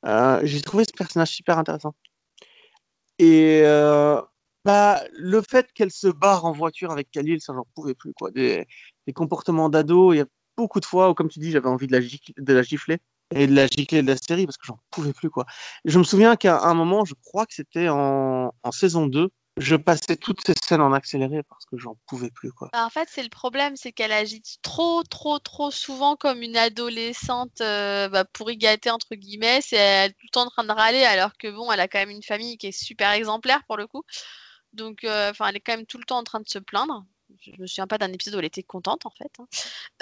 Euh, 0.06 0.42
j'ai 0.44 0.62
trouvé 0.62 0.84
ce 0.84 0.92
personnage 0.92 1.30
super 1.30 1.58
intéressant. 1.58 1.96
Et 3.18 3.62
euh, 3.64 4.22
bah, 4.66 5.02
le 5.14 5.42
fait 5.42 5.72
qu'elle 5.74 5.92
se 5.92 6.08
barre 6.08 6.44
en 6.44 6.52
voiture 6.52 6.92
avec 6.92 7.10
Khalil, 7.12 7.40
ça 7.40 7.54
j'en 7.54 7.66
pouvais 7.76 7.94
plus. 7.94 8.14
Quoi. 8.14 8.32
Des, 8.32 8.68
comportements 9.14 9.70
d'ado, 9.70 10.14
il 10.14 10.18
y 10.18 10.22
a 10.22 10.26
beaucoup 10.58 10.80
de 10.80 10.86
fois 10.86 11.10
où, 11.10 11.14
comme 11.14 11.30
tu 11.30 11.40
dis, 11.40 11.52
j'avais 11.52 11.70
envie 11.70 11.88
de 11.88 11.94
la, 11.94 12.62
gifler 12.62 12.98
et 13.34 13.48
de 13.48 13.54
la 13.56 13.68
gicler 13.68 14.02
de 14.02 14.08
la 14.08 14.18
série 14.18 14.46
parce 14.46 14.58
que 14.58 14.68
j'en 14.68 14.80
pouvais 14.92 15.14
plus. 15.14 15.30
Quoi. 15.30 15.46
Je 15.86 15.98
me 15.98 16.04
souviens 16.04 16.36
qu'à 16.36 16.60
un 16.62 16.74
moment, 16.74 17.06
je 17.06 17.14
crois 17.24 17.46
que 17.46 17.54
c'était 17.54 17.88
en, 17.90 18.52
saison 18.72 19.08
2, 19.08 19.30
je 19.58 19.76
passais 19.76 20.16
toutes 20.16 20.46
ces 20.46 20.54
scènes 20.62 20.82
en 20.82 20.94
accéléré 20.94 21.44
parce 21.44 21.66
que 21.66 21.78
j'en 21.78 21.98
pouvais 22.08 22.30
plus 22.30 22.52
quoi. 22.52 22.70
Bah, 22.72 22.86
en 22.86 22.90
fait, 22.90 23.10
c'est 23.12 23.24
le 23.24 23.30
problème, 23.30 23.76
c'est 23.76 23.92
qu'elle 23.92 24.12
agit 24.12 24.42
trop, 24.62 25.04
trop, 25.04 25.40
trop 25.40 25.70
souvent 25.72 26.16
comme 26.16 26.42
une 26.42 26.56
adolescente 26.56 27.60
euh, 27.62 28.08
bah, 28.10 28.26
pour 28.26 28.52
y 28.52 28.58
gâter 28.58 28.90
entre 28.90 29.16
guillemets. 29.16 29.60
C'est 29.62 29.76
elle 29.76 30.12
est 30.12 30.14
tout 30.14 30.26
le 30.26 30.32
temps 30.32 30.46
en 30.46 30.50
train 30.50 30.64
de 30.64 30.72
râler 30.72 31.04
alors 31.04 31.38
que 31.38 31.50
bon, 31.50 31.72
elle 31.72 31.80
a 31.80 31.88
quand 31.88 32.00
même 32.00 32.10
une 32.10 32.24
famille 32.24 32.58
qui 32.58 32.68
est 32.68 32.72
super 32.72 33.12
exemplaire 33.12 33.64
pour 33.66 33.76
le 33.76 33.88
coup. 33.88 34.04
Donc, 34.74 35.04
euh, 35.04 35.32
enfin, 35.32 35.48
elle 35.48 35.58
est 35.58 35.62
quand 35.62 35.76
même 35.76 35.86
tout 35.86 35.98
le 35.98 36.06
temps 36.06 36.20
en 36.20 36.24
train 36.24 36.40
de 36.40 36.50
se 36.50 36.60
plaindre. 36.60 37.06
Je 37.42 37.62
me 37.62 37.68
souviens 37.68 37.88
pas 37.88 37.98
d'un 37.98 38.12
épisode 38.12 38.36
où 38.36 38.40
elle 38.40 38.46
était 38.46 38.64
contente 38.64 39.06
en 39.06 39.12
fait. 39.12 39.32
Hein. 39.40 39.48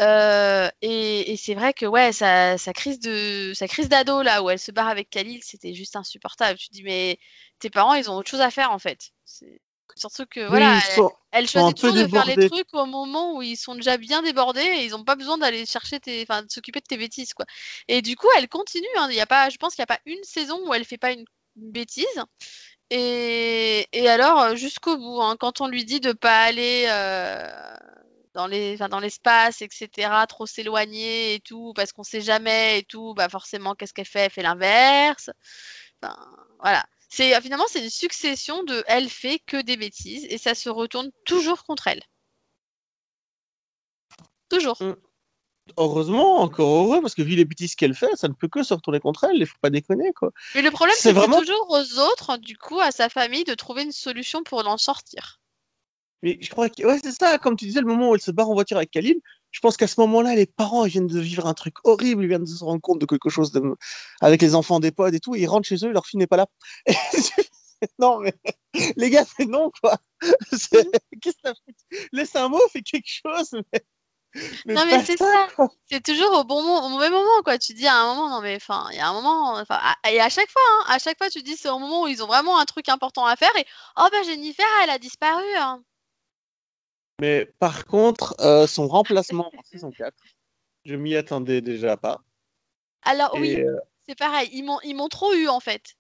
Euh, 0.02 0.70
et, 0.82 1.36
c'est 1.38 1.56
vrai 1.56 1.74
que 1.74 1.86
ouais, 1.86 2.12
sa, 2.12 2.58
crise 2.74 3.00
de 3.00 3.54
sa 3.54 3.68
crise 3.68 3.90
d'ado 3.90 4.22
là 4.22 4.44
où 4.44 4.50
elle 4.50 4.60
se 4.60 4.72
barre 4.72 4.88
avec 4.88 5.10
Khalil, 5.10 5.42
c'était 5.44 5.74
juste 5.74 5.96
insupportable. 5.96 6.58
Tu 6.58 6.70
te 6.70 6.74
dis 6.74 6.84
mais 6.84 7.20
tes 7.60 7.70
parents 7.70 7.94
ils 7.94 8.10
ont 8.10 8.16
autre 8.16 8.30
chose 8.30 8.42
à 8.42 8.52
faire 8.52 8.72
en 8.72 8.80
fait. 8.80 9.12
Surtout 9.96 10.26
que 10.26 10.48
voilà, 10.48 10.80
elle, 11.32 11.48
choisit 11.48 11.76
toujours 11.76 11.96
de 11.96 12.08
faire 12.08 12.26
les 12.26 12.50
trucs 12.50 12.74
au 12.74 12.86
moment 12.86 13.36
où 13.36 13.42
ils 13.42 13.58
sont 13.58 13.74
déjà 13.74 13.98
bien 13.98 14.22
débordés 14.22 14.62
et 14.62 14.86
ils 14.86 14.92
n'ont 14.92 15.04
pas 15.04 15.16
besoin 15.16 15.38
d'aller 15.38 15.66
chercher 15.66 16.00
tes, 16.00 16.22
enfin, 16.22 16.44
de 16.44 16.52
s'occuper 16.52 16.82
de 16.82 16.86
tes 16.86 16.98
bêtises 16.98 17.34
quoi. 17.34 17.46
Et 17.88 18.02
du 18.02 18.16
coup, 18.16 18.28
elle 18.38 18.48
continue. 18.48 18.86
Hein. 18.98 19.12
Y 19.12 19.20
a 19.20 19.26
pas, 19.26 19.50
je 19.50 19.58
pense 19.58 19.74
qu'il 19.74 19.82
n'y 19.82 19.92
a 19.92 19.96
pas 19.96 20.02
une 20.06 20.24
saison 20.24 20.68
où 20.68 20.74
elle 20.74 20.86
fait 20.86 20.98
pas 20.98 21.12
une, 21.12 21.26
bêtise. 21.56 22.06
Et, 22.90 23.88
alors 24.08 24.56
jusqu'au 24.56 24.98
bout, 24.98 25.22
hein, 25.22 25.36
quand 25.40 25.62
on 25.62 25.68
lui 25.68 25.84
dit 25.86 26.00
de 26.00 26.14
pas 26.14 26.44
aller 26.44 26.86
euh, 26.90 27.50
dans 28.34 28.48
les, 28.48 28.78
dans 28.78 29.00
l'espace, 29.00 29.62
etc., 29.62 30.10
trop 30.28 30.46
s'éloigner 30.46 31.36
et 31.36 31.40
tout, 31.40 31.74
parce 31.76 31.92
qu'on 31.92 32.04
sait 32.04 32.22
jamais 32.22 32.80
et 32.80 32.84
tout, 32.84 33.14
bah 33.16 33.30
forcément, 33.30 33.76
qu'est-ce 33.76 33.94
qu'elle 33.94 34.06
fait? 34.06 34.22
Elle 34.22 34.32
fait 34.32 34.42
l'inverse. 34.42 35.30
Voilà. 36.60 36.86
Euh, 37.20 37.42
finalement 37.42 37.66
c'est 37.70 37.84
une 37.84 37.90
succession 37.90 38.64
de 38.64 38.84
elle 38.88 39.10
fait 39.10 39.40
que 39.40 39.62
des 39.62 39.78
bêtises 39.78 40.26
et 40.30 40.38
ça 40.38 40.56
se 40.56 40.70
retourne 40.70 41.10
toujours 41.26 41.64
contre 41.64 41.88
elle. 41.88 42.04
Toujours. 44.50 44.82
Mm. 44.82 44.96
Heureusement, 45.78 46.42
encore 46.42 46.70
heureux, 46.70 47.02
parce 47.02 47.16
que 47.16 47.22
vu 47.22 47.36
les 47.36 47.46
bêtises 47.46 47.76
qu'elle 47.76 47.94
fait, 47.94 48.16
ça 48.16 48.28
ne 48.28 48.34
peut 48.34 48.48
que 48.48 48.64
se 48.64 48.74
retourner 48.74 49.00
contre 49.00 49.26
elle, 49.26 49.38
il 49.38 49.46
faut 49.46 49.58
pas 49.62 49.70
déconner, 49.70 50.14
quoi. 50.14 50.32
Mais 50.56 50.62
le 50.62 50.72
problème, 50.72 50.96
c'est 50.98 51.12
vraiment... 51.12 51.40
toujours 51.40 51.68
aux 51.70 52.00
autres, 52.00 52.38
du 52.38 52.58
coup, 52.58 52.80
à 52.80 52.92
sa 52.92 53.10
famille, 53.10 53.44
de 53.44 53.54
trouver 53.54 53.84
une 53.84 53.92
solution 53.92 54.44
pour 54.44 54.66
en 54.68 54.78
sortir. 54.78 55.40
Mais 56.24 56.38
je 56.42 56.50
crois 56.50 56.70
que, 56.70 56.84
ouais, 56.84 57.00
c'est 57.04 57.12
ça, 57.12 57.38
comme 57.38 57.56
tu 57.56 57.66
disais, 57.66 57.82
le 57.82 57.88
moment 57.88 58.10
où 58.10 58.16
elle 58.16 58.22
se 58.22 58.32
barre 58.32 58.50
en 58.50 58.54
voiture 58.54 58.78
avec 58.78 58.92
Khalil, 58.92 59.20
je 59.52 59.60
pense 59.60 59.78
qu'à 59.78 59.88
ce 59.88 60.00
moment-là, 60.02 60.36
les 60.36 60.46
parents 60.46 60.86
ils 60.86 60.92
viennent 60.92 61.08
de 61.08 61.20
vivre 61.20 61.46
un 61.46 61.54
truc 61.54 61.76
horrible, 61.84 62.24
ils 62.24 62.28
viennent 62.28 62.44
de 62.44 62.50
se 62.50 62.64
rendre 62.64 62.82
compte 62.82 63.00
de 63.00 63.06
quelque 63.06 63.30
chose 63.30 63.52
avec 64.22 64.42
les 64.42 64.56
enfants 64.56 64.80
des 64.80 64.92
potes 64.92 65.14
et 65.14 65.20
tout, 65.20 65.36
ils 65.36 65.48
rentrent 65.48 65.68
chez 65.68 65.86
eux, 65.86 65.92
leur 65.92 66.06
fille 66.06 66.20
n'est 66.20 66.28
pas 66.28 66.38
là. 66.38 66.48
non, 68.00 68.20
mais 68.20 68.34
les 68.96 69.10
gars, 69.10 69.26
c'est 69.26 69.46
non, 69.46 69.72
quoi. 69.82 69.98
Qu'est-ce 70.22 70.70
que 70.70 71.54
fait? 71.54 72.08
Laisse 72.12 72.36
un 72.36 72.50
mot, 72.50 72.62
fais 72.72 72.82
quelque 72.82 73.10
chose. 73.10 73.62
Mais... 73.74 73.84
non 74.66 74.86
mais 74.86 75.04
c'est 75.04 75.18
ça, 75.18 75.48
c'est 75.90 76.04
toujours 76.04 76.32
au 76.38 76.44
bon 76.44 76.62
moment, 76.62 76.86
au 76.86 76.90
mauvais 76.90 77.10
moment 77.10 77.42
quoi. 77.44 77.58
Tu 77.58 77.74
dis 77.74 77.88
à 77.88 77.96
un 77.96 78.14
moment 78.14 78.30
non 78.30 78.42
mais 78.42 78.56
enfin 78.56 78.88
il 78.92 78.98
y 78.98 79.00
a 79.00 79.08
un 79.08 79.14
moment, 79.14 79.60
et 80.10 80.22
à 80.22 80.30
chaque 80.30 80.50
fois, 80.50 80.62
hein, 80.72 80.86
à 80.90 81.00
chaque 81.00 81.18
fois 81.18 81.30
tu 81.30 81.42
dis 81.42 81.56
c'est 81.56 81.70
au 81.70 81.80
moment 81.80 82.04
où 82.04 82.08
ils 82.08 82.24
ont 82.24 82.28
vraiment 82.28 82.60
un 82.60 82.66
truc 82.66 82.90
important 82.90 83.26
à 83.26 83.36
faire 83.36 83.56
et 83.58 83.66
oh 83.98 84.08
bah 84.12 84.24
Jennifer 84.24 84.66
elle 84.84 84.90
a 84.90 85.00
disparu. 85.00 85.46
Hein. 85.58 85.82
Mais 87.20 87.46
par 87.60 87.86
contre, 87.86 88.36
euh, 88.42 88.68
son 88.68 88.88
remplacement 88.88 89.52
en 89.58 89.64
saison 89.64 89.92
4, 89.92 90.16
je 90.86 90.96
m'y 90.96 91.16
attendais 91.16 91.62
déjà 91.62 91.98
pas. 91.98 92.22
Alors 93.04 93.34
oui, 93.36 93.60
euh, 93.60 93.80
c'est 94.08 94.18
pareil, 94.18 94.50
ils 94.52 94.64
m'ont, 94.64 94.80
ils 94.84 94.94
m'ont 94.94 95.10
trop 95.10 95.34
eu 95.34 95.48
en 95.48 95.60
fait. 95.60 95.96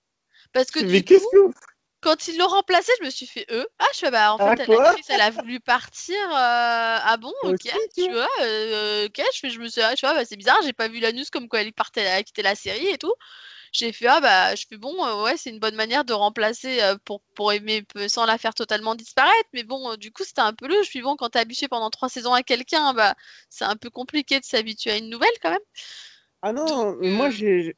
Parce 0.53 0.69
que 0.71 0.79
Mais 0.79 1.01
qu'est-ce 1.01 1.25
que 1.31 1.53
quand 2.07 2.27
ils 2.27 2.37
l'ont 2.37 2.47
remplacé, 2.47 2.91
je 2.99 3.05
me 3.05 3.09
suis 3.09 3.25
fait 3.25 3.45
eux. 3.51 3.67
Ah, 3.79 3.87
je 3.93 3.99
fais 3.99 4.11
bah 4.11 4.33
en 4.33 4.37
fait, 4.37 4.63
ah, 4.63 4.71
l'actrice, 4.71 5.09
elle 5.09 5.21
a 5.21 5.29
voulu 5.29 5.59
partir. 5.59 6.15
Euh, 6.15 6.97
ah 7.03 7.17
bon, 7.19 7.33
ok, 7.43 7.69
tu 7.95 8.11
vois, 8.11 8.25
ok, 8.25 9.21
je, 9.33 9.39
fais, 9.39 9.49
je 9.49 9.59
me 9.59 9.67
suis, 9.67 9.81
ah, 9.81 9.95
tu 9.95 10.05
vois, 10.05 10.15
bah, 10.15 10.25
c'est 10.25 10.37
bizarre, 10.37 10.59
j'ai 10.63 10.73
pas 10.73 10.87
vu 10.87 10.99
la 10.99 11.11
news 11.11 11.25
comme 11.31 11.47
quoi 11.47 11.61
elle 11.61 11.73
partait, 11.73 12.01
elle 12.01 12.23
quitté 12.23 12.41
la 12.41 12.55
série 12.55 12.87
et 12.87 12.97
tout 12.97 13.13
j'ai 13.71 13.91
fait 13.91 14.07
ah 14.07 14.19
bah 14.21 14.55
je 14.55 14.65
fais 14.67 14.77
bon 14.77 14.93
euh, 15.05 15.23
ouais 15.23 15.37
c'est 15.37 15.49
une 15.49 15.59
bonne 15.59 15.75
manière 15.75 16.05
de 16.05 16.13
remplacer 16.13 16.81
euh, 16.81 16.95
pour 17.03 17.21
pour 17.35 17.51
aimer 17.53 17.83
sans 18.07 18.25
la 18.25 18.37
faire 18.37 18.53
totalement 18.53 18.95
disparaître 18.95 19.49
mais 19.53 19.63
bon 19.63 19.91
euh, 19.91 19.97
du 19.97 20.11
coup 20.11 20.23
c'était 20.23 20.41
un 20.41 20.53
peu 20.53 20.67
louche 20.67 20.89
puis 20.89 21.01
bon 21.01 21.15
quand 21.15 21.29
t'es 21.29 21.39
habitué 21.39 21.67
pendant 21.67 21.89
trois 21.89 22.09
saisons 22.09 22.33
à 22.33 22.43
quelqu'un 22.43 22.93
bah 22.93 23.15
c'est 23.49 23.65
un 23.65 23.75
peu 23.75 23.89
compliqué 23.89 24.39
de 24.39 24.45
s'habituer 24.45 24.91
à 24.91 24.97
une 24.97 25.09
nouvelle 25.09 25.29
quand 25.41 25.51
même 25.51 25.59
ah 26.41 26.53
non 26.53 26.95
moi 27.01 27.29
j'ai 27.29 27.75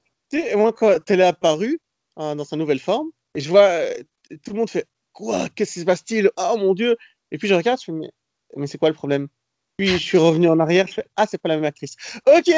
moi 0.55 0.73
quand 0.73 1.09
elle 1.09 1.21
est 1.21 1.25
apparue 1.25 1.79
hein, 2.17 2.35
dans 2.35 2.45
sa 2.45 2.55
nouvelle 2.55 2.79
forme 2.79 3.09
et 3.35 3.41
je 3.41 3.49
vois 3.49 3.79
tout 4.43 4.51
le 4.51 4.59
monde 4.59 4.69
fait 4.69 4.87
quoi 5.13 5.49
qu'est-ce 5.49 5.73
qui 5.73 5.79
se 5.81 5.85
passe-t-il? 5.85 6.31
Oh 6.37 6.55
mon 6.57 6.73
dieu 6.73 6.97
et 7.31 7.37
puis 7.37 7.47
je 7.47 7.53
regarde 7.53 7.79
je 7.79 7.85
fais 7.85 7.91
mais, 7.91 8.09
mais 8.55 8.67
c'est 8.67 8.77
quoi 8.77 8.89
le 8.89 8.95
problème? 8.95 9.27
Puis 9.77 9.87
je 9.87 9.97
suis 9.97 10.17
revenu 10.17 10.49
en 10.49 10.59
arrière 10.59 10.87
je 10.87 10.93
fais 10.93 11.05
ah 11.15 11.25
c'est 11.29 11.37
pas 11.37 11.49
la 11.49 11.55
même 11.55 11.65
actrice 11.65 11.95
ok 12.27 12.53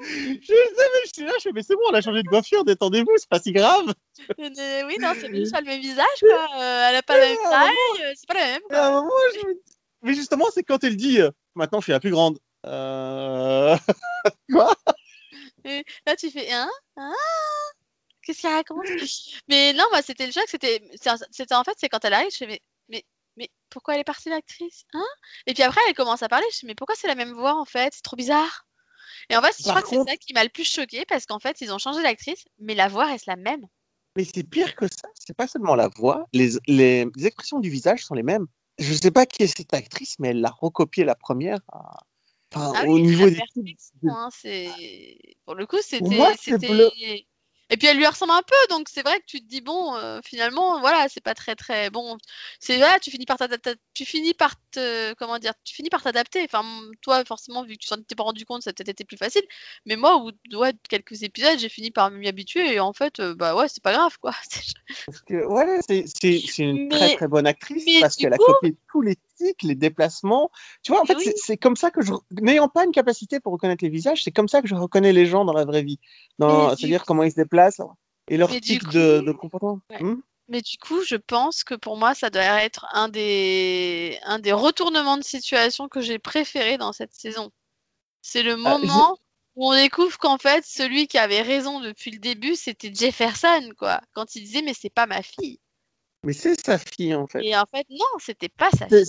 je 0.00 0.44
sais, 0.44 0.44
mais 0.44 1.06
je 1.06 1.12
suis 1.12 1.24
là, 1.24 1.32
je 1.38 1.42
fais, 1.42 1.52
mais 1.52 1.62
c'est 1.62 1.74
bon, 1.74 1.82
on 1.90 1.94
a 1.94 2.00
changé 2.00 2.22
de 2.22 2.28
coiffure, 2.28 2.64
détendez-vous, 2.64 3.10
c'est 3.16 3.28
pas 3.28 3.40
si 3.40 3.52
grave. 3.52 3.92
oui, 4.38 4.96
non, 5.00 5.12
c'est 5.18 5.34
juste 5.34 5.58
le 5.58 5.64
même 5.64 5.80
visage, 5.80 6.06
quoi. 6.20 6.46
Euh, 6.58 6.88
elle 6.88 6.96
a 6.96 7.02
pas 7.02 7.18
la 7.18 7.26
même 7.26 7.36
taille, 7.50 7.72
euh, 8.02 8.12
c'est 8.14 8.28
pas 8.28 8.34
la 8.34 8.46
même. 8.46 8.60
Quoi. 8.68 9.08
Mais 10.02 10.14
justement, 10.14 10.46
c'est 10.52 10.62
quand 10.62 10.84
elle 10.84 10.96
dit, 10.96 11.20
euh, 11.20 11.30
maintenant 11.54 11.80
je 11.80 11.84
suis 11.84 11.92
la 11.92 12.00
plus 12.00 12.10
grande. 12.10 12.38
Quoi? 14.52 14.74
Là, 16.06 16.16
tu 16.16 16.30
fais, 16.30 16.52
hein? 16.52 16.70
Hein? 16.96 17.14
Qu'est-ce 18.22 18.42
qu'elle 18.42 18.52
raconte? 18.52 18.86
Mais 19.48 19.72
non, 19.72 19.84
moi, 19.90 20.02
c'était 20.02 20.26
le 20.26 20.32
choc, 20.32 20.44
c'était, 20.48 20.82
c'était 21.30 21.54
en 21.54 21.64
fait, 21.64 21.76
c'est 21.78 21.88
quand 21.88 22.04
elle 22.04 22.14
arrive, 22.14 22.30
je 22.32 22.38
fais, 22.38 22.46
mais 22.46 22.60
mais 23.36 23.50
pourquoi 23.70 23.94
elle 23.94 24.00
est 24.00 24.04
partie 24.04 24.30
l'actrice? 24.30 24.86
Hein? 24.94 25.04
Et 25.46 25.54
puis 25.54 25.62
après, 25.62 25.80
elle 25.88 25.94
commence 25.94 26.22
à 26.22 26.28
parler. 26.28 26.46
Je 26.52 26.64
me 26.64 26.70
mais 26.70 26.74
pourquoi 26.74 26.94
c'est 26.96 27.06
la 27.06 27.14
même 27.14 27.32
voix 27.32 27.54
en 27.54 27.64
fait? 27.64 27.92
C'est 27.94 28.02
trop 28.02 28.16
bizarre. 28.16 28.66
Et 29.28 29.36
en 29.36 29.42
fait, 29.42 29.54
je 29.58 29.68
crois 29.68 29.82
que 29.82 29.88
c'est 29.88 30.04
ça 30.04 30.16
qui 30.16 30.32
m'a 30.32 30.44
le 30.44 30.50
plus 30.50 30.64
choqué 30.64 31.04
parce 31.06 31.26
qu'en 31.26 31.38
fait, 31.38 31.60
ils 31.60 31.72
ont 31.72 31.78
changé 31.78 32.02
l'actrice, 32.02 32.44
mais 32.58 32.74
la 32.74 32.88
voix 32.88 33.06
reste 33.06 33.26
la 33.26 33.36
même. 33.36 33.66
Mais 34.16 34.24
c'est 34.24 34.44
pire 34.44 34.74
que 34.76 34.86
ça. 34.86 35.08
C'est 35.14 35.36
pas 35.36 35.46
seulement 35.46 35.74
la 35.74 35.88
voix, 35.88 36.26
les, 36.32 36.52
les, 36.66 37.06
expressions 37.18 37.60
du 37.60 37.68
visage 37.68 38.04
sont 38.04 38.14
les 38.14 38.22
mêmes. 38.22 38.46
Je 38.78 38.94
sais 38.94 39.10
pas 39.10 39.26
qui 39.26 39.42
est 39.42 39.46
cette 39.46 39.74
actrice, 39.74 40.16
mais 40.18 40.28
elle 40.28 40.40
l'a 40.40 40.50
recopié 40.50 41.04
la 41.04 41.14
première. 41.14 41.58
Enfin, 42.54 42.72
ah 42.76 42.86
au 42.86 42.98
niveau 42.98 43.28
des. 43.28 43.38
Hein, 44.08 44.28
pour 45.44 45.54
le 45.54 45.66
coup, 45.66 45.78
c'était 45.82 46.06
Et 47.68 47.76
puis 47.76 47.88
elle 47.88 47.96
lui 47.96 48.06
ressemble 48.06 48.32
un 48.32 48.42
peu, 48.42 48.54
donc 48.70 48.88
c'est 48.88 49.02
vrai 49.02 49.18
que 49.18 49.24
tu 49.26 49.40
te 49.40 49.46
dis 49.46 49.60
bon, 49.60 49.96
euh, 49.96 50.20
finalement, 50.24 50.78
voilà, 50.78 51.06
c'est 51.08 51.22
pas 51.22 51.34
très 51.34 51.56
très 51.56 51.90
bon. 51.90 52.16
C'est 52.60 52.78
là, 52.78 53.00
tu 53.00 53.10
finis 53.10 53.26
par 53.26 53.38
t'adapter, 53.38 53.74
tu 53.92 54.04
finis 54.04 54.34
par 54.34 54.54
te, 54.70 55.14
comment 55.14 55.38
dire, 55.40 55.52
tu 55.64 55.74
finis 55.74 55.90
par 55.90 56.02
t'adapter. 56.02 56.44
Enfin, 56.44 56.64
toi, 57.02 57.24
forcément, 57.24 57.64
vu 57.64 57.74
que 57.74 57.78
tu 57.78 57.88
t'en 57.88 57.96
étais 57.96 58.14
pas 58.14 58.22
rendu 58.22 58.44
compte, 58.46 58.62
ça 58.62 58.70
a 58.70 58.72
peut-être 58.72 58.90
été 58.90 59.04
plus 59.04 59.16
facile. 59.16 59.42
Mais 59.84 59.96
moi, 59.96 60.14
au 60.14 60.30
bout 60.30 60.32
de 60.32 60.78
quelques 60.88 61.24
épisodes, 61.24 61.58
j'ai 61.58 61.68
fini 61.68 61.90
par 61.90 62.12
m'y 62.12 62.28
habituer 62.28 62.74
et 62.74 62.80
en 62.80 62.92
fait, 62.92 63.18
euh, 63.18 63.34
bah 63.34 63.56
ouais, 63.56 63.66
c'est 63.68 63.82
pas 63.82 63.92
grave 63.92 64.16
quoi. 64.20 64.32
Parce 65.06 65.22
que 65.22 65.44
ouais, 65.44 65.80
c'est 65.88 66.58
une 66.58 66.88
très 66.88 67.16
très 67.16 67.26
bonne 67.26 67.46
actrice 67.46 67.84
parce 68.00 68.16
qu'elle 68.16 68.32
a 68.32 68.38
copié 68.38 68.76
tous 68.90 69.00
les 69.00 69.16
les 69.62 69.74
déplacements. 69.74 70.50
Tu 70.82 70.92
vois, 70.92 71.02
en 71.02 71.04
fait, 71.04 71.16
c'est 71.36 71.56
comme 71.56 71.76
ça 71.76 71.90
que 71.90 72.02
je, 72.02 72.12
n'ayant 72.40 72.68
pas 72.68 72.84
une 72.84 72.92
capacité 72.92 73.40
pour 73.40 73.52
reconnaître 73.52 73.84
les 73.84 73.90
visages, 73.90 74.22
c'est 74.22 74.32
comme 74.32 74.48
ça 74.48 74.62
que 74.62 74.68
je 74.68 74.74
reconnais 74.74 75.12
les 75.12 75.26
gens 75.26 75.44
dans 75.44 75.52
la 75.52 75.64
vraie 75.64 75.82
vie. 75.82 75.98
C'est-à-dire 76.38 77.04
comment 77.04 77.22
ils 77.22 77.30
se 77.30 77.36
déplacent 77.36 77.80
et 78.28 78.36
leur 78.36 78.50
type 78.50 78.88
de, 78.88 79.32
comportement. 79.32 79.80
Hmm 80.00 80.16
mais 80.48 80.62
du 80.62 80.78
coup, 80.78 81.02
je 81.02 81.16
pense 81.16 81.64
que 81.64 81.74
pour 81.74 81.96
moi, 81.96 82.14
ça 82.14 82.30
doit 82.30 82.62
être 82.62 82.86
un 82.92 83.08
des, 83.08 84.18
un 84.22 84.38
des 84.38 84.52
retournements 84.52 85.16
de 85.16 85.24
situation 85.24 85.88
que 85.88 86.00
j'ai 86.00 86.18
préféré 86.18 86.78
dans 86.78 86.92
cette 86.92 87.14
saison. 87.14 87.50
C'est 88.22 88.42
le 88.42 88.52
ah, 88.52 88.56
moment 88.56 89.18
où 89.56 89.68
on 89.72 89.74
découvre 89.74 90.18
qu'en 90.18 90.38
fait, 90.38 90.64
celui 90.64 91.08
qui 91.08 91.18
avait 91.18 91.42
raison 91.42 91.80
depuis 91.80 92.10
le 92.10 92.18
début, 92.18 92.54
c'était 92.54 92.94
Jefferson, 92.94 93.72
quoi. 93.78 94.00
Quand 94.12 94.36
il 94.36 94.42
disait, 94.42 94.62
mais 94.62 94.74
c'est 94.74 94.90
pas 94.90 95.06
ma 95.06 95.22
fille. 95.22 95.58
Mais 96.22 96.32
c'est 96.32 96.60
sa 96.64 96.78
fille, 96.78 97.14
en 97.14 97.26
fait. 97.26 97.44
Et 97.44 97.56
en 97.56 97.66
fait, 97.66 97.86
non, 97.90 98.06
c'était 98.18 98.48
pas 98.48 98.70
sa 98.70 98.88
fille. 98.88 99.04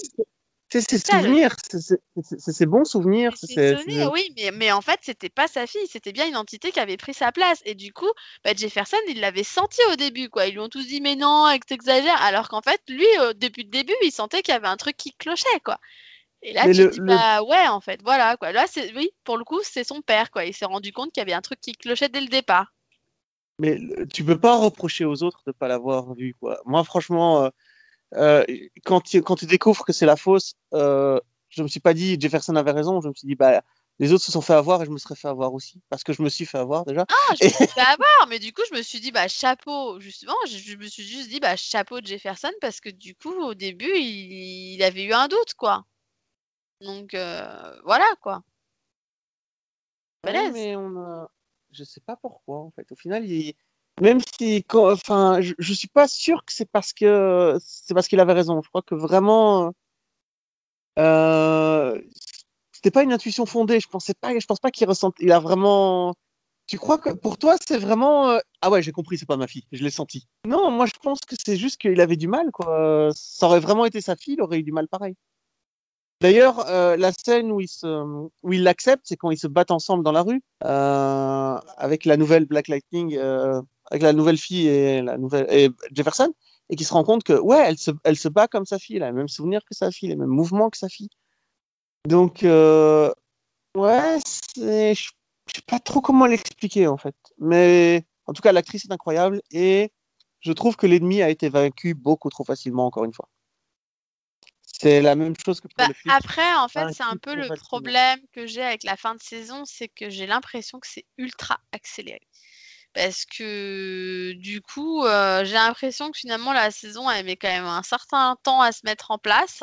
C'est 0.70 0.82
ses 0.82 0.98
souvenirs, 0.98 1.56
c'est 1.70 2.52
ses 2.52 2.66
bons 2.66 2.84
souvenirs. 2.84 3.32
C'est 3.38 3.78
souvenirs, 3.78 4.12
oui, 4.12 4.34
mais, 4.36 4.52
mais 4.52 4.72
en 4.74 4.82
fait, 4.82 5.00
c'était 5.02 5.30
pas 5.30 5.48
sa 5.48 5.66
fille, 5.66 5.88
c'était 5.90 6.12
bien 6.12 6.28
une 6.28 6.36
entité 6.36 6.74
qui 6.74 6.82
avait 6.82 6.98
pris 6.98 7.14
sa 7.14 7.32
place. 7.32 7.62
Et 7.64 7.74
du 7.74 7.94
coup, 7.94 8.12
bah, 8.44 8.52
Jefferson, 8.54 8.98
il 9.08 9.22
l'avait 9.22 9.46
senti 9.46 9.80
au 9.94 9.96
début, 9.96 10.28
quoi. 10.28 10.46
Ils 10.48 10.56
lui 10.56 10.60
ont 10.60 10.68
tous 10.68 10.86
dit, 10.86 11.00
mais 11.00 11.16
non, 11.16 11.48
t'exagères. 11.66 12.22
Alors 12.22 12.50
qu'en 12.50 12.62
fait, 12.62 12.82
lui, 12.90 13.08
depuis 13.36 13.64
le 13.64 13.70
début, 13.70 13.96
il 14.04 14.12
sentait 14.12 14.42
qu'il 14.42 14.54
y 14.54 14.58
avait 14.58 14.68
un 14.68 14.76
truc 14.76 14.98
qui 14.98 15.14
clochait, 15.14 15.62
quoi. 15.64 15.80
Et 16.42 16.52
là, 16.52 16.66
tu 16.66 16.90
dis, 16.90 17.00
bah 17.00 17.44
ouais, 17.44 17.68
en 17.70 17.80
fait, 17.80 18.02
voilà, 18.04 18.36
quoi. 18.36 18.52
Là, 18.52 18.66
c'est, 18.70 18.94
oui, 18.94 19.10
pour 19.24 19.38
le 19.38 19.46
coup, 19.46 19.62
c'est 19.64 19.86
son 19.86 20.02
père, 20.02 20.32
quoi. 20.32 20.44
Il 20.44 20.54
s'est 20.54 20.66
rendu 20.66 20.92
compte 20.92 21.14
qu'il 21.14 21.22
y 21.22 21.26
avait 21.26 21.32
un 21.32 21.42
truc 21.42 21.62
qui 21.62 21.72
clochait 21.72 22.10
dès 22.10 22.20
le 22.20 22.28
départ. 22.28 22.74
Mais 23.60 23.80
tu 24.14 24.24
peux 24.24 24.40
pas 24.40 24.58
reprocher 24.58 25.06
aux 25.06 25.24
autres 25.24 25.42
de 25.48 25.52
pas 25.52 25.68
l'avoir 25.68 26.14
vu, 26.14 26.36
quoi. 26.40 26.62
Moi, 26.66 26.84
franchement. 26.84 27.46
Euh, 27.46 27.50
euh, 28.16 28.46
quand, 28.86 29.02
tu, 29.02 29.22
quand 29.22 29.36
tu 29.36 29.46
découvres 29.46 29.86
que 29.86 29.94
c'est 29.94 30.06
la 30.06 30.16
fausse, 30.16 30.54
euh, 30.74 31.20
je 31.50 31.62
me 31.62 31.68
suis 31.68 31.80
pas 31.80 31.94
dit 31.94 32.18
Jefferson 32.20 32.56
avait 32.56 32.72
raison, 32.72 33.02
je 33.02 33.10
me 33.10 33.14
suis 33.14 33.28
dit 33.28 33.36
bah 33.36 33.62
les 34.00 34.14
autres 34.14 34.24
se 34.24 34.32
sont 34.32 34.42
fait 34.42 34.54
avoir 34.54 34.82
et 34.82 34.86
je 34.86 34.92
me 34.92 34.98
serais 34.98 35.16
fait 35.16 35.28
avoir 35.28 35.54
aussi 35.54 35.82
parce 35.90 36.04
que 36.04 36.14
je 36.14 36.22
me 36.22 36.30
suis 36.30 36.46
fait 36.46 36.58
avoir 36.58 36.86
déjà. 36.86 37.06
Ah, 37.10 37.36
je 37.40 37.46
me 37.46 37.50
suis 37.50 37.68
fait 37.68 37.82
avoir, 37.82 38.28
mais 38.30 38.40
du 38.40 38.54
coup 38.54 38.62
je 38.72 38.78
me 38.78 38.82
suis 38.82 39.00
dit 39.00 39.12
bah 39.12 39.28
chapeau 39.28 40.00
justement, 40.00 40.36
je, 40.48 40.76
me 40.76 40.88
suis 40.88 41.04
juste 41.04 41.30
dit 41.30 41.40
bah 41.40 41.56
chapeau 41.58 42.00
de 42.00 42.08
Jefferson 42.08 42.52
parce 42.62 42.80
que 42.80 42.90
du 42.90 43.16
coup 43.16 43.34
au 43.34 43.54
début 43.54 43.92
il, 43.98 44.82
avait 44.84 45.04
eu 45.04 45.14
un 45.14 45.28
doute 45.28 45.54
quoi. 45.56 45.86
Donc 46.82 47.14
euh, 47.14 47.82
voilà 47.84 48.08
quoi. 48.22 48.42
Ouais, 50.26 50.52
mais 50.52 50.76
on 50.76 50.98
a... 50.98 51.30
je 51.72 51.84
sais 51.84 52.02
pas 52.02 52.16
pourquoi 52.16 52.60
en 52.60 52.72
fait. 52.72 52.92
Au 52.92 52.96
final 52.96 53.24
même 54.00 54.20
si, 54.38 54.64
enfin, 54.74 55.42
je, 55.42 55.54
je 55.58 55.74
suis 55.74 55.88
pas 55.88 56.08
sûr 56.08 56.46
que 56.46 56.54
c'est 56.54 56.70
parce 56.70 56.94
que 56.94 57.58
c'est 57.62 57.94
parce 57.94 58.08
qu'il 58.08 58.20
avait 58.20 58.34
raison. 58.34 58.62
Je 58.62 58.70
crois 58.70 58.84
que 58.84 58.94
vraiment, 58.94 59.74
euh, 61.00 62.00
c'était 62.72 62.92
pas 62.92 63.04
une 63.04 63.14
intuition 63.14 63.46
fondée. 63.46 63.80
Je 63.80 63.88
pensais 63.88 64.14
pas, 64.14 64.38
je 64.38 64.46
pense 64.46 64.60
pas 64.60 64.72
qu'il 64.72 64.88
ressent. 64.88 65.14
Il 65.20 65.32
a 65.32 65.40
vraiment. 65.40 66.14
Tu 66.68 66.78
crois 66.78 66.98
que 66.98 67.12
pour 67.12 67.38
toi 67.38 67.56
c'est 67.66 67.78
vraiment 67.78 68.30
euh, 68.30 68.40
ah 68.62 68.70
ouais 68.70 68.82
j'ai 68.82 68.92
compris 68.92 69.18
c'est 69.18 69.26
pas 69.26 69.38
ma 69.38 69.48
fille 69.48 69.64
je 69.72 69.82
l'ai 69.86 69.90
senti 69.90 70.28
non 70.46 70.70
moi 70.70 70.86
je 70.86 70.92
pense 71.02 71.22
que 71.22 71.34
c'est 71.42 71.56
juste 71.56 71.80
qu'il 71.80 72.02
avait 72.02 72.18
du 72.18 72.28
mal 72.28 72.52
quoi 72.52 73.10
ça 73.16 73.46
aurait 73.46 73.62
vraiment 73.62 73.86
été 73.86 74.02
sa 74.02 74.18
fille 74.18 74.34
il 74.34 74.42
aurait 74.42 74.60
eu 74.60 74.64
du 74.64 74.74
mal 74.74 74.90
pareil 74.90 75.16
D'ailleurs, 76.20 76.68
euh, 76.68 76.98
la 76.98 77.12
scène 77.12 77.52
où 77.52 77.62
il 77.62 77.68
se, 77.68 77.88
où 78.42 78.54
il 78.54 78.64
l'accepte, 78.64 79.04
c'est 79.06 79.18
quand 79.18 79.30
ils 79.30 79.38
se 79.38 79.48
battent 79.48 79.72
ensemble 79.72 80.04
dans 80.04 80.12
la 80.12 80.24
rue 80.24 80.42
euh, 80.64 81.60
avec 81.78 82.06
la 82.06 82.18
nouvelle 82.18 82.46
Black 82.46 82.70
Lightning, 82.70 83.16
euh, 83.18 83.62
avec 83.92 84.02
la 84.02 84.14
nouvelle 84.14 84.38
fille 84.38 84.68
et 84.68 85.70
Jefferson, 85.92 86.34
et 86.70 86.76
qui 86.76 86.84
se 86.86 86.94
rend 86.94 87.04
compte 87.04 87.24
que 87.24 87.40
ouais, 87.40 87.76
elle 88.04 88.18
se, 88.18 88.28
bat 88.30 88.48
comme 88.48 88.66
sa 88.66 88.80
fille, 88.80 88.96
elle 88.96 89.04
a 89.04 89.08
les 89.08 89.14
mêmes 89.14 89.28
souvenirs 89.28 89.62
que 89.64 89.76
sa 89.76 89.92
fille, 89.92 90.10
les 90.10 90.16
mêmes 90.16 90.28
mouvements 90.28 90.72
que 90.72 90.78
sa 90.78 90.90
fille. 90.90 91.10
Donc 92.08 92.40
ouais, 92.42 92.50
je 94.56 94.94
sais 94.96 95.62
pas 95.68 95.80
trop 95.80 96.02
comment 96.02 96.26
l'expliquer 96.26 96.88
en 96.88 96.98
fait, 96.98 97.16
mais 97.38 98.06
en 98.26 98.34
tout 98.34 98.42
cas 98.42 98.52
l'actrice 98.52 98.86
est 98.86 98.92
incroyable 98.92 99.42
et 99.52 99.92
je 100.40 100.52
trouve 100.52 100.78
que 100.78 100.88
l'ennemi 100.88 101.22
a 101.22 101.30
été 101.30 101.50
vaincu 101.50 101.94
beaucoup 101.94 102.30
trop 102.30 102.44
facilement 102.44 102.88
encore 102.88 103.06
une 103.06 103.14
fois. 103.14 103.30
C'est 104.80 105.02
la 105.02 105.16
même 105.16 105.34
chose 105.44 105.60
que 105.60 105.68
pour 105.68 105.78
bah, 105.78 105.88
le 105.88 105.94
film. 105.94 106.14
Après, 106.14 106.54
en 106.56 106.68
fait, 106.68 106.94
c'est 106.94 107.04
un 107.04 107.18
peu 107.18 107.36
le 107.36 107.48
problème 107.56 108.20
que 108.34 108.46
j'ai 108.46 108.62
avec 108.62 108.84
la 108.84 108.96
fin 108.96 109.16
de 109.16 109.22
saison, 109.22 109.64
c'est 109.66 109.88
que 109.88 110.10
j'ai 110.10 110.28
l'impression 110.28 110.80
que 110.80 110.88
c'est 110.88 111.06
ultra 111.18 111.60
accéléré. 111.72 112.22
Parce 112.94 113.26
que 113.26 114.34
du 114.38 114.62
coup, 114.62 115.06
euh, 115.06 115.44
j'ai 115.46 115.54
l'impression 115.54 116.10
que 116.12 116.18
finalement 116.18 116.52
la 116.52 116.72
saison 116.72 117.10
elle 117.10 117.26
met 117.26 117.36
quand 117.36 117.48
même 117.48 117.66
un 117.66 117.84
certain 117.84 118.38
temps 118.44 118.62
à 118.62 118.72
se 118.72 118.82
mettre 118.86 119.12
en 119.12 119.18
place. 119.18 119.62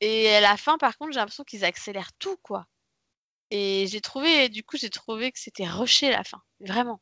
Et 0.00 0.34
à 0.34 0.40
la 0.40 0.56
fin, 0.56 0.78
par 0.78 0.96
contre, 0.98 1.12
j'ai 1.12 1.20
l'impression 1.20 1.44
qu'ils 1.44 1.64
accélèrent 1.64 2.12
tout, 2.18 2.36
quoi. 2.42 2.66
Et 3.50 3.86
j'ai 3.88 4.00
trouvé, 4.00 4.48
du 4.48 4.64
coup, 4.64 4.76
j'ai 4.76 4.90
trouvé 4.90 5.30
que 5.30 5.38
c'était 5.38 5.68
rushé 5.68 6.10
la 6.10 6.24
fin, 6.24 6.40
vraiment. 6.60 7.00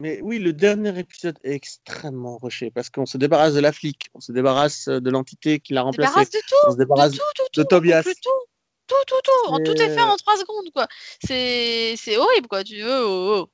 Mais 0.00 0.18
oui, 0.22 0.38
le 0.38 0.54
dernier 0.54 0.98
épisode 0.98 1.38
est 1.44 1.52
extrêmement 1.52 2.38
rushé 2.38 2.70
parce 2.70 2.88
qu'on 2.88 3.04
se 3.04 3.18
débarrasse 3.18 3.52
de 3.52 3.60
la 3.60 3.70
flic, 3.70 4.08
on 4.14 4.20
se 4.20 4.32
débarrasse 4.32 4.88
euh, 4.88 4.98
de 4.98 5.10
l'entité 5.10 5.60
qui 5.60 5.74
l'a 5.74 5.82
remplacé. 5.82 6.10
On 6.16 6.24
se 6.24 6.30
débarrasse 6.30 6.30
de 6.30 6.38
tout, 6.48 6.54
on 6.66 6.70
se 6.72 6.76
débarrasse 6.76 7.12
de, 7.12 7.16
tout, 7.18 7.42
tout, 7.52 7.60
de 7.60 7.66
Tobias. 7.66 8.02
Tout, 8.02 8.10
tout, 8.86 8.94
tout, 9.06 9.14
tout. 9.22 9.62
tout 9.62 9.82
est 9.82 9.94
fait 9.94 10.00
en 10.00 10.16
trois 10.16 10.36
secondes, 10.36 10.70
quoi. 10.72 10.88
C'est 11.22 12.16
horrible, 12.16 12.48
quoi. 12.48 12.64
Tu 12.64 12.80
veux, 12.80 13.04
oh, 13.04 13.46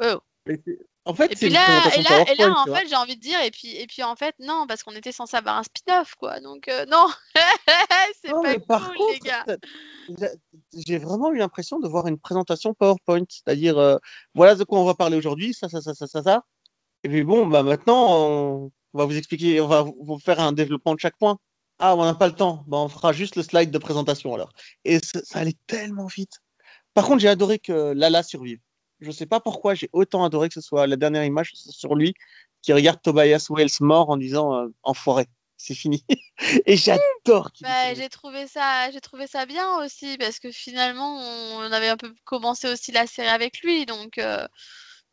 oh, 0.00 0.20
oh. 0.48 0.52
En 1.04 1.14
fait, 1.14 1.32
et 1.32 1.34
puis 1.34 1.48
là, 1.48 1.66
et 1.96 2.02
là, 2.02 2.24
et 2.30 2.34
là 2.36 2.54
en 2.56 2.72
fait, 2.72 2.86
j'ai 2.88 2.94
envie 2.94 3.16
de 3.16 3.20
dire, 3.20 3.40
et 3.42 3.50
puis, 3.50 3.74
et 3.76 3.88
puis 3.88 4.04
en 4.04 4.14
fait, 4.14 4.36
non, 4.38 4.66
parce 4.68 4.84
qu'on 4.84 4.94
était 4.94 5.10
censé 5.10 5.36
avoir 5.36 5.58
un 5.58 5.64
spin-off, 5.64 6.14
quoi. 6.14 6.38
Donc, 6.38 6.68
euh, 6.68 6.86
non, 6.86 7.08
c'est 8.22 8.66
pas 8.66 8.78
cool, 8.96 9.12
les 9.12 9.18
gars. 9.18 9.44
J'ai 10.86 10.98
vraiment 10.98 11.32
eu 11.32 11.38
l'impression 11.38 11.80
de 11.80 11.88
voir 11.88 12.06
une 12.06 12.18
présentation 12.18 12.72
PowerPoint, 12.72 13.24
c'est-à-dire, 13.28 13.78
euh, 13.78 13.96
voilà 14.34 14.54
de 14.54 14.62
quoi 14.62 14.78
on 14.78 14.84
va 14.84 14.94
parler 14.94 15.16
aujourd'hui, 15.16 15.54
ça, 15.54 15.68
ça, 15.68 15.80
ça, 15.80 15.92
ça, 15.92 16.06
ça, 16.06 16.22
ça. 16.22 16.44
Et 17.02 17.08
puis 17.08 17.24
bon, 17.24 17.46
bah 17.48 17.64
maintenant, 17.64 18.16
on 18.16 18.72
va 18.94 19.04
vous 19.04 19.16
expliquer, 19.16 19.60
on 19.60 19.66
va 19.66 19.82
vous 19.82 20.18
faire 20.20 20.38
un 20.38 20.52
développement 20.52 20.94
de 20.94 21.00
chaque 21.00 21.18
point. 21.18 21.36
Ah, 21.80 21.96
on 21.96 22.04
n'a 22.04 22.14
pas 22.14 22.28
le 22.28 22.34
temps. 22.34 22.62
Bah, 22.68 22.76
on 22.78 22.88
fera 22.88 23.12
juste 23.12 23.34
le 23.34 23.42
slide 23.42 23.72
de 23.72 23.78
présentation 23.78 24.32
alors. 24.34 24.52
Et 24.84 25.00
ça, 25.00 25.20
ça 25.24 25.40
allait 25.40 25.56
tellement 25.66 26.06
vite. 26.06 26.38
Par 26.94 27.06
contre, 27.06 27.20
j'ai 27.20 27.28
adoré 27.28 27.58
que 27.58 27.92
Lala 27.92 28.22
survive 28.22 28.60
je 29.02 29.10
sais 29.10 29.26
pas 29.26 29.40
pourquoi 29.40 29.74
j'ai 29.74 29.90
autant 29.92 30.24
adoré 30.24 30.48
que 30.48 30.54
ce 30.54 30.60
soit 30.60 30.86
la 30.86 30.96
dernière 30.96 31.24
image 31.24 31.52
sur 31.54 31.94
lui 31.94 32.14
qui 32.62 32.72
regarde 32.72 33.02
Tobias 33.02 33.48
Wells 33.50 33.70
mort 33.80 34.10
en 34.10 34.16
disant 34.16 34.54
euh, 34.54 34.68
enfoiré. 34.82 35.26
C'est 35.56 35.74
fini. 35.74 36.04
Et 36.66 36.76
j'adore 36.76 37.50
bah, 37.60 37.94
j'ai 37.94 38.08
trouvé 38.08 38.48
ça 38.48 38.90
j'ai 38.90 39.00
trouvé 39.00 39.28
ça 39.28 39.46
bien 39.46 39.78
aussi 39.78 40.16
parce 40.18 40.40
que 40.40 40.50
finalement 40.50 41.18
on 41.18 41.72
avait 41.72 41.88
un 41.88 41.96
peu 41.96 42.12
commencé 42.24 42.68
aussi 42.68 42.90
la 42.90 43.06
série 43.06 43.28
avec 43.28 43.60
lui 43.60 43.86
donc 43.86 44.18
euh, 44.18 44.46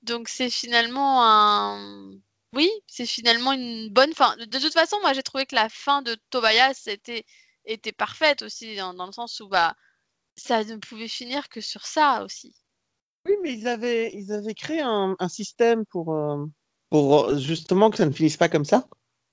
donc 0.01 0.27
c'est 0.27 0.49
finalement 0.49 1.23
un 1.23 2.09
oui 2.53 2.71
c'est 2.87 3.05
finalement 3.05 3.53
une 3.53 3.89
bonne 3.89 4.13
fin. 4.15 4.35
De, 4.37 4.59
toute 4.59 4.73
façon 4.73 4.99
moi 5.01 5.13
j'ai 5.13 5.21
trouvé 5.23 5.45
que 5.45 5.55
la 5.55 5.69
fin 5.69 6.01
de 6.01 6.15
Tobias 6.31 6.83
était 6.87 7.25
était 7.65 7.91
parfaite 7.91 8.41
aussi 8.41 8.75
dans, 8.75 8.95
dans 8.95 9.05
le 9.05 9.11
sens 9.11 9.39
où 9.41 9.49
bah 9.49 9.75
ça 10.35 10.63
ne 10.63 10.77
pouvait 10.77 11.07
finir 11.07 11.49
que 11.49 11.61
sur 11.61 11.85
ça 11.85 12.23
aussi 12.23 12.55
oui, 13.25 13.35
mais 13.43 13.53
ils 13.53 13.67
avaient, 13.67 14.11
ils 14.13 14.31
avaient 14.31 14.53
créé 14.53 14.81
un, 14.81 15.15
un 15.19 15.29
système 15.29 15.85
pour, 15.85 16.13
euh, 16.13 16.45
pour 16.89 17.37
justement 17.37 17.89
que 17.89 17.97
ça 17.97 18.05
ne 18.05 18.11
finisse 18.11 18.37
pas 18.37 18.49
comme 18.49 18.65
ça. 18.65 18.87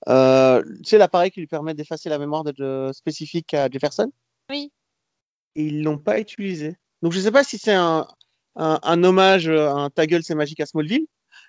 Euh, 0.07 0.63
tu 0.77 0.85
sais, 0.85 0.97
l'appareil 0.97 1.31
qui 1.31 1.39
lui 1.39 1.47
permet 1.47 1.73
d'effacer 1.73 2.09
la 2.09 2.19
mémoire 2.19 2.43
de, 2.43 2.91
spécifique 2.93 3.53
à 3.53 3.69
Jefferson? 3.69 4.11
Oui. 4.49 4.71
Et 5.55 5.65
ils 5.65 5.83
l'ont 5.83 5.97
pas 5.97 6.19
utilisé. 6.19 6.75
Donc 7.01 7.13
je 7.13 7.19
sais 7.19 7.31
pas 7.31 7.43
si 7.43 7.57
c'est 7.57 7.73
un, 7.73 8.07
un, 8.55 8.79
un, 8.81 9.03
hommage, 9.03 9.49
un 9.49 9.89
ta 9.89 10.05
gueule 10.05 10.23
c'est 10.23 10.35
magique 10.35 10.59
à 10.59 10.65
Smallville. 10.65 11.07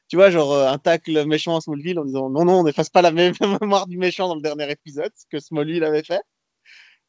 Tu 0.09 0.17
vois, 0.17 0.31
genre 0.31 0.53
euh, 0.53 0.69
un 0.69 0.79
tacle 0.79 1.27
méchant 1.27 1.57
à 1.57 1.61
Smallville 1.61 1.99
en 1.99 2.05
disant 2.05 2.31
non, 2.31 2.45
non, 2.45 2.61
on 2.61 2.65
n'efface 2.65 2.89
pas 2.89 3.03
la 3.03 3.13
même 3.13 3.35
mémoire 3.61 3.87
du 3.87 3.99
méchant 3.99 4.29
dans 4.29 4.37
le 4.37 4.41
dernier 4.41 4.71
épisode, 4.71 5.13
ce 5.15 5.27
que 5.31 5.39
Smallville 5.39 5.85
avait 5.85 6.03
fait. 6.03 6.23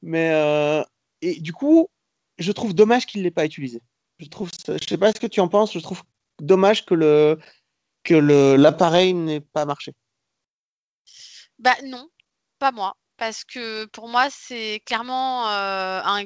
Mais, 0.02 0.32
euh, 0.34 0.84
et 1.22 1.40
du 1.40 1.54
coup, 1.54 1.90
je 2.38 2.52
trouve 2.52 2.74
dommage 2.74 3.06
qu'il 3.06 3.24
l'ait 3.24 3.32
pas 3.32 3.46
utilisé. 3.46 3.82
Je 4.20 4.28
trouve, 4.28 4.50
je 4.68 4.88
sais 4.88 4.98
pas 4.98 5.12
ce 5.14 5.20
que 5.20 5.28
tu 5.28 5.40
en 5.40 5.48
penses, 5.48 5.74
je 5.74 5.80
trouve 5.80 6.04
dommage 6.40 6.86
que 6.86 6.94
le 6.94 7.40
que 8.04 8.14
le 8.14 8.56
l'appareil 8.56 9.14
n'ait 9.14 9.42
pas 9.42 9.66
marché. 9.66 9.94
Bah 11.58 11.76
non, 11.86 12.10
pas 12.60 12.72
moi, 12.72 12.96
parce 13.18 13.44
que 13.44 13.86
pour 13.86 14.08
moi 14.10 14.30
c'est 14.30 14.82
clairement 14.86 15.50
euh, 15.50 16.02
un, 16.04 16.24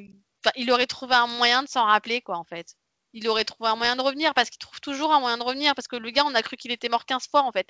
il 0.55 0.71
aurait 0.71 0.87
trouvé 0.87 1.15
un 1.15 1.27
moyen 1.27 1.63
de 1.63 1.67
s'en 1.67 1.85
rappeler 1.85 2.21
quoi 2.21 2.37
en 2.37 2.43
fait. 2.43 2.75
il 3.13 3.27
aurait 3.27 3.45
trouvé 3.45 3.69
un 3.69 3.75
moyen 3.75 3.95
de 3.95 4.01
revenir 4.01 4.33
parce 4.33 4.49
qu'il 4.49 4.59
trouve 4.59 4.79
toujours 4.81 5.13
un 5.13 5.19
moyen 5.19 5.37
de 5.37 5.43
revenir 5.43 5.75
parce 5.75 5.87
que 5.87 5.95
le 5.95 6.09
gars, 6.11 6.23
on 6.25 6.35
a 6.35 6.41
cru 6.41 6.57
qu'il 6.57 6.71
était 6.71 6.89
mort 6.89 7.05
15 7.05 7.27
fois 7.29 7.43
en 7.43 7.51
fait. 7.51 7.67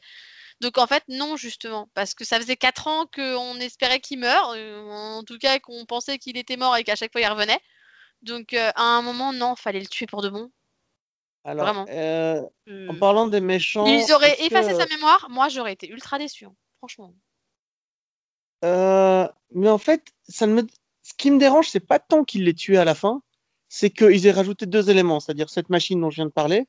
Donc 0.62 0.78
en 0.78 0.88
fait, 0.88 1.04
non, 1.10 1.36
justement, 1.38 1.90
parce 1.94 2.14
que 2.14 2.24
ça 2.26 2.40
faisait 2.40 2.56
4 2.56 2.88
ans 2.88 3.06
qu'on 3.14 3.60
espérait 3.60 4.00
qu'il 4.00 4.20
meure, 4.20 4.52
euh, 4.56 4.90
en 4.90 5.24
tout 5.24 5.38
cas 5.38 5.60
qu'on 5.60 5.86
pensait 5.86 6.18
qu'il 6.20 6.38
était 6.38 6.58
mort 6.58 6.78
et 6.78 6.84
qu'à 6.84 6.96
chaque 6.96 7.12
fois 7.12 7.22
il 7.22 7.28
revenait. 7.28 7.62
Donc 8.24 8.54
euh, 8.54 8.72
à 8.76 8.84
un 8.84 9.02
moment, 9.02 9.34
non, 9.34 9.56
fallait 9.56 9.80
le 9.80 9.88
tuer 9.88 10.08
pour 10.08 10.22
de 10.22 10.30
bon. 10.30 10.52
Alors, 11.44 11.66
Vraiment. 11.66 11.86
euh, 11.90 12.42
Euh, 12.70 12.88
en 12.90 12.96
parlant 12.96 13.28
des 13.28 13.42
méchants. 13.42 13.86
Ils 13.86 14.12
auraient 14.14 14.42
effacé 14.46 14.72
que- 14.72 14.78
sa 14.78 14.86
mémoire, 14.88 15.28
moi 15.30 15.50
j'aurais 15.50 15.74
été 15.74 15.90
ultra 15.90 16.18
déçu, 16.18 16.46
hein, 16.46 16.56
franchement. 16.78 17.14
Euh, 18.64 19.28
mais 19.52 19.70
en 19.70 19.78
fait, 19.78 20.14
ça 20.30 20.48
ne 20.48 20.54
me... 20.54 20.62
ce 21.02 21.14
qui 21.18 21.32
me 21.32 21.38
dérange, 21.38 21.68
c'est 21.70 21.82
pas 21.82 22.00
tant 22.00 22.24
qu'ils 22.24 22.46
l'aient 22.46 22.54
tué 22.54 22.78
à 22.78 22.86
la 22.86 22.96
fin, 22.96 23.22
c'est 23.68 23.90
qu'ils 23.90 24.26
aient 24.26 24.32
rajouté 24.32 24.66
deux 24.66 24.90
éléments, 24.90 25.20
c'est-à-dire 25.20 25.50
cette 25.50 25.70
machine 25.70 26.00
dont 26.00 26.10
je 26.10 26.16
viens 26.16 26.26
de 26.26 26.32
parler 26.32 26.66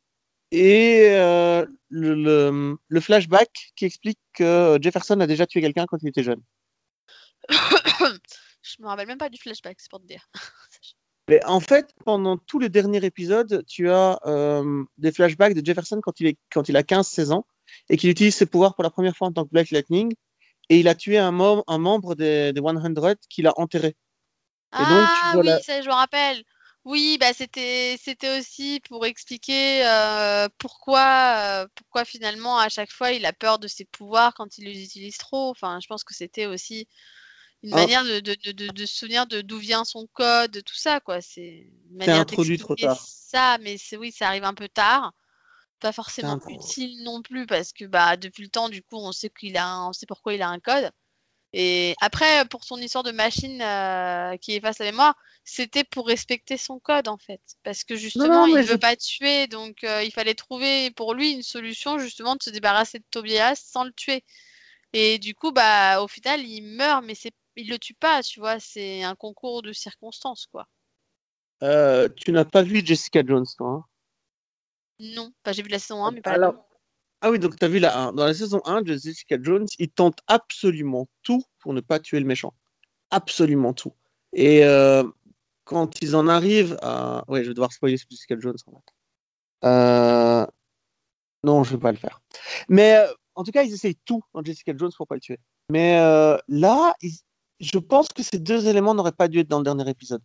et 0.50 1.07
euh, 1.11 1.64
le, 1.88 2.14
le- 2.14 2.76
le 2.88 3.00
flashback 3.00 3.72
qui 3.76 3.84
explique 3.84 4.18
que 4.32 4.76
Jefferson 4.80 5.18
a 5.20 5.26
déjà 5.28 5.46
tué 5.46 5.61
quelqu'un 5.61 5.86
quand 5.86 5.98
il 6.02 6.09
était 6.09 6.22
jeune. 6.24 6.42
Je 8.66 8.80
me 8.80 8.86
rappelle 8.86 9.07
même 9.07 9.18
pas 9.18 9.28
du 9.28 9.36
flashback, 9.38 9.78
c'est 9.78 9.90
pour 9.90 10.00
te 10.00 10.07
dire. 10.07 10.26
Mais 11.29 11.45
en 11.47 11.61
fait, 11.61 11.95
pendant 12.05 12.37
tous 12.37 12.59
les 12.59 12.68
derniers 12.68 13.05
épisodes, 13.05 13.64
tu 13.66 13.91
as 13.91 14.18
euh, 14.27 14.85
des 14.99 15.11
flashbacks 15.12 15.55
de 15.55 15.64
Jefferson 15.64 16.01
quand 16.03 16.20
il, 16.20 16.27
est, 16.27 16.39
quand 16.53 16.68
il 16.68 16.77
a 16.77 16.83
15-16 16.83 17.33
ans 17.33 17.47
et 17.89 17.97
qu'il 17.97 18.11
utilise 18.11 18.35
ses 18.35 18.47
pouvoirs 18.47 18.75
pour 18.75 18.85
la 18.85 18.91
première 18.91 19.16
fois 19.16 19.29
en 19.29 19.33
tant 19.33 19.45
que 19.45 19.51
Black 19.51 19.70
Lightning 19.70 20.12
et 20.68 20.79
il 20.81 20.89
a 20.89 20.95
tué 20.95 21.18
un, 21.18 21.33
mem- 21.33 21.62
un 21.66 21.79
membre 21.79 22.14
des, 22.14 22.53
des 22.53 22.61
100 22.61 23.14
qu'il 23.31 23.47
a 23.47 23.53
enterré. 23.59 23.97
Et 24.79 24.83
donc, 24.83 25.09
tu 25.14 25.25
ah 25.25 25.33
vois 25.33 25.43
oui, 25.43 25.49
la- 25.49 25.61
ça 25.61 25.81
je 25.83 25.89
me 25.89 25.95
rappelle. 25.95 26.43
Oui, 26.85 27.16
bah 27.18 27.33
c'était 27.33 27.97
c'était 27.99 28.39
aussi 28.39 28.81
pour 28.87 29.07
expliquer 29.07 29.87
euh, 29.87 30.49
pourquoi 30.59 31.62
euh, 31.62 31.66
pourquoi 31.75 32.05
finalement 32.05 32.59
à 32.59 32.68
chaque 32.68 32.91
fois 32.93 33.11
il 33.12 33.25
a 33.25 33.33
peur 33.33 33.59
de 33.59 33.68
ses 33.68 33.87
pouvoirs 33.87 34.35
quand 34.35 34.59
il 34.59 34.64
les 34.64 34.85
utilise 34.85 35.16
trop. 35.16 35.49
Enfin, 35.51 35.79
je 35.81 35.87
pense 35.87 36.05
que 36.05 36.12
c'était 36.14 36.45
aussi 36.45 36.87
une 37.65 37.73
Ah. 37.73 37.77
manière 37.77 38.05
de, 38.05 38.21
de, 38.21 38.73
de, 38.73 38.87
se 38.87 38.95
souvenir 38.95 39.27
de 39.27 39.41
d'où 39.41 39.59
vient 39.59 39.85
son 39.85 40.07
code, 40.12 40.62
tout 40.65 40.75
ça 40.77 41.01
quoi. 41.01 41.21
C'est 41.21 41.67
introduit 42.07 42.59
trop 42.59 42.77
tard. 42.77 42.99
ça, 43.01 43.59
mais 43.62 43.79
c'est 43.79 43.97
oui, 43.97 44.12
ça 44.12 44.29
arrive 44.29 44.45
un 44.45 44.55
peu 44.55 44.69
tard. 44.69 45.12
Pas 45.81 45.93
forcément 45.93 46.39
utile 46.49 47.03
non 47.03 47.23
plus 47.23 47.47
parce 47.47 47.73
que 47.73 47.85
bah 47.85 48.17
depuis 48.17 48.43
le 48.45 48.49
temps 48.49 48.69
du 48.69 48.83
coup 48.83 48.97
on 48.97 49.12
sait 49.12 49.31
qu'il 49.31 49.57
a 49.57 49.67
un- 49.67 49.89
on 49.89 49.93
sait 49.93 50.07
pourquoi 50.07 50.35
il 50.35 50.43
a 50.43 50.49
un 50.49 50.61
code. 50.61 50.91
Et 51.57 51.95
après, 52.01 52.45
pour 52.47 52.65
son 52.65 52.79
histoire 52.79 53.05
de 53.05 53.12
machine 53.12 53.62
euh, 53.62 54.37
qui 54.39 54.55
efface 54.55 54.81
la 54.81 54.87
mémoire, 54.87 55.15
c'était 55.45 55.85
pour 55.85 56.09
respecter 56.09 56.57
son 56.57 56.81
code 56.81 57.07
en 57.07 57.17
fait. 57.17 57.41
Parce 57.62 57.85
que 57.85 57.95
justement, 57.95 58.45
non, 58.45 58.47
il 58.49 58.57
mais 58.57 58.62
veut 58.62 58.79
pas 58.79 58.97
tuer, 58.97 59.47
donc 59.47 59.85
euh, 59.85 60.03
il 60.03 60.11
fallait 60.11 60.35
trouver 60.35 60.91
pour 60.91 61.15
lui 61.15 61.31
une 61.31 61.43
solution 61.45 61.99
justement 62.01 62.35
de 62.35 62.43
se 62.43 62.51
débarrasser 62.51 62.99
de 62.99 63.05
Tobias 63.11 63.55
sans 63.55 63.85
le 63.85 63.93
tuer. 63.93 64.25
Et 64.93 65.19
du 65.19 65.35
coup, 65.35 65.53
bah 65.53 66.03
au 66.03 66.09
final, 66.09 66.41
il 66.45 66.62
meurt, 66.62 67.05
mais 67.05 67.15
c'est 67.15 67.33
il 67.57 67.68
le 67.68 67.78
tue 67.78 67.94
pas, 67.94 68.22
tu 68.22 68.40
vois, 68.40 68.59
c'est 68.61 69.02
un 69.02 69.14
concours 69.14 69.62
de 69.62 69.72
circonstances 69.72 70.46
quoi. 70.46 70.66
Euh, 71.62 72.09
tu 72.16 72.32
n'as 72.32 72.44
pas 72.44 72.62
vu 72.62 72.84
Jessica 72.84 73.22
Jones, 73.26 73.46
toi 73.57 73.68
hein? 73.70 73.84
Non, 75.00 75.32
Enfin, 75.44 75.52
j'ai 75.52 75.62
vu 75.62 75.68
la 75.68 75.78
saison 75.78 76.05
1, 76.05 76.12
mais 76.12 76.20
pas 76.20 76.30
la 76.30 76.36
Alors, 76.36 76.52
2. 76.55 76.59
ah 77.22 77.30
oui, 77.30 77.38
donc 77.38 77.59
tu 77.59 77.64
as 77.64 77.68
vu 77.68 77.78
la 77.78 77.98
1. 77.98 78.12
Dans 78.12 78.24
la 78.24 78.34
saison 78.34 78.61
1 78.64 78.82
de 78.82 78.94
Jessica 78.96 79.36
Jones, 79.40 79.66
il 79.78 79.88
tente 79.90 80.18
absolument 80.26 81.09
tout 81.22 81.42
pour 81.59 81.72
ne 81.72 81.80
pas 81.80 81.98
tuer 81.98 82.20
le 82.20 82.26
méchant. 82.26 82.55
Absolument 83.11 83.72
tout. 83.72 83.94
Et 84.32 84.64
euh, 84.64 85.05
quand 85.64 86.00
ils 86.02 86.14
en 86.16 86.28
arrivent 86.28 86.76
à. 86.82 87.24
Ouais, 87.28 87.42
je 87.42 87.48
vais 87.48 87.55
devoir 87.55 87.72
spoiler 87.72 87.96
sur 87.96 88.09
Jessica 88.11 88.36
Jones 88.38 88.57
en 88.66 88.72
fait. 88.72 88.94
Euh, 89.68 90.46
Non, 91.44 91.64
je 91.64 91.74
vais 91.74 91.80
pas 91.80 91.92
le 91.92 91.98
faire. 91.98 92.20
Mais 92.68 93.05
en 93.34 93.42
tout 93.44 93.50
cas, 93.52 93.62
ils 93.62 93.72
essayent 93.72 93.98
tout 94.05 94.22
dans 94.32 94.42
Jessica 94.42 94.72
Jones 94.76 94.92
pour 94.96 95.07
pas 95.07 95.14
le 95.16 95.20
tuer. 95.20 95.38
Mais 95.70 95.98
euh, 95.98 96.36
là, 96.48 96.94
ils- 97.02 97.18
je 97.61 97.78
pense 97.78 98.09
que 98.09 98.22
ces 98.22 98.38
deux 98.38 98.66
éléments 98.66 98.94
n'auraient 98.94 99.12
pas 99.12 99.28
dû 99.28 99.40
être 99.40 99.48
dans 99.48 99.59
le 99.59 99.64
dernier 99.64 99.88
épisode. 99.88 100.22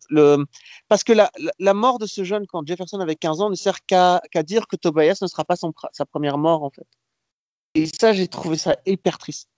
Parce 0.87 1.03
que 1.03 1.13
la, 1.13 1.73
mort 1.73 1.99
de 1.99 2.05
ce 2.05 2.23
jeune 2.23 2.47
quand 2.47 2.65
Jefferson 2.67 2.99
avait 2.99 3.15
15 3.15 3.41
ans 3.41 3.49
ne 3.49 3.55
sert 3.55 3.85
qu'à 3.85 4.21
dire 4.43 4.67
que 4.67 4.75
Tobias 4.75 5.19
ne 5.21 5.27
sera 5.27 5.45
pas 5.45 5.55
sa 5.55 6.05
première 6.05 6.37
mort, 6.37 6.63
en 6.63 6.69
fait. 6.69 6.87
Et 7.75 7.85
ça, 7.85 8.13
j'ai 8.13 8.27
trouvé 8.27 8.57
ça 8.57 8.77
hyper 8.85 9.17
triste. 9.17 9.49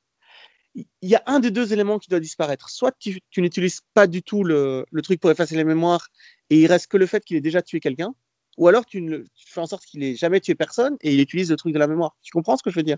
Il 0.75 0.85
y 1.01 1.15
a 1.15 1.23
un 1.25 1.39
des 1.39 1.51
deux 1.51 1.73
éléments 1.73 1.99
qui 1.99 2.09
doit 2.09 2.19
disparaître. 2.19 2.69
Soit 2.69 2.93
tu, 2.97 3.19
n'utilises 3.37 3.81
pas 3.93 4.07
du 4.07 4.23
tout 4.23 4.43
le, 4.43 4.85
truc 5.03 5.19
pour 5.19 5.31
effacer 5.31 5.55
les 5.55 5.63
mémoires 5.63 6.07
et 6.49 6.59
il 6.59 6.67
reste 6.67 6.87
que 6.87 6.97
le 6.97 7.05
fait 7.05 7.23
qu'il 7.23 7.37
ait 7.37 7.41
déjà 7.41 7.61
tué 7.61 7.79
quelqu'un, 7.79 8.13
ou 8.57 8.67
alors 8.67 8.85
tu 8.85 9.25
fais 9.35 9.61
en 9.61 9.65
sorte 9.65 9.85
qu'il 9.85 10.03
ait 10.03 10.15
jamais 10.15 10.39
tué 10.39 10.55
personne 10.55 10.97
et 11.01 11.13
il 11.13 11.19
utilise 11.19 11.49
le 11.49 11.57
truc 11.57 11.73
de 11.73 11.79
la 11.79 11.87
mémoire. 11.87 12.15
Tu 12.21 12.31
comprends 12.31 12.57
ce 12.57 12.63
que 12.63 12.69
je 12.69 12.75
veux 12.75 12.83
dire? 12.83 12.97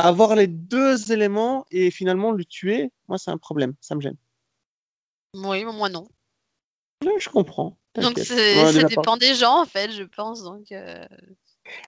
Avoir 0.00 0.36
les 0.36 0.46
deux 0.46 1.10
éléments 1.12 1.66
et 1.72 1.90
finalement 1.90 2.30
le 2.30 2.44
tuer, 2.44 2.92
moi 3.08 3.18
c'est 3.18 3.32
un 3.32 3.36
problème, 3.36 3.74
ça 3.80 3.96
me 3.96 4.00
gêne. 4.00 4.16
Oui, 5.34 5.64
moi 5.64 5.88
non. 5.88 6.08
Je, 7.02 7.10
je 7.18 7.28
comprends. 7.28 7.76
Donc 7.96 8.16
ça 8.18 8.72
dépend 8.88 9.16
des 9.16 9.34
gens 9.34 9.60
en 9.62 9.66
fait, 9.66 9.90
je 9.90 10.04
pense. 10.04 10.44
Donc 10.44 10.70
euh, 10.70 11.04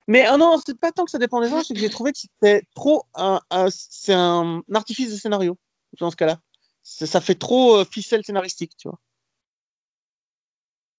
Mais 0.09 0.27
ah 0.27 0.37
non, 0.37 0.61
c'est 0.65 0.77
pas 0.79 0.91
tant 0.91 1.05
que 1.05 1.11
ça 1.13 1.19
dépend 1.19 1.41
des 1.41 1.49
gens, 1.49 1.63
c'est 1.63 1.73
que 1.73 1.79
j'ai 1.81 1.89
trouvé 1.89 2.13
que 2.13 2.19
c'était 2.19 2.65
trop 2.75 3.05
un, 3.15 3.41
un- 3.51 3.69
c'est 3.71 4.13
un 4.13 4.63
artifice 4.75 5.13
de 5.13 5.17
scénario 5.17 5.57
dans 6.01 6.11
ce 6.11 6.17
cas-là. 6.17 6.41
Ça 6.83 7.21
fait 7.21 7.37
trop 7.37 7.77
euh, 7.77 7.85
ficelle 7.85 8.25
scénaristique, 8.25 8.77
tu 8.77 8.89
vois. 8.89 8.99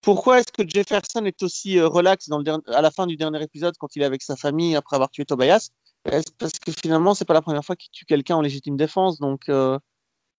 Pourquoi 0.02 0.40
est-ce 0.40 0.52
que 0.52 0.68
Jefferson 0.68 1.26
est 1.26 1.44
aussi 1.44 1.78
euh, 1.78 1.88
relax 1.88 2.30
dans 2.30 2.38
le 2.38 2.44
derni- 2.44 2.64
à 2.74 2.82
la 2.82 2.90
fin 2.90 3.06
du 3.06 3.18
dernier 3.18 3.44
épisode 3.44 3.76
quand 3.78 3.96
il 3.96 4.02
est 4.02 4.06
avec 4.06 4.22
sa 4.24 4.36
famille 4.36 4.76
après 4.76 4.96
avoir 4.96 5.12
tué 5.12 5.26
Tobias? 5.26 5.70
Parce 6.04 6.58
que 6.60 6.72
finalement, 6.72 7.14
c'est 7.14 7.26
pas 7.26 7.34
la 7.34 7.42
première 7.42 7.64
fois 7.64 7.76
qu'il 7.76 7.92
tue 7.92 8.06
quelqu'un 8.06 8.36
en 8.36 8.42
légitime 8.42 8.76
défense, 8.76 9.20
donc 9.20 9.50
euh, 9.50 9.78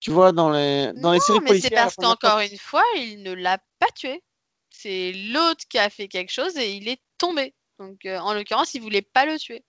tu 0.00 0.10
vois 0.10 0.32
dans 0.32 0.50
les 0.50 0.92
dans 0.94 1.12
les 1.12 1.20
séries 1.20 1.38
mais 1.40 1.48
policières. 1.48 1.70
c'est 1.70 1.76
parce 1.76 1.94
fois- 1.94 2.16
qu'encore 2.16 2.40
une 2.40 2.58
fois, 2.58 2.84
il 2.96 3.22
ne 3.22 3.32
l'a 3.32 3.58
pas 3.78 3.86
tué. 3.94 4.22
C'est 4.70 5.12
l'autre 5.12 5.64
qui 5.68 5.78
a 5.78 5.90
fait 5.90 6.08
quelque 6.08 6.32
chose 6.32 6.56
et 6.56 6.72
il 6.72 6.88
est 6.88 7.00
tombé. 7.18 7.54
Donc, 7.78 8.04
euh, 8.06 8.18
en 8.18 8.34
l'occurrence, 8.34 8.74
il 8.74 8.80
voulait 8.82 9.02
pas 9.02 9.24
le 9.26 9.38
tuer. 9.38 9.64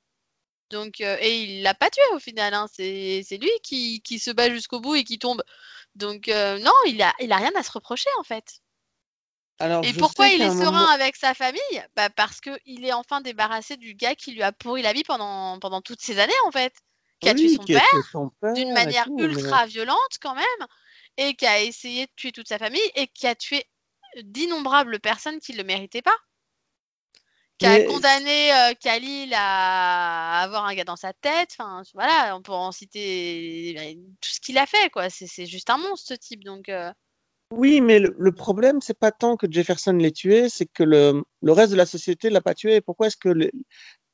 Donc, 0.71 1.01
euh, 1.01 1.17
et 1.19 1.43
il 1.43 1.61
l'a 1.61 1.75
pas 1.75 1.89
tué 1.89 2.01
au 2.15 2.19
final. 2.19 2.53
hein. 2.53 2.67
C'est 2.73 3.21
c'est 3.23 3.37
lui 3.37 3.51
qui, 3.61 4.01
qui 4.01 4.17
se 4.17 4.31
bat 4.31 4.49
jusqu'au 4.49 4.79
bout 4.79 4.95
et 4.95 5.03
qui 5.03 5.19
tombe. 5.19 5.43
Donc, 5.95 6.27
non, 6.27 6.71
il 6.87 7.01
a, 7.03 7.13
il 7.19 7.31
a 7.31 7.37
rien 7.37 7.51
à 7.55 7.61
se 7.63 7.71
reprocher 7.71 8.09
en 8.19 8.23
fait. 8.23 8.62
Alors, 9.59 9.85
Et 9.85 9.93
pourquoi 9.93 10.27
il 10.29 10.41
est 10.41 10.49
serein 10.49 10.85
avec 10.87 11.15
sa 11.15 11.33
famille? 11.33 11.61
Bah 11.95 12.09
Parce 12.09 12.41
qu'il 12.41 12.85
est 12.85 12.93
enfin 12.93 13.21
débarrassé 13.21 13.77
du 13.77 13.93
gars 13.93 14.15
qui 14.15 14.31
lui 14.31 14.43
a 14.43 14.51
pourri 14.51 14.81
la 14.81 14.93
vie 14.93 15.03
pendant, 15.03 15.59
pendant 15.59 15.81
toutes 15.81 16.01
ces 16.01 16.19
années 16.19 16.33
en 16.45 16.51
fait. 16.51 16.73
Qui 17.19 17.29
a 17.29 17.35
tué 17.35 17.49
son 17.55 17.63
qui 17.63 17.73
père 17.73 18.53
d'une 18.55 18.73
manière 18.73 19.05
tout, 19.05 19.15
mais- 19.17 19.23
ultra 19.25 19.65
violente 19.65 20.17
quand 20.21 20.35
même, 20.35 20.67
et 21.17 21.35
qui 21.35 21.45
a 21.45 21.61
essayé 21.61 22.07
de 22.07 22.11
tuer 22.15 22.31
toute 22.31 22.49
sa 22.49 22.57
famille, 22.57 22.81
et 22.95 23.07
qui 23.07 23.27
a 23.27 23.35
tué 23.35 23.63
d'innombrables 24.21 24.99
personnes 24.99 25.39
qui 25.39 25.53
ne 25.53 25.57
le 25.57 25.63
méritaient 25.63 26.01
pas. 26.01 26.17
Qui 27.59 27.67
a 27.67 27.83
condamné 27.85 28.51
euh, 28.53 28.73
Khalil 28.81 29.31
à 29.35 30.41
avoir 30.41 30.65
un 30.65 30.73
gars 30.73 30.83
dans 30.83 30.95
sa 30.95 31.13
tête. 31.13 31.51
Enfin, 31.57 31.83
voilà, 31.93 32.35
on 32.35 32.41
pourrait 32.41 32.57
en 32.57 32.71
citer 32.71 33.75
euh, 33.77 33.93
tout 34.19 34.29
ce 34.29 34.39
qu'il 34.41 34.57
a 34.57 34.65
fait, 34.65 34.89
quoi. 34.89 35.09
C'est 35.09 35.27
c'est 35.27 35.45
juste 35.45 35.69
un 35.69 35.77
monstre, 35.77 36.07
ce 36.09 36.13
type. 36.15 36.43
Donc, 36.43 36.67
euh, 36.67 36.91
Oui, 37.55 37.81
mais 37.81 37.99
le, 37.99 38.15
le 38.17 38.31
problème, 38.31 38.81
c'est 38.81 38.97
pas 38.97 39.11
tant 39.11 39.37
que 39.37 39.45
Jefferson 39.49 39.93
l'ait 39.93 40.11
tué, 40.11 40.49
c'est 40.49 40.65
que 40.65 40.83
le, 40.83 41.23
le 41.41 41.51
reste 41.51 41.71
de 41.71 41.77
la 41.77 41.85
société 41.85 42.29
l'a 42.29 42.41
pas 42.41 42.55
tué. 42.55 42.81
Pourquoi 42.81 43.07
est-ce 43.07 43.17
que 43.17 43.29
le- 43.29 43.51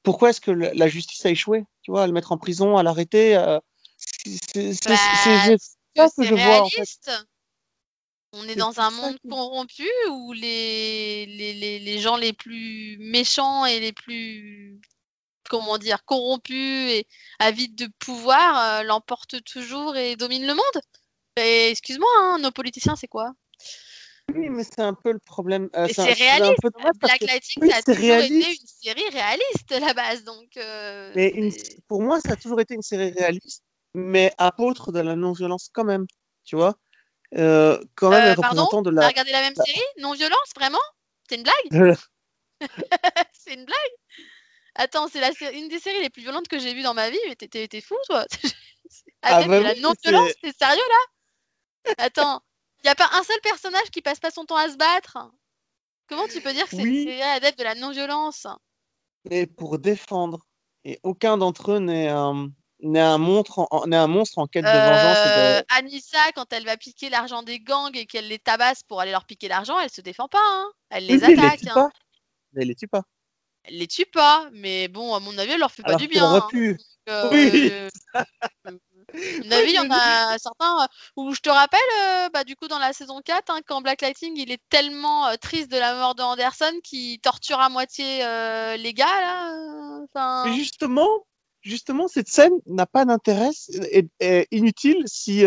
pourquoi 0.04 0.30
est-ce 0.32 0.42
que 0.42 0.52
la 0.52 0.88
justice 0.88 1.26
a 1.26 1.30
échoué 1.30 1.64
Tu 1.82 1.92
vois, 1.92 2.04
à 2.04 2.08
le 2.08 2.14
mettre 2.14 2.32
en 2.32 2.38
prison, 2.38 2.78
à 2.78 2.84
l'arrêter. 2.84 3.36
euh, 3.36 3.60
c'est 3.98 4.72
Bah, 4.88 4.96
c'est- 5.24 5.58
ça 5.96 6.10
que 6.18 6.24
je 6.24 6.34
vois 6.36 6.62
en 6.62 6.70
fait. 6.70 7.12
On 8.34 8.48
est 8.48 8.56
dans 8.56 8.80
un 8.80 8.92
monde 8.92 9.18
corrompu 9.28 9.90
où 10.12 10.34
les, 10.34 11.26
les, 11.26 11.54
les, 11.54 11.80
les 11.80 12.00
gens 12.00 12.16
les 12.16 12.32
plus 12.34 12.98
méchants 13.00 13.66
et 13.66 13.80
les 13.80 13.92
plus, 13.92 14.80
comment 15.50 15.78
dire, 15.80 16.06
corrompus 16.06 16.92
et 16.92 17.08
avides 17.40 17.76
de 17.76 17.90
pouvoir 18.00 18.82
euh, 18.82 18.84
l'emportent 18.84 19.44
toujours 19.44 19.96
et 19.98 20.16
dominent 20.16 20.46
le 20.46 20.54
monde. 20.54 20.84
Excuse-moi, 21.36 22.10
hein, 22.20 22.38
nos 22.40 22.52
politiciens, 22.52 22.96
c'est 22.96 23.08
quoi? 23.08 23.32
Oui, 24.36 24.50
mais 24.50 24.64
c'est 24.64 24.82
un 24.82 24.94
peu 24.94 25.12
le 25.12 25.20
problème. 25.20 25.70
euh, 25.76 25.86
un- 25.86 25.88
c'est 25.88 26.02
un 26.02 26.06
réaliste. 26.14 26.62
peu 26.62 26.70
dommage 26.72 26.92
parce 27.02 27.18
Black 27.18 27.42
oui, 27.62 27.70
ça 27.70 27.78
a 27.78 27.82
c'est 27.82 27.96
toujours 27.96 28.02
été 28.02 28.18
réaliste. 28.18 28.62
une 28.62 28.68
série 28.68 29.10
réaliste 29.10 29.72
à 29.72 29.80
la 29.80 29.94
base. 29.94 30.24
Donc, 30.24 30.56
euh, 30.58 31.12
mais 31.16 31.30
une- 31.30 31.52
pour 31.88 32.02
moi, 32.02 32.20
ça 32.20 32.34
a 32.34 32.36
toujours 32.36 32.62
été 32.62 32.76
une 32.76 32.82
série 32.82 33.12
réaliste, 33.12 33.64
mais 33.94 34.32
apôtre 34.38 34.92
de 34.92 35.00
la 35.00 35.16
non-violence 35.16 35.70
quand 35.74 35.84
même. 35.86 36.06
Tu 36.44 36.56
vois, 36.56 36.76
Euh, 37.38 37.80
quand 37.96 38.10
même 38.10 38.36
représentants 38.36 38.82
de 38.82 38.90
T'as 38.90 39.02
la. 39.02 39.08
regardé 39.08 39.32
la 39.32 39.42
même 39.42 39.54
la- 39.56 39.64
série? 39.64 39.86
Non-violence, 39.98 40.50
vraiment? 40.56 40.80
C'est 41.30 41.36
une 41.36 41.44
blague? 41.44 41.96
C'est 43.34 43.54
une 43.54 43.66
blague? 43.66 43.78
Attends, 44.76 45.08
c'est 45.08 45.20
la 45.20 45.30
une 45.52 45.68
des 45.68 45.80
séries 45.80 46.02
les 46.02 46.10
plus 46.10 46.22
violentes 46.22 46.48
que 46.48 46.58
j'ai 46.58 46.74
vues 46.74 46.82
dans 46.84 46.94
ma 46.94 47.10
vie, 47.10 47.20
mais 47.28 47.36
t'es- 47.36 47.82
fou, 47.82 47.96
toi 48.06 48.26
Ah, 49.22 49.36
Avec 49.36 49.48
de 49.48 49.62
la 49.64 49.76
non-violence, 49.76 50.34
t'es 50.42 50.54
sérieux, 50.54 50.78
là? 50.90 51.06
Attends, 51.98 52.42
y 52.84 52.88
a 52.88 52.96
pas 52.96 53.10
un 53.14 53.24
seul 53.24 53.40
personnage 53.42 53.90
qui 53.92 54.02
passe 54.02 54.20
pas 54.20 54.32
son 54.32 54.46
temps 54.46 54.56
à 54.58 54.70
se 54.70 54.78
battre? 54.78 55.18
Comment 56.08 56.28
tu 56.28 56.42
peux 56.42 56.54
dire 56.54 56.66
que 56.68 56.76
c'est 56.76 56.82
Oui. 56.82 57.22
adepte 57.22 57.60
de 57.60 57.64
la 57.64 57.76
non-violence? 57.76 58.48
Mais 59.30 59.46
pour 59.48 59.78
défendre. 59.80 60.46
Et 60.86 61.00
aucun 61.04 61.38
d'entre 61.38 61.74
eux 61.74 61.80
n'est 61.80 62.08
un, 62.08 62.50
n'est 62.82 63.02
un, 63.02 63.18
monstre 63.18 63.68
en, 63.70 63.86
n'est 63.86 63.98
un 63.98 64.08
monstre 64.08 64.38
en 64.40 64.48
quête 64.48 64.64
de 64.64 64.70
vengeance. 64.70 65.18
et 65.18 65.30
de- 65.30 65.60
Euh, 65.60 65.64
Anissa, 65.70 66.32
quand 66.34 66.52
elle 66.54 66.66
va 66.66 66.78
piquer 66.78 67.10
l'argent 67.10 67.44
des 67.44 67.60
gangs 67.60 67.96
et 67.96 68.06
qu'elle 68.06 68.28
les 68.28 68.40
tabasse 68.40 68.84
pour 68.84 69.02
aller 69.02 69.12
leur 69.12 69.26
piquer 69.26 69.50
l'argent, 69.50 69.78
elle 69.80 69.90
se 69.90 70.02
défend 70.02 70.28
pas. 70.30 70.40
Hein. 70.42 70.72
Elle 70.90 71.06
les 71.06 71.16
Oui, 71.16 71.20
mais 71.22 71.34
elle 71.34 71.40
attaque. 71.40 71.60
tue 71.60 71.70
hein. 71.70 71.92
elle 72.56 72.68
les 72.70 72.76
tue 72.76 72.88
pas. 72.88 73.04
Elle 73.64 73.78
les 73.78 73.88
tue 73.88 74.06
pas. 74.06 74.50
Mais 74.54 74.88
bon, 74.88 75.14
à 75.14 75.20
mon 75.20 75.38
avis, 75.38 75.52
elle 75.52 75.60
leur 75.60 75.72
fait 75.72 75.84
pas 75.84 75.96
du 75.96 76.08
bien. 76.08 76.24
aurait 76.24 76.40
hein. 76.40 76.48
pu. 76.50 76.80
Euh, 77.10 77.90
Oui. 79.14 79.42
il 79.42 79.74
y 79.74 79.80
en 79.80 79.90
a 79.90 80.38
certains 80.38 80.84
euh, 80.84 80.88
où 81.18 81.34
je 81.34 81.40
te 81.40 81.50
rappelle, 81.50 81.80
euh, 82.00 82.30
bah, 82.32 82.44
du 82.44 82.56
coup, 82.56 82.68
dans 82.68 82.78
la 82.78 82.94
saison 82.94 83.22
4, 83.26 83.50
hein, 83.50 83.60
quand 83.66 83.82
Black 83.82 84.02
Lightning 84.02 84.34
il 84.38 84.52
est 84.52 84.62
tellement 84.70 85.28
euh, 85.28 85.36
triste 85.42 85.72
de 85.72 85.78
la 85.78 85.96
mort 85.96 86.14
de 86.14 86.22
Anderson 86.22 86.72
qu'il 86.84 87.20
torture 87.20 87.60
à 87.60 87.70
moitié 87.70 88.24
euh, 88.24 88.78
les 88.78 88.94
gars, 88.94 89.06
là. 89.22 90.04
Enfin, 90.04 90.54
justement, 90.54 91.10
justement, 91.62 92.08
cette 92.08 92.28
scène 92.28 92.54
n'a 92.68 92.86
pas 92.86 93.06
d'intérêt, 93.06 93.50
est, 93.92 94.08
est 94.20 94.48
inutile 94.52 95.04
si 95.08 95.42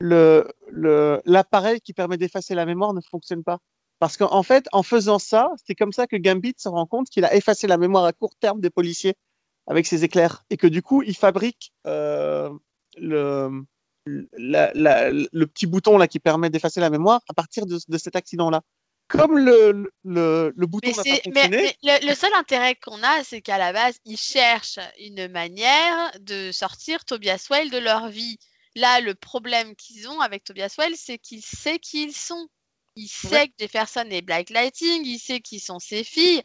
le 0.00 0.46
le- 0.70 1.22
l'appareil 1.24 1.80
qui 1.80 1.94
permet 1.94 2.18
d'effacer 2.18 2.54
la 2.54 2.66
mémoire 2.66 2.92
ne 2.92 3.00
fonctionne 3.10 3.42
pas. 3.42 3.58
Parce 4.00 4.16
qu'en 4.16 4.42
fait, 4.44 4.66
en 4.70 4.84
faisant 4.84 5.18
ça, 5.18 5.50
c'est 5.66 5.74
comme 5.74 5.92
ça 5.92 6.06
que 6.06 6.14
Gambit 6.16 6.54
se 6.58 6.68
rend 6.68 6.86
compte 6.86 7.08
qu'il 7.08 7.24
a 7.24 7.34
effacé 7.34 7.66
la 7.66 7.78
mémoire 7.78 8.04
à 8.04 8.12
court 8.12 8.34
terme 8.38 8.60
des 8.60 8.70
policiers 8.70 9.14
avec 9.68 9.86
ses 9.86 10.02
éclairs 10.04 10.44
et 10.50 10.56
que 10.56 10.66
du 10.66 10.82
coup, 10.82 11.02
il 11.02 11.14
fabrique 11.16 11.72
euh, 11.86 12.50
le 12.96 13.50
la- 14.38 14.72
la- 14.74 15.10
le 15.10 15.46
petit 15.46 15.66
bouton 15.66 15.98
là 15.98 16.08
qui 16.08 16.18
permet 16.18 16.48
d'effacer 16.48 16.80
la 16.80 16.88
mémoire 16.88 17.20
à 17.28 17.34
partir 17.34 17.66
de, 17.66 17.78
de 17.86 17.98
cet 17.98 18.16
accident-là. 18.16 18.62
Comme 19.08 19.38
le, 19.38 19.90
le, 20.04 20.52
le 20.54 20.66
bouton 20.66 20.90
n'a 20.90 21.02
pas 21.02 21.48
mais- 21.48 21.76
le, 21.82 22.06
le 22.06 22.14
seul 22.14 22.32
intérêt 22.34 22.74
qu'on 22.74 23.02
a, 23.02 23.24
c'est 23.24 23.40
qu'à 23.42 23.56
la 23.58 23.72
base, 23.72 23.98
ils 24.04 24.18
cherchent 24.18 24.78
une 24.98 25.28
manière 25.28 26.10
de 26.20 26.52
sortir 26.52 27.04
Tobias 27.04 27.46
Well 27.50 27.70
de 27.70 27.78
leur 27.78 28.08
vie. 28.08 28.38
Là, 28.74 29.00
le 29.00 29.14
problème 29.14 29.74
qu'ils 29.76 30.08
ont 30.08 30.20
avec 30.20 30.44
Tobias 30.44 30.74
Well, 30.78 30.94
c'est 30.96 31.18
qu'il 31.18 31.42
sait 31.42 31.78
qui 31.78 32.04
ils 32.04 32.14
sont. 32.14 32.48
Il 32.96 33.08
sait 33.08 33.28
Ouais. 33.30 33.48
que 33.48 33.52
Jefferson 33.60 34.06
est 34.10 34.22
Black 34.22 34.50
Lighting, 34.50 35.02
il 35.04 35.18
sait 35.18 35.40
qui 35.40 35.58
sont 35.60 35.78
ses 35.78 36.04
filles. 36.04 36.42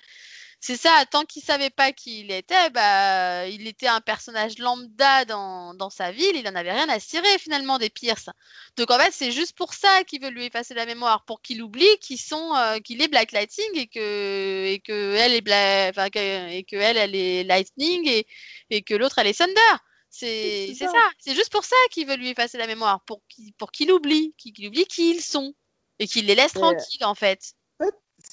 C'est 0.66 0.78
ça, 0.78 1.03
tant 1.11 1.26
qu'il 1.26 1.43
savait 1.43 1.70
pas 1.70 1.91
qui 1.91 2.22
il 2.22 2.32
était, 2.32 2.70
bah, 2.70 3.45
il 3.49 3.68
était 3.68 3.88
un 3.88 3.99
personnage 3.99 4.59
lambda 4.59 5.26
dans, 5.26 5.74
dans 5.74 5.89
sa 5.89 6.14
ville, 6.14 6.38
il 6.38 6.47
en 6.47 6.55
avait 6.55 6.72
rien 6.72 6.88
à 6.88 7.01
cirer 7.01 7.38
finalement 7.38 7.80
des 7.80 7.89
Pierce. 7.89 8.30
Donc 8.78 8.89
en 8.89 8.97
fait, 8.97 9.11
c'est 9.11 9.34
juste 9.34 9.57
pour 9.57 9.74
ça 9.74 10.05
qu'il 10.05 10.22
veut 10.22 10.30
lui 10.30 10.45
effacer 10.45 10.74
la 10.74 10.86
mémoire, 10.86 11.26
pour 11.26 11.41
qu'il 11.41 11.61
oublie 11.61 11.97
qu'ils 11.99 12.18
sont, 12.18 12.55
euh, 12.55 12.80
qu'il 12.80 13.01
est 13.01 13.09
Black 13.09 13.34
Lightning 13.34 13.72
et 13.74 13.88
que, 13.88 14.66
et 14.68 14.80
que 14.80 15.16
elle 15.16 15.34
est 15.34 15.41
Bla- 15.41 15.89
enfin, 15.89 16.09
que- 16.09 16.49
et 16.53 16.64
que 16.64 16.78
elle, 16.78 16.95
elle 16.95 17.14
est 17.16 17.43
Lightning 17.43 18.07
et, 18.07 18.26
et 18.70 18.82
que 18.84 18.93
l'autre 18.93 19.20
elle 19.20 19.28
est 19.28 19.38
Thunder. 19.38 19.59
C'est 20.09 20.74
ça. 20.76 20.88
ça, 20.88 21.09
c'est 21.20 21.36
juste 21.36 21.51
pour 21.51 21.66
ça 21.66 21.76
qu'il 21.91 22.07
veut 22.07 22.16
lui 22.16 22.30
effacer 22.30 22.57
la 22.57 22.68
mémoire, 22.68 23.01
pour 23.03 23.22
qu'il 23.28 23.51
pour 23.55 23.70
qu'il 23.74 23.91
oublie, 23.91 24.34
qu'il 24.38 24.53
oublie 24.66 24.86
qui 24.86 25.09
ils 25.09 25.22
sont 25.22 25.53
et 25.99 26.07
qu'il 26.07 26.26
les 26.26 26.36
laisse 26.36 26.55
Mais- 26.55 26.61
tranquilles 26.61 27.03
en 27.03 27.16
fait. 27.16 27.53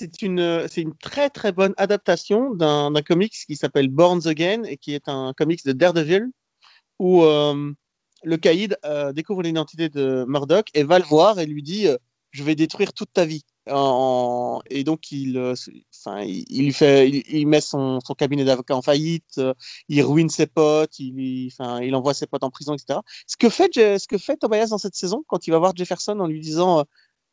C'est 0.00 0.22
une, 0.22 0.94
très 1.00 1.28
très 1.28 1.52
bonne 1.52 1.74
adaptation 1.76 2.54
d'un 2.54 2.90
d'un 2.90 3.02
comics 3.02 3.34
qui 3.46 3.56
s'appelle 3.56 3.88
Born 3.88 4.26
Again 4.26 4.62
et 4.64 4.78
qui 4.78 4.94
est 4.94 5.08
un 5.08 5.34
comics 5.36 5.64
de 5.64 5.72
Daredevil 5.72 6.28
où 6.98 7.22
euh, 7.22 7.72
le 8.24 8.36
caïd 8.38 8.78
euh, 8.84 9.12
découvre 9.12 9.42
l'identité 9.42 9.88
de 9.90 10.24
Murdoch 10.26 10.68
et 10.74 10.84
va 10.84 10.98
le 10.98 11.04
voir 11.04 11.38
et 11.38 11.46
lui 11.46 11.62
dit 11.62 11.86
euh, 11.86 11.98
je 12.30 12.44
vais 12.44 12.54
détruire 12.54 12.92
toute 12.92 13.12
ta 13.12 13.24
vie. 13.24 13.44
Et 13.66 14.84
donc 14.84 15.12
il, 15.12 15.54
fait, 16.72 17.08
il, 17.08 17.46
met 17.46 17.60
son, 17.60 17.98
cabinet 18.16 18.44
d'avocat 18.44 18.74
en 18.74 18.82
faillite, 18.82 19.40
il 19.88 20.02
ruine 20.02 20.28
ses 20.28 20.46
potes, 20.46 20.98
il, 20.98 21.20
il- 21.20 21.94
envoie 21.94 22.14
ses 22.14 22.26
potes 22.26 22.42
en 22.42 22.50
prison, 22.50 22.74
etc. 22.74 23.00
Ce 23.26 23.36
que 23.36 23.48
fait, 23.48 23.74
ce 23.74 24.08
que 24.08 24.18
fait 24.18 24.36
Tobias 24.36 24.68
dans 24.68 24.78
cette 24.78 24.96
saison 24.96 25.22
quand 25.28 25.46
il 25.46 25.50
va 25.50 25.58
voir 25.58 25.76
Jefferson 25.76 26.18
en 26.18 26.26
lui 26.26 26.40
disant 26.40 26.84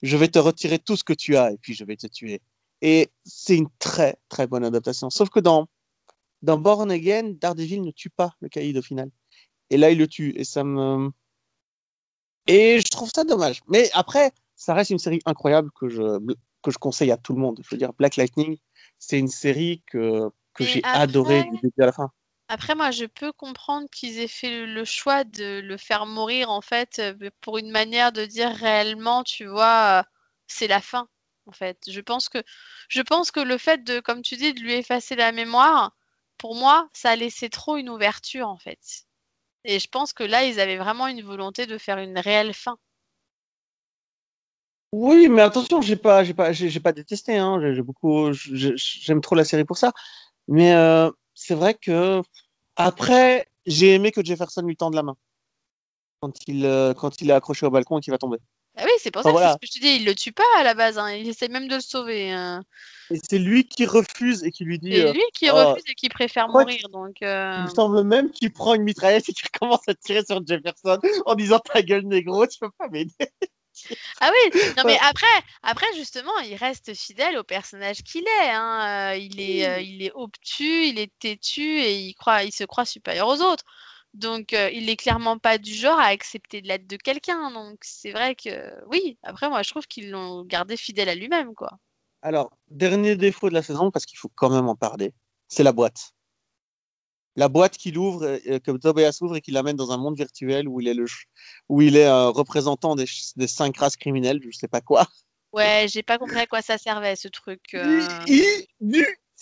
je 0.02 0.18
vais 0.18 0.28
te 0.28 0.40
retirer 0.40 0.80
tout 0.80 0.96
ce 0.96 1.04
que 1.04 1.14
tu 1.14 1.38
as 1.38 1.52
et 1.52 1.58
puis 1.58 1.74
je 1.74 1.84
vais 1.84 1.96
te 1.96 2.08
tuer. 2.08 2.42
Et 2.82 3.10
c'est 3.26 3.58
une 3.58 3.70
très 3.80 4.18
très 4.30 4.48
bonne 4.48 4.64
adaptation. 4.64 5.10
Sauf 5.10 5.30
que 5.30 5.40
dans 5.40 5.68
dans 6.44 6.58
Born 6.58 6.92
Again, 6.92 7.34
Daredevil 7.40 7.82
ne 7.82 7.92
tue 7.92 8.10
pas 8.10 8.36
le 8.40 8.50
caïd 8.50 8.78
au 8.78 8.82
final. 8.82 9.10
Et 9.70 9.78
là, 9.78 9.90
il 9.90 9.98
le 9.98 10.08
tue. 10.08 10.34
Et 10.36 10.44
ça 10.44 10.64
me 10.64 11.12
et 12.48 12.80
je 12.80 12.90
trouve 12.90 13.12
ça 13.14 13.24
dommage. 13.24 13.62
Mais 13.68 13.90
après, 13.94 14.32
ça 14.56 14.74
reste 14.74 14.92
une 14.92 15.00
série 15.00 15.20
incroyable 15.26 15.70
que 15.80 15.90
je 15.90 16.20
que 16.62 16.72
je 16.72 16.78
conseille 16.78 17.12
à 17.12 17.18
tout 17.18 17.34
le 17.34 17.40
monde. 17.40 17.60
Je 17.64 17.68
veux 17.70 17.78
dire, 17.78 17.94
Black 17.94 18.16
Lightning, 18.16 18.58
c'est 19.00 19.20
une 19.20 19.28
série 19.28 19.84
que 19.88 20.30
que 20.54 20.64
j'ai 20.64 20.82
après- 20.84 21.02
adoré 21.02 21.44
du 21.44 21.58
début 21.58 21.82
à 21.82 21.86
la 21.86 21.92
fin. 21.92 22.12
Après, 22.50 22.76
moi, 22.76 22.92
je 22.92 23.06
peux 23.06 23.34
comprendre 23.34 23.88
qu'ils 23.92 24.20
aient 24.20 24.30
fait 24.30 24.50
le, 24.50 24.74
le 24.74 24.86
choix 24.86 25.26
de 25.26 25.60
le 25.60 25.78
faire 25.78 26.06
mourir, 26.06 26.50
en 26.50 26.62
fait, 26.62 27.00
euh, 27.00 27.30
pour 27.42 27.58
une 27.58 27.70
manière 27.70 28.14
de 28.14 28.26
dire 28.26 28.50
réellement, 28.52 29.24
tu 29.24 29.46
vois, 29.46 30.00
euh, 30.00 30.04
c'est 30.48 30.68
la 30.68 30.80
fin, 30.80 31.10
fait. 31.52 31.78
Je 31.88 32.02
pense 32.02 32.30
que, 32.30 32.40
je 32.90 33.02
pense 33.02 33.32
que 33.32 33.40
le 33.40 33.58
fait 33.58 33.84
de, 33.84 34.00
comme 34.00 34.22
tu 34.22 34.36
dis, 34.36 34.54
de 34.54 34.60
lui 34.60 34.74
effacer 34.74 35.16
la 35.16 35.32
mémoire, 35.32 35.96
pour 36.38 36.56
moi, 36.56 36.90
ça 36.94 37.12
a 37.12 37.16
laissé 37.16 37.50
trop 37.50 37.78
une 37.78 37.90
ouverture, 37.90 38.48
en 38.48 38.58
fait. 38.58 38.80
Et 39.64 39.80
je 39.80 39.88
pense 39.90 40.14
que 40.14 40.24
là, 40.24 40.46
ils 40.46 40.60
avaient 40.60 40.78
vraiment 40.78 41.08
une 41.08 41.22
volonté 41.24 41.66
de 41.66 41.78
faire 41.78 41.98
une 41.98 42.18
réelle 42.18 42.54
fin. 42.54 42.78
Oui, 44.94 45.28
mais 45.28 45.42
attention, 45.42 45.82
j'ai 45.82 45.98
pas, 45.98 46.24
j'ai 46.24 46.34
pas, 46.34 46.54
j'ai 46.54 46.80
pas 46.80 46.94
détesté. 46.94 47.38
Hein. 47.38 47.60
J'ai 47.74 47.82
beaucoup, 47.82 48.32
j'ai- 48.34 48.74
j'aime 48.78 49.22
trop 49.22 49.36
la 49.36 49.44
série 49.44 49.66
pour 49.66 49.78
ça. 49.78 49.92
Mais 50.48 50.74
euh, 50.74 51.12
c'est 51.34 51.56
vrai 51.56 51.74
que 51.74 52.22
après, 52.78 53.48
j'ai 53.66 53.96
aimé 53.96 54.12
que 54.12 54.24
Jefferson 54.24 54.62
lui 54.64 54.78
tende 54.78 54.96
la 54.96 55.04
main 55.04 55.18
quand 56.20 56.34
il, 56.48 56.66
euh, 56.66 56.94
quand 56.94 57.22
il 57.22 57.30
est 57.30 57.34
accroché 57.34 57.66
au 57.66 57.72
balcon 57.72 57.98
et 57.98 58.02
qu'il 58.02 58.12
va 58.12 58.18
tomber. 58.18 58.38
Ah 58.78 58.84
oui, 58.86 58.92
c'est 59.00 59.12
pour 59.12 59.22
Enfin, 59.22 59.30
ça, 59.30 59.34
voilà. 59.34 59.58
que 59.60 59.68
je 59.68 59.72
te 59.72 59.80
dis, 59.80 59.96
il 59.96 60.06
le 60.06 60.14
tue 60.14 60.32
pas 60.32 60.44
à 60.58 60.64
la 60.64 60.74
base, 60.74 60.98
hein. 60.98 61.12
Il 61.12 61.28
essaie 61.28 61.48
même 61.48 61.68
de 61.68 61.76
le 61.76 61.82
sauver. 61.82 62.32
hein. 62.32 62.64
Et 63.10 63.20
c'est 63.28 63.40
lui 63.40 63.66
qui 63.68 63.86
refuse 63.86 64.44
et 64.44 64.52
qui 64.52 64.66
lui 64.66 64.78
dit. 64.80 64.92
C'est 64.94 65.08
euh, 65.08 65.14
lui 65.14 65.24
qui 65.34 65.50
oh, 65.50 65.56
refuse 65.56 65.84
et 65.88 65.96
qui 65.96 66.10
préfère 66.10 66.48
mourir, 66.50 66.88
donc. 66.90 67.16
euh, 67.24 67.56
Il 67.58 67.64
me 67.64 67.70
semble 67.76 68.04
même 68.04 68.30
qu'il 68.32 68.52
prend 68.54 68.76
une 68.76 68.84
mitraillette 68.84 69.28
et 69.30 69.34
qu'il 69.34 69.50
commence 69.60 69.88
à 69.88 69.96
tirer 69.96 70.24
sur 70.26 70.46
Jefferson 70.46 71.00
en 71.26 71.36
disant 71.36 71.60
ta 71.60 71.82
gueule 71.82 72.04
négro, 72.06 72.46
tu 72.46 72.60
peux 72.60 72.70
pas 72.78 72.88
m'aider. 72.90 73.14
Ah 74.20 74.32
oui, 74.32 74.60
non 74.76 74.84
mais 74.86 74.98
après, 75.04 75.28
après 75.64 75.86
justement, 75.96 76.38
il 76.40 76.56
reste 76.56 76.94
fidèle 76.96 77.38
au 77.38 77.44
personnage 77.44 77.98
qu'il 78.04 78.24
est. 78.24 78.50
Hein. 78.52 79.14
Euh, 79.14 79.18
il 79.18 79.40
est, 79.40 79.68
euh, 79.70 79.80
il 79.80 80.04
est 80.04 80.12
obtus, 80.16 80.88
il 80.88 81.00
est 81.00 81.12
têtu 81.20 81.62
et 81.80 81.96
il 81.96 82.14
croit, 82.16 82.44
il 82.44 82.52
se 82.52 82.64
croit 82.64 82.86
supérieur 82.86 83.28
aux 83.28 83.42
autres. 83.42 83.64
Donc, 84.18 84.54
euh, 84.54 84.72
il 84.72 84.90
est 84.90 84.96
clairement 84.96 85.38
pas 85.38 85.60
du 85.60 85.74
genre 85.74 86.00
à 86.00 86.06
accepter 86.06 86.62
de 86.62 86.68
l'aide 86.68 86.88
de 86.88 86.98
quelqu'un. 86.98 87.52
Donc, 87.52 87.78
c'est 87.82 88.12
vrai 88.12 88.34
que 88.36 88.74
oui. 88.88 89.20
Après, 89.22 89.48
moi, 89.48 89.62
je 89.62 89.70
trouve 89.70 89.86
qu'ils 89.86 90.10
l'ont 90.10 90.44
gardé 90.44 90.76
fidèle 90.76 91.10
à 91.10 91.16
lui-même, 91.16 91.54
quoi. 91.54 91.78
Alors, 92.24 92.52
dernier 92.70 93.16
défaut 93.16 93.50
de 93.50 93.54
la 93.54 93.62
saison, 93.62 93.92
parce 93.92 94.06
qu'il 94.06 94.18
faut 94.18 94.32
quand 94.34 94.50
même 94.50 94.68
en 94.68 94.76
parler, 94.76 95.14
c'est 95.48 95.62
la 95.62 95.72
boîte. 95.72 96.14
La 97.36 97.48
boîte 97.48 97.78
qu'il 97.78 98.00
ouvre, 98.00 98.26
euh, 98.26 98.60
que 98.60 98.72
Tobias 98.72 99.20
ouvre 99.22 99.36
et 99.36 99.42
qu'il 99.42 99.54
l'amène 99.54 99.76
dans 99.76 99.92
un 99.92 99.98
monde 99.98 100.18
virtuel 100.18 100.68
où 100.68 100.82
il 100.82 100.88
est 100.88 100.96
le, 100.96 101.06
où 101.70 101.84
il 101.84 101.96
est 101.96 102.08
un 102.08 102.30
représentant 102.30 102.96
des, 102.96 103.06
cinq 103.06 103.78
races 103.78 103.98
criminelles, 103.98 104.40
je 104.44 104.58
sais 104.58 104.68
pas 104.68 104.82
quoi. 104.82 105.06
Ouais, 105.54 105.86
j'ai 105.90 106.02
pas 106.02 106.18
compris 106.18 106.40
à 106.40 106.48
quoi 106.48 106.64
ça 106.64 106.80
servait 106.80 107.16
ce 107.16 107.28
truc. 107.28 107.62
euh. 107.76 108.02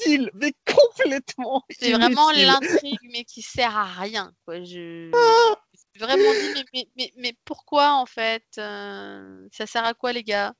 Inutile, 0.05 0.31
mais 0.33 0.53
complètement. 0.65 1.63
C'est 1.69 1.93
vraiment 1.93 2.31
l'intrigue, 2.31 2.99
mais 3.11 3.23
qui 3.23 3.41
sert 3.41 3.75
à 3.75 3.85
rien, 3.85 4.33
quoi. 4.45 4.63
Je 4.63 5.11
Ah 5.13 5.55
vraiment 5.97 6.33
dit, 6.33 6.51
mais, 6.53 6.65
mais, 6.73 6.87
mais, 6.97 7.13
mais 7.17 7.37
pourquoi 7.45 7.93
en 7.93 8.05
fait 8.05 8.43
euh, 8.57 9.47
Ça 9.51 9.65
sert 9.65 9.85
à 9.85 9.93
quoi, 9.93 10.13
les 10.13 10.23
gars? 10.23 10.53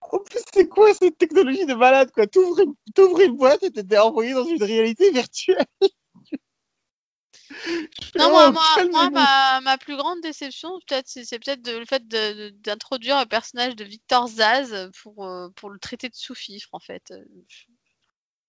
En 0.00 0.18
plus, 0.18 0.42
c'est 0.52 0.68
quoi 0.68 0.92
cette 0.92 1.16
technologie 1.16 1.66
de 1.66 1.74
malade, 1.74 2.10
quoi? 2.12 2.26
T'ouvres 2.26 2.60
une, 3.20 3.36
boîte 3.36 3.62
et 3.62 3.70
t'es 3.70 3.98
envoyé 3.98 4.34
dans 4.34 4.44
une 4.44 4.62
réalité 4.62 5.10
virtuelle. 5.10 5.66
Non, 8.16 8.30
moi, 8.30 8.50
moi, 8.50 8.84
moi 8.90 9.10
ma, 9.10 9.60
ma 9.60 9.78
plus 9.78 9.96
grande 9.96 10.20
déception, 10.22 10.70
peut-être, 10.86 11.06
c'est 11.06 11.38
peut-être 11.38 11.70
le 11.70 11.84
fait 11.84 12.02
d'introduire 12.08 13.20
le 13.20 13.26
personnage 13.26 13.76
de 13.76 13.84
Victor 13.84 14.26
Zaz 14.26 14.90
pour, 15.02 15.24
euh, 15.24 15.48
pour 15.54 15.70
le 15.70 15.78
traiter 15.78 16.08
de 16.08 16.14
sous-fifre, 16.14 16.70
en 16.72 16.80
fait. 16.80 17.12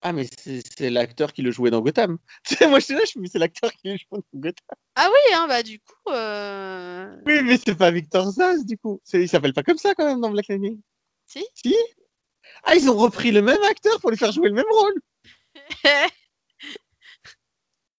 Ah, 0.02 0.12
mais 0.12 0.26
c'est 0.44 0.90
l'acteur 0.90 1.32
qui 1.32 1.42
le 1.42 1.50
jouait 1.50 1.70
dans 1.70 1.80
Gotham. 1.80 2.18
Moi, 2.68 2.78
je 2.78 2.84
suis 2.84 2.94
là, 2.94 3.00
je 3.12 3.18
me 3.18 3.26
c'est 3.26 3.38
l'acteur 3.38 3.72
qui 3.72 3.88
le 3.88 3.96
jouait 3.96 4.20
dans 4.32 4.40
Gotham. 4.40 4.76
Ah 4.94 5.08
oui, 5.10 5.34
hein, 5.34 5.46
bah 5.48 5.62
du 5.62 5.80
coup, 5.80 6.10
euh, 6.12 7.16
Oui, 7.26 7.42
mais 7.42 7.56
c'est 7.56 7.74
pas 7.74 7.90
Victor 7.90 8.30
Zaz, 8.30 8.64
du 8.64 8.78
coup. 8.78 9.00
Il 9.12 9.28
s'appelle 9.28 9.52
pas 9.54 9.62
comme 9.62 9.78
ça, 9.78 9.94
quand 9.94 10.04
même, 10.04 10.20
dans 10.20 10.30
Black 10.30 10.48
Lightning. 10.48 10.80
Si. 11.26 11.44
Si 11.54 11.74
Ah, 12.64 12.76
ils 12.76 12.88
ont 12.90 12.96
repris 12.96 13.32
le 13.32 13.42
même 13.42 13.62
acteur 13.64 14.00
pour 14.00 14.10
lui 14.10 14.16
faire 14.18 14.32
jouer 14.32 14.48
le 14.48 14.54
même 14.54 14.64
rôle. 14.70 14.94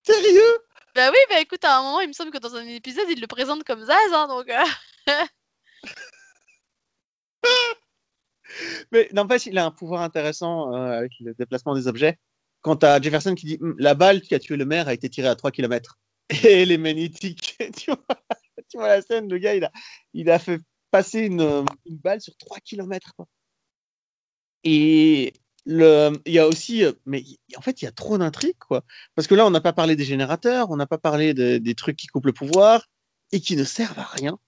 Sérieux? 0.03 0.57
Bah 0.95 1.09
oui, 1.11 1.17
bah 1.29 1.39
écoute, 1.41 1.63
à 1.65 1.77
un 1.77 1.81
moment, 1.83 1.99
il 1.99 2.07
me 2.07 2.13
semble 2.13 2.31
que 2.31 2.37
dans 2.37 2.55
un 2.55 2.65
épisode, 2.67 3.09
il 3.09 3.19
le 3.19 3.27
présente 3.27 3.63
comme 3.63 3.83
Zaz, 3.83 4.13
hein, 4.13 4.27
donc. 4.27 4.49
euh, 4.49 4.63
Mais 8.91 9.09
n'empêche, 9.13 9.45
il 9.45 9.57
a 9.57 9.65
un 9.65 9.71
pouvoir 9.71 10.01
intéressant 10.01 10.73
euh, 10.73 10.97
avec 10.99 11.13
le 11.19 11.33
déplacement 11.33 11.75
des 11.75 11.87
objets. 11.87 12.17
Quant 12.61 12.75
à 12.75 13.01
Jefferson 13.01 13.35
qui 13.35 13.45
dit 13.45 13.57
Hum, 13.61 13.75
La 13.77 13.93
balle 13.93 14.21
qui 14.21 14.35
a 14.35 14.39
tué 14.39 14.57
le 14.57 14.65
maire 14.65 14.87
a 14.87 14.93
été 14.93 15.09
tirée 15.09 15.27
à 15.27 15.35
3 15.35 15.51
km. 15.51 15.99
Et 16.47 16.65
les 16.65 16.77
magnétiques, 16.77 17.57
tu 17.77 17.91
vois, 17.91 18.03
tu 18.69 18.77
vois 18.77 18.87
la 18.89 19.01
scène, 19.01 19.29
le 19.29 19.37
gars, 19.37 19.55
il 19.55 19.63
a, 19.63 19.71
il 20.13 20.29
a 20.29 20.39
fait 20.39 20.59
passer 20.91 21.21
une, 21.21 21.41
une 21.85 21.97
balle 21.97 22.21
sur 22.21 22.35
3 22.37 22.59
km. 22.59 23.13
Quoi. 23.15 23.27
Et 24.63 25.33
le, 25.65 26.11
il 26.25 26.33
y 26.33 26.39
a 26.39 26.47
aussi, 26.47 26.83
euh, 26.83 26.93
mais 27.05 27.23
en 27.55 27.61
fait, 27.61 27.81
il 27.81 27.85
y 27.85 27.87
a 27.87 27.91
trop 27.91 28.17
d'intrigues. 28.17 28.55
Parce 29.15 29.27
que 29.27 29.35
là, 29.35 29.45
on 29.45 29.49
n'a 29.51 29.61
pas 29.61 29.73
parlé 29.73 29.95
des 29.95 30.05
générateurs, 30.05 30.69
on 30.71 30.77
n'a 30.77 30.87
pas 30.87 30.97
parlé 30.97 31.33
de- 31.33 31.57
des 31.57 31.75
trucs 31.75 31.97
qui 31.97 32.07
coupent 32.07 32.25
le 32.25 32.33
pouvoir 32.33 32.87
et 33.31 33.39
qui 33.41 33.55
ne 33.55 33.63
servent 33.63 33.99
à 33.99 34.03
rien. 34.03 34.39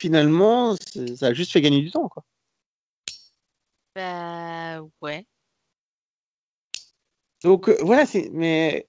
Finalement, 0.00 0.76
ça 1.16 1.26
a 1.26 1.34
juste 1.34 1.52
fait 1.52 1.60
gagner 1.60 1.80
du 1.80 1.90
temps, 1.90 2.08
quoi. 2.08 2.24
Bah 3.94 4.80
ouais. 5.00 5.26
Donc, 7.42 7.68
euh, 7.68 7.76
voilà, 7.82 8.06
c'est, 8.06 8.30
mais, 8.32 8.86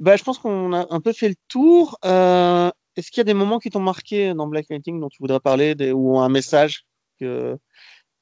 bah, 0.00 0.16
je 0.16 0.24
pense 0.24 0.38
qu'on 0.38 0.72
a 0.72 0.86
un 0.90 1.00
peu 1.00 1.12
fait 1.12 1.28
le 1.28 1.36
tour. 1.48 1.98
Euh, 2.04 2.70
est-ce 2.96 3.10
qu'il 3.10 3.18
y 3.18 3.22
a 3.22 3.24
des 3.24 3.34
moments 3.34 3.58
qui 3.58 3.70
t'ont 3.70 3.80
marqué 3.80 4.34
dans 4.34 4.46
Black 4.46 4.66
Lightning 4.68 5.00
dont 5.00 5.08
tu 5.08 5.18
voudrais 5.20 5.40
parler, 5.40 5.74
des, 5.74 5.92
ou 5.92 6.18
un 6.18 6.28
message 6.28 6.86
que, 7.20 7.58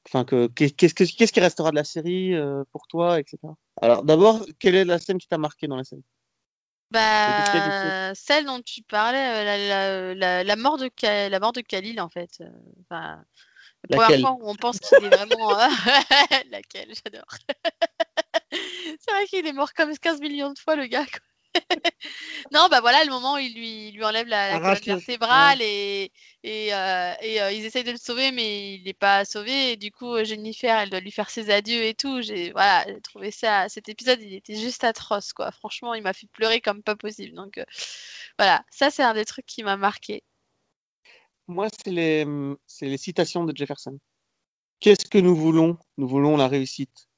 enfin, 0.07 0.23
que, 0.25 0.47
qu'est-ce 0.47 0.93
que, 0.93 1.03
qu'est-ce 1.03 1.33
qui 1.33 1.39
restera 1.39 1.71
de 1.71 1.75
la 1.75 1.83
série 1.83 2.35
euh, 2.35 2.63
pour 2.71 2.87
toi, 2.87 3.19
etc. 3.19 3.37
Alors, 3.81 4.03
d'abord, 4.03 4.45
quelle 4.59 4.75
est 4.75 4.85
la 4.85 4.99
scène 4.99 5.17
qui 5.17 5.27
t'a 5.27 5.37
marqué 5.37 5.67
dans 5.67 5.77
la 5.77 5.83
série 5.83 6.03
qu'est-ce 6.03 6.69
qu'il 6.69 6.80
y 6.80 6.80
a 6.80 6.80
Bah, 6.91 8.13
celle 8.15 8.45
dont 8.45 8.61
tu 8.61 8.81
parlais, 8.83 9.17
euh, 9.17 9.43
la, 9.45 9.57
la, 9.57 10.15
la, 10.15 10.43
la 10.43 10.55
mort 10.57 10.77
de 10.77 10.89
Ka- 10.89 11.29
la 11.29 11.39
mort 11.39 11.53
de 11.53 11.61
Khalil 11.61 12.01
en 12.01 12.09
fait. 12.09 12.31
euh, 12.41 12.49
Enfin, 12.81 13.23
la 13.83 13.89
première 13.89 14.13
Laquelle? 14.13 14.21
fois 14.21 14.33
où 14.33 14.41
on 14.49 14.55
pense 14.55 14.79
qu'il 14.79 15.03
est 15.03 15.09
vraiment 15.11 15.59
euh, 15.59 15.67
laquelle, 16.51 16.93
j'adore. 17.05 17.25
C'est 18.99 19.11
vrai 19.11 19.25
qu'il 19.27 19.45
est 19.47 19.53
mort 19.53 19.73
comme 19.73 19.97
15 19.97 20.19
millions 20.21 20.51
de 20.53 20.59
fois 20.59 20.75
le 20.75 20.85
gars. 20.87 21.05
quoi. 21.05 21.19
Non, 22.51 22.67
bah 22.69 22.81
voilà 22.81 23.03
le 23.03 23.11
moment 23.11 23.35
où 23.35 23.37
il 23.37 23.53
lui, 23.53 23.89
il 23.89 23.95
lui 23.95 24.03
enlève 24.03 24.27
la, 24.27 24.53
la 24.53 24.59
colonne 24.59 24.97
vertébrale 24.97 25.61
et, 25.61 26.11
et, 26.43 26.73
euh, 26.73 27.13
et 27.21 27.41
euh, 27.41 27.51
ils 27.51 27.65
essayent 27.65 27.83
de 27.83 27.91
le 27.91 27.97
sauver 27.97 28.31
mais 28.31 28.75
il 28.75 28.83
n'est 28.83 28.93
pas 28.93 29.25
sauvé 29.25 29.71
et 29.71 29.75
du 29.77 29.91
coup 29.91 30.23
Jennifer 30.23 30.77
elle 30.77 30.89
doit 30.89 30.99
lui 30.99 31.11
faire 31.11 31.29
ses 31.29 31.49
adieux 31.49 31.83
et 31.83 31.93
tout. 31.93 32.21
J'ai 32.21 32.51
voilà, 32.51 32.85
trouvé 33.01 33.31
ça 33.31 33.67
cet 33.69 33.89
épisode 33.89 34.21
il 34.21 34.33
était 34.33 34.55
juste 34.55 34.83
atroce 34.83 35.33
quoi. 35.33 35.51
Franchement, 35.51 35.93
il 35.93 36.03
m'a 36.03 36.13
fait 36.13 36.27
pleurer 36.27 36.61
comme 36.61 36.83
pas 36.83 36.95
possible. 36.95 37.35
Donc 37.35 37.57
euh, 37.57 37.65
voilà, 38.37 38.63
ça 38.71 38.89
c'est 38.89 39.03
un 39.03 39.13
des 39.13 39.25
trucs 39.25 39.45
qui 39.45 39.63
m'a 39.63 39.77
marqué. 39.77 40.23
Moi, 41.47 41.67
c'est 41.69 41.91
les, 41.91 42.25
les 42.81 42.97
citations 42.97 43.43
de 43.43 43.53
Jefferson. 43.53 43.97
Qu'est-ce 44.79 45.05
que 45.05 45.17
nous 45.17 45.35
voulons? 45.35 45.77
Nous 45.97 46.07
voulons 46.07 46.37
la 46.37 46.47
réussite. 46.47 47.09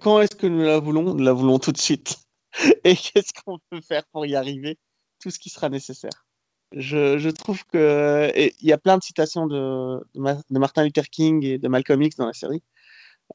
Quand 0.00 0.20
est-ce 0.20 0.36
que 0.36 0.46
nous 0.46 0.62
la 0.62 0.78
voulons? 0.80 1.14
Nous 1.14 1.24
la 1.24 1.32
voulons 1.32 1.58
tout 1.58 1.72
de 1.72 1.78
suite. 1.78 2.18
Et 2.84 2.96
qu'est-ce 2.96 3.32
qu'on 3.44 3.58
peut 3.70 3.80
faire 3.80 4.06
pour 4.12 4.26
y 4.26 4.34
arriver? 4.34 4.78
Tout 5.20 5.30
ce 5.30 5.38
qui 5.38 5.50
sera 5.50 5.68
nécessaire. 5.68 6.26
Je, 6.72 7.28
trouve 7.30 7.64
que 7.66 8.30
il 8.36 8.66
y 8.66 8.72
a 8.72 8.78
plein 8.78 8.96
de 8.96 9.02
citations 9.02 9.46
de, 9.46 10.00
de, 10.14 10.20
Ma- 10.20 10.34
de 10.34 10.58
Martin 10.58 10.84
Luther 10.84 11.08
King 11.10 11.44
et 11.44 11.58
de 11.58 11.68
Malcolm 11.68 12.00
X 12.02 12.16
dans 12.16 12.26
la 12.26 12.32
série, 12.32 12.62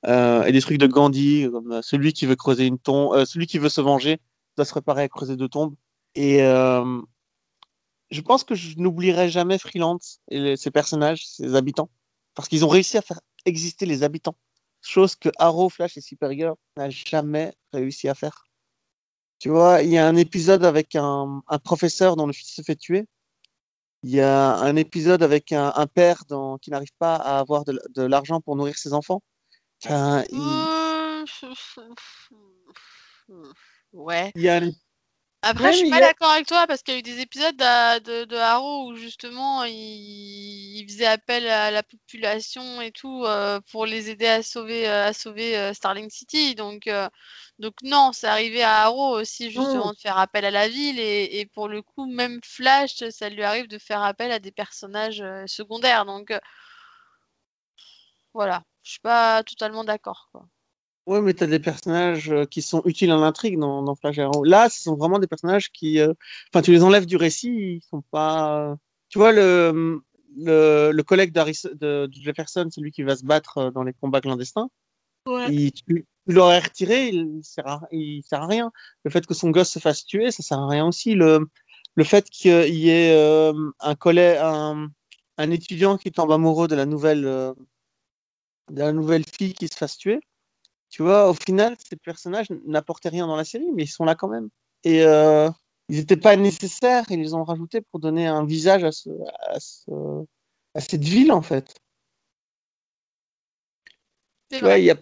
Euh, 0.06 0.44
et 0.44 0.52
des 0.52 0.62
trucs 0.62 0.78
de 0.78 0.88
Gandhi, 0.88 1.48
comme 1.52 1.72
euh, 1.72 1.82
celui 1.82 2.14
qui 2.14 2.26
veut 2.26 2.36
creuser 2.36 2.66
une 2.66 2.80
tombe, 2.80 3.14
euh, 3.14 3.26
celui 3.26 3.48
qui 3.48 3.60
veut 3.60 3.70
se 3.70 3.82
venger 3.82 4.20
doit 4.58 4.66
se 4.66 4.72
préparer 4.72 5.04
à 5.04 5.10
creuser 5.10 5.36
deux 5.38 5.50
tombes. 5.50 5.76
Et 6.16 6.40
je 8.12 8.22
pense 8.22 8.44
que 8.44 8.56
je 8.56 8.78
n'oublierai 8.78 9.30
jamais 9.30 9.58
Freelance 9.58 10.20
et 10.30 10.56
ses 10.56 10.72
personnages, 10.72 11.28
ses 11.28 11.56
habitants, 11.56 11.90
parce 12.36 12.48
qu'ils 12.48 12.64
ont 12.66 12.70
réussi 12.70 12.98
à 12.98 13.02
faire 13.02 13.20
exister 13.46 13.86
les 13.86 14.04
habitants, 14.04 14.38
chose 14.82 15.16
que 15.16 15.30
Arrow, 15.38 15.70
Flash 15.70 15.98
et 15.98 16.02
Supergirl 16.02 16.56
n'a 16.78 16.90
jamais 16.90 17.54
réussi 17.74 18.08
à 18.08 18.16
faire. 18.16 18.46
Tu 19.46 19.52
vois, 19.52 19.84
il 19.84 19.92
y 19.92 20.00
a 20.00 20.08
un 20.08 20.16
épisode 20.16 20.66
avec 20.66 20.96
un, 20.96 21.44
un 21.48 21.60
professeur 21.60 22.16
dont 22.16 22.26
le 22.26 22.34
fils 22.34 22.52
se 22.52 22.64
fait 22.64 22.76
tuer. 22.76 23.06
Il 24.02 24.10
y 24.10 24.20
a 24.20 24.56
un 24.56 24.76
épisode 24.76 25.22
avec 25.22 25.52
un, 25.52 25.72
un 25.76 25.86
père 25.86 26.24
qui 26.64 26.72
n'arrive 26.72 26.96
pas 26.98 27.16
à 27.16 27.38
avoir 27.38 27.64
de, 27.64 28.02
l'argent 28.02 28.42
pour 28.42 28.56
nourrir 28.56 28.76
ses 28.76 28.94
enfants. 28.94 29.22
Enfin, 29.84 30.24
il, 30.32 30.40
Ouais. 33.94 34.32
il 34.34 34.42
y 34.42 34.50
a 34.50 34.64
un- 34.64 34.72
Après, 35.46 35.68
Ouais, 35.68 35.74
je 35.74 35.78
suis 35.78 35.88
pas 35.88 36.02
a- 36.02 36.02
d'accord 36.02 36.32
avec 36.32 36.48
toi 36.48 36.66
parce 36.68 36.82
qu'il 36.82 36.94
y 36.96 36.98
a 36.98 37.00
eu 37.00 37.04
des 37.04 37.20
épisodes 37.22 37.56
de, 37.56 38.00
de, 38.00 38.26
de 38.26 38.36
Arrow 38.36 38.90
où 38.90 38.96
justement 38.96 39.64
il, 39.64 39.74
il 39.76 40.86
faisait 40.90 41.06
appel 41.06 41.48
à 41.48 41.70
la 41.72 41.84
population 41.84 42.82
et 42.82 42.92
tout 42.92 43.24
euh, 43.26 43.60
pour 43.72 43.86
les 43.86 44.10
aider 44.10 44.26
à 44.28 44.42
sauver 44.44 44.88
euh, 44.90 45.06
à 45.08 45.14
sauver 45.14 45.58
euh, 45.58 45.74
Starling 45.74 46.10
City. 46.10 46.56
Donc 46.56 46.88
euh, 46.88 47.08
donc 47.60 47.76
non, 47.84 48.12
c'est 48.12 48.28
arrivé 48.28 48.64
à 48.64 48.84
Arrow 48.86 49.20
aussi 49.20 49.52
justement 49.52 49.94
de 49.94 49.98
faire 50.00 50.18
appel 50.18 50.46
à 50.46 50.52
la 50.52 50.68
ville 50.68 51.00
et, 51.00 51.40
et 51.40 51.46
pour 51.46 51.68
le 51.70 51.82
coup 51.84 52.06
même 52.08 52.40
Flash, 52.44 52.96
ça 53.12 53.30
lui 53.30 53.44
arrive 53.44 53.68
de 53.68 53.78
faire 53.78 54.02
appel 54.04 54.32
à 54.32 54.40
des 54.40 54.52
personnages 54.52 55.24
secondaires. 55.48 56.06
Donc 56.06 56.34
voilà, 58.34 58.64
je 58.84 58.92
suis 58.92 59.00
pas 59.00 59.44
totalement 59.44 59.84
d'accord 59.84 60.30
quoi. 60.32 60.48
Ouais, 61.08 61.22
mais 61.22 61.36
t'as 61.36 61.46
des 61.46 61.60
personnages 61.60 62.32
euh, 62.32 62.46
qui 62.46 62.64
sont 62.64 62.82
utiles 62.86 63.12
à 63.12 63.18
l'intrigue 63.18 63.60
dans, 63.60 63.84
dans 63.84 63.96
Flash 63.96 64.18
Arrow. 64.18 64.44
Là, 64.44 64.70
ce 64.70 64.82
sont 64.82 64.96
vraiment 64.96 65.20
des 65.20 65.28
personnages 65.28 65.72
qui, 65.72 66.00
euh, 66.00 66.14
enfin, 66.52 66.64
tu 66.64 66.72
les 66.72 66.82
enlèves 66.82 67.06
du 67.06 67.16
récit, 67.16 67.50
ils 67.50 67.82
sont 67.82 68.02
pas. 68.02 68.76
Tu 69.10 69.20
vois 69.20 69.32
le 69.32 70.02
le, 70.38 70.92
le 70.92 71.04
collègue 71.04 71.32
de, 71.32 72.08
de 72.08 72.10
Jefferson, 72.12 72.68
celui 72.70 72.92
qui 72.92 73.04
va 73.04 73.16
se 73.16 73.24
battre 73.24 73.58
euh, 73.60 73.72
dans 73.72 73.84
les 73.84 73.94
combats 73.94 74.20
clandestins. 74.20 74.70
Ouais. 75.28 75.54
Il, 75.54 75.72
tu, 75.72 75.84
tu 76.28 76.34
l'aurais 76.34 76.60
retiré, 76.60 77.10
il 77.10 77.40
sert 77.44 77.68
à, 77.68 77.82
il 77.92 78.24
sert 78.24 78.42
à 78.42 78.48
rien. 78.48 78.72
Le 79.04 79.12
fait 79.12 79.26
que 79.26 79.34
son 79.34 79.52
gosse 79.52 79.70
se 79.70 79.80
fasse 79.80 80.06
tuer, 80.06 80.32
ça 80.32 80.44
sert 80.44 80.60
à 80.60 80.68
rien 80.68 80.88
aussi. 80.88 81.14
Le 81.14 81.48
le 81.96 82.04
fait 82.04 82.30
qu'il 82.30 82.76
y 82.76 82.90
ait 82.90 83.16
euh, 83.16 83.54
un 83.80 83.96
collègue, 83.96 84.40
un, 84.42 84.90
un 85.38 85.52
étudiant 85.52 85.98
qui 85.98 86.12
tombe 86.12 86.32
amoureux 86.32 86.68
de 86.68 86.76
la 86.76 86.86
nouvelle 86.86 87.26
euh, 87.26 87.54
de 88.72 88.80
la 88.80 88.92
nouvelle 88.92 89.24
fille 89.26 89.54
qui 89.54 89.68
se 89.68 89.78
fasse 89.78 89.98
tuer. 89.98 90.20
Tu 90.90 91.02
vois, 91.04 91.30
au 91.30 91.34
final, 91.34 91.76
ces 91.90 91.96
personnages 91.98 92.48
n'apportaient 92.66 93.10
rien 93.10 93.28
dans 93.28 93.36
la 93.36 93.44
série, 93.44 93.70
mais 93.74 93.84
ils 93.84 93.88
sont 93.88 94.06
là 94.06 94.16
quand 94.16 94.30
même. 94.30 94.50
Et 94.84 95.04
euh, 95.04 95.50
ils 95.90 95.98
n'étaient 95.98 96.16
pas 96.18 96.36
nécessaires, 96.36 97.04
ils 97.10 97.20
les 97.20 97.34
ont 97.34 97.44
rajoutés 97.44 97.82
pour 97.82 98.00
donner 98.00 98.28
un 98.28 98.46
visage 98.46 98.84
à, 98.84 98.92
ce, 98.92 99.10
à, 99.50 99.60
ce, 99.60 99.92
à 100.74 100.80
cette 100.80 101.04
ville, 101.04 101.32
en 101.32 101.42
fait. 101.42 101.76
Tu 104.52 104.60
vois, 104.60 104.78
y 104.78 104.92
a... 104.92 104.96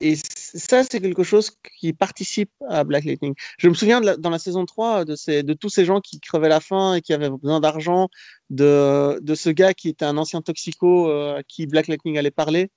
Et 0.00 0.16
ça, 0.16 0.82
c'est 0.84 1.00
quelque 1.00 1.22
chose 1.22 1.52
qui 1.78 1.92
participe 1.92 2.50
à 2.68 2.84
Black 2.84 3.04
Lightning. 3.04 3.34
Je 3.58 3.68
me 3.68 3.74
souviens 3.74 4.00
de 4.00 4.06
la- 4.06 4.16
dans 4.16 4.28
la 4.28 4.38
saison 4.40 4.66
3 4.66 5.04
de, 5.04 5.14
ces, 5.16 5.42
de 5.42 5.54
tous 5.54 5.70
ces 5.70 5.84
gens 5.84 6.00
qui 6.00 6.20
crevaient 6.20 6.48
la 6.48 6.60
faim 6.60 6.94
et 6.94 7.00
qui 7.00 7.14
avaient 7.14 7.30
besoin 7.30 7.60
d'argent, 7.60 8.08
de, 8.50 9.18
de 9.22 9.34
ce 9.34 9.48
gars 9.50 9.72
qui 9.72 9.88
était 9.88 10.04
un 10.04 10.18
ancien 10.18 10.42
toxico 10.42 11.08
euh, 11.08 11.36
à 11.38 11.42
qui 11.44 11.66
Black 11.66 11.86
Lightning 11.86 12.18
allait 12.18 12.32
parler, 12.32 12.70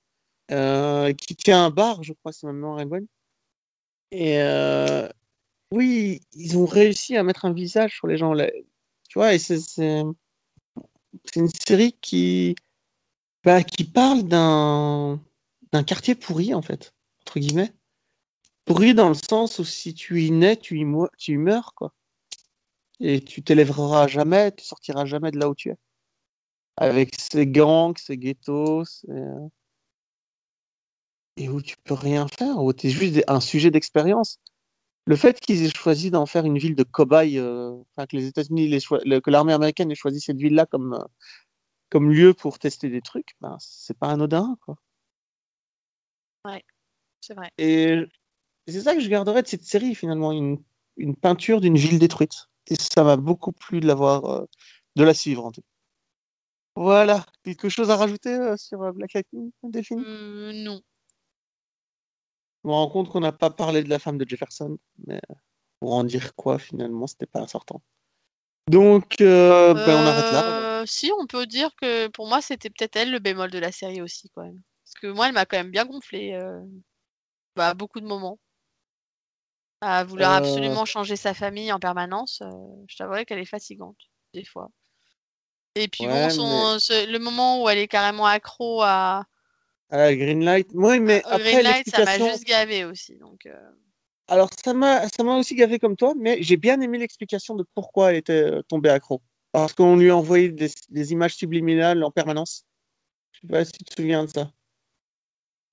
euh, 0.50 1.12
qui 1.12 1.36
tient 1.36 1.64
un 1.66 1.70
bar, 1.70 2.02
je 2.02 2.12
crois, 2.12 2.32
c'est 2.32 2.46
maintenant 2.46 2.76
à 2.76 2.84
bonne. 2.84 3.06
Et 4.10 4.38
euh, 4.40 5.08
oui, 5.72 6.20
ils 6.34 6.58
ont 6.58 6.66
réussi 6.66 7.16
à 7.16 7.22
mettre 7.22 7.44
un 7.44 7.52
visage 7.52 7.94
sur 7.96 8.06
les 8.06 8.18
gens. 8.18 8.34
Tu 9.08 9.18
vois, 9.18 9.34
et 9.34 9.38
c'est 9.38 9.58
une 11.36 11.48
série 11.48 11.92
qui, 12.00 12.54
bah, 13.44 13.62
qui 13.62 13.84
parle 13.84 14.24
d'un 14.24 15.20
d'un 15.72 15.84
quartier 15.84 16.14
pourri, 16.14 16.54
en 16.54 16.62
fait, 16.62 16.94
entre 17.22 17.40
guillemets. 17.40 17.72
Pourri 18.64 18.94
dans 18.94 19.08
le 19.08 19.14
sens 19.14 19.58
où 19.58 19.64
si 19.64 19.94
tu 19.94 20.22
y 20.22 20.30
nais, 20.30 20.56
tu 20.56 20.78
y, 20.78 20.84
mo- 20.84 21.10
tu 21.18 21.32
y 21.32 21.36
meurs, 21.36 21.74
quoi. 21.74 21.92
Et 23.00 23.20
tu 23.20 23.42
t'élèveras 23.42 24.06
jamais, 24.06 24.52
tu 24.52 24.64
sortiras 24.64 25.04
jamais 25.04 25.30
de 25.32 25.38
là 25.38 25.48
où 25.48 25.54
tu 25.54 25.70
es. 25.70 25.76
Avec 26.76 27.14
ces 27.20 27.46
gangs, 27.46 27.98
ces 27.98 28.16
ghettos, 28.16 28.84
ces- 28.84 29.08
et 31.38 31.48
où 31.48 31.62
tu 31.62 31.76
peux 31.84 31.94
rien 31.94 32.26
faire, 32.26 32.62
où 32.62 32.72
tu 32.72 32.88
es 32.88 32.90
juste 32.90 33.22
un 33.28 33.40
sujet 33.40 33.70
d'expérience. 33.70 34.40
Le 35.06 35.16
fait 35.16 35.40
qu'ils 35.40 35.64
aient 35.64 35.70
choisi 35.74 36.10
d'en 36.10 36.26
faire 36.26 36.44
une 36.44 36.58
ville 36.58 36.74
de 36.74 36.82
cobayes, 36.82 37.38
euh, 37.38 37.70
enfin, 37.96 38.06
que 38.06 38.16
les 38.16 38.26
États-Unis, 38.26 38.68
le- 38.68 39.20
que 39.20 39.30
l'armée 39.30 39.52
américaine 39.52 39.90
ait 39.90 39.94
choisi 39.94 40.20
cette 40.20 40.36
ville-là 40.36 40.66
comme, 40.66 40.94
euh, 40.94 41.04
comme 41.90 42.10
lieu 42.10 42.34
pour 42.34 42.58
tester 42.58 42.90
des 42.90 43.00
trucs, 43.00 43.30
ben, 43.40 43.56
c'est 43.60 43.96
pas 43.96 44.08
anodin, 44.08 44.58
quoi. 44.64 44.76
C'est 47.20 47.34
vrai. 47.34 47.50
Et 47.58 48.00
c'est 48.66 48.80
ça 48.80 48.94
que 48.94 49.00
je 49.00 49.08
garderais 49.08 49.42
de 49.42 49.48
cette 49.48 49.64
série, 49.64 49.94
finalement, 49.94 50.32
une, 50.32 50.62
une 50.96 51.14
peinture 51.14 51.60
d'une 51.60 51.76
ville 51.76 51.98
détruite. 51.98 52.48
Et 52.68 52.74
ça 52.74 53.04
m'a 53.04 53.16
beaucoup 53.16 53.52
plu 53.52 53.80
de 53.80 53.86
l'avoir, 53.86 54.24
euh, 54.24 54.44
de 54.96 55.04
la 55.04 55.14
suivre, 55.14 55.44
en 55.44 55.52
tout 55.52 55.62
cas. 55.62 55.66
Voilà. 56.74 57.24
Quelque 57.42 57.68
chose 57.68 57.90
à 57.90 57.96
rajouter 57.96 58.34
euh, 58.34 58.56
sur 58.56 58.82
euh, 58.82 58.92
Black 58.92 59.14
Lightning, 59.14 59.50
Delphine? 59.62 60.02
Euh, 60.06 60.52
non. 60.52 60.80
Je 62.64 62.68
me 62.68 62.72
rends 62.74 62.88
compte 62.88 63.08
qu'on 63.08 63.20
n'a 63.20 63.32
pas 63.32 63.50
parlé 63.50 63.82
de 63.82 63.88
la 63.88 63.98
femme 63.98 64.18
de 64.18 64.28
Jefferson, 64.28 64.78
mais 65.06 65.20
euh, 65.30 65.34
pour 65.80 65.94
en 65.94 66.04
dire 66.04 66.34
quoi, 66.34 66.58
finalement, 66.58 67.06
c'était 67.06 67.26
pas 67.26 67.46
sortant. 67.46 67.82
Donc, 68.68 69.20
euh, 69.20 69.74
ben, 69.74 69.96
on 69.96 70.06
arrête 70.06 70.32
là. 70.32 70.80
Euh, 70.80 70.86
si, 70.86 71.10
on 71.18 71.26
peut 71.26 71.46
dire 71.46 71.70
que 71.80 72.08
pour 72.08 72.26
moi, 72.28 72.42
c'était 72.42 72.68
peut-être 72.68 72.96
elle 72.96 73.10
le 73.10 73.18
bémol 73.18 73.50
de 73.50 73.58
la 73.58 73.72
série 73.72 74.02
aussi, 74.02 74.28
quand 74.34 74.42
même. 74.42 74.60
Parce 74.84 74.94
que 75.00 75.06
moi, 75.06 75.28
elle 75.28 75.34
m'a 75.34 75.46
quand 75.46 75.56
même 75.56 75.70
bien 75.70 75.86
gonflé 75.86 76.32
euh, 76.34 76.60
bah, 77.56 77.68
à 77.68 77.74
beaucoup 77.74 78.00
de 78.00 78.06
moments. 78.06 78.38
À 79.80 80.02
vouloir 80.04 80.32
Euh. 80.32 80.36
absolument 80.38 80.84
changer 80.84 81.14
sa 81.16 81.34
famille 81.34 81.72
en 81.72 81.78
permanence, 81.78 82.42
je 82.88 82.96
t'avouerais 82.96 83.24
qu'elle 83.24 83.38
est 83.38 83.44
fatigante, 83.44 83.96
des 84.34 84.44
fois. 84.44 84.70
Et 85.76 85.86
puis 85.86 86.06
Ouais, 86.06 86.12
bon, 86.12 86.30
son, 86.30 86.78
ce- 86.80 87.10
le 87.10 87.18
moment 87.20 87.62
où 87.62 87.68
elle 87.68 87.78
est 87.78 87.86
carrément 87.88 88.26
accro 88.26 88.82
à, 88.82 89.24
La 89.90 90.14
Greenlight. 90.14 90.68
Oui, 90.74 91.00
mais 91.00 91.22
au 91.24 91.28
après 91.28 91.52
Green 91.52 91.62
Light, 91.62 91.88
ça 91.88 92.04
m'a 92.04 92.18
juste 92.18 92.44
gavé 92.44 92.84
aussi. 92.84 93.16
Donc, 93.16 93.46
euh, 93.46 93.70
Alors, 94.26 94.50
ça 94.62 94.74
m'a, 94.74 95.08
ça 95.08 95.22
m'a 95.24 95.36
aussi 95.36 95.54
gavé 95.54 95.78
comme 95.78 95.96
toi, 95.96 96.14
mais 96.18 96.42
j'ai 96.42 96.56
bien 96.56 96.80
aimé 96.80 96.98
l'explication 96.98 97.54
de 97.54 97.64
pourquoi 97.74 98.10
elle 98.10 98.16
était 98.16 98.32
euh, 98.32 98.62
tombée 98.68 98.90
accro. 98.90 99.22
Parce 99.52 99.72
qu'on 99.72 99.96
lui 99.96 100.10
a 100.10 100.16
envoyé 100.16 100.50
des, 100.50 100.70
des 100.90 101.12
images 101.12 101.34
subliminales 101.36 102.04
en 102.04 102.10
permanence. 102.10 102.64
Je 103.32 103.40
sais 103.40 103.46
pas 103.46 103.64
si 103.64 103.72
tu 103.72 103.84
te 103.84 103.94
souviens 103.94 104.24
de 104.24 104.30
ça. 104.30 104.52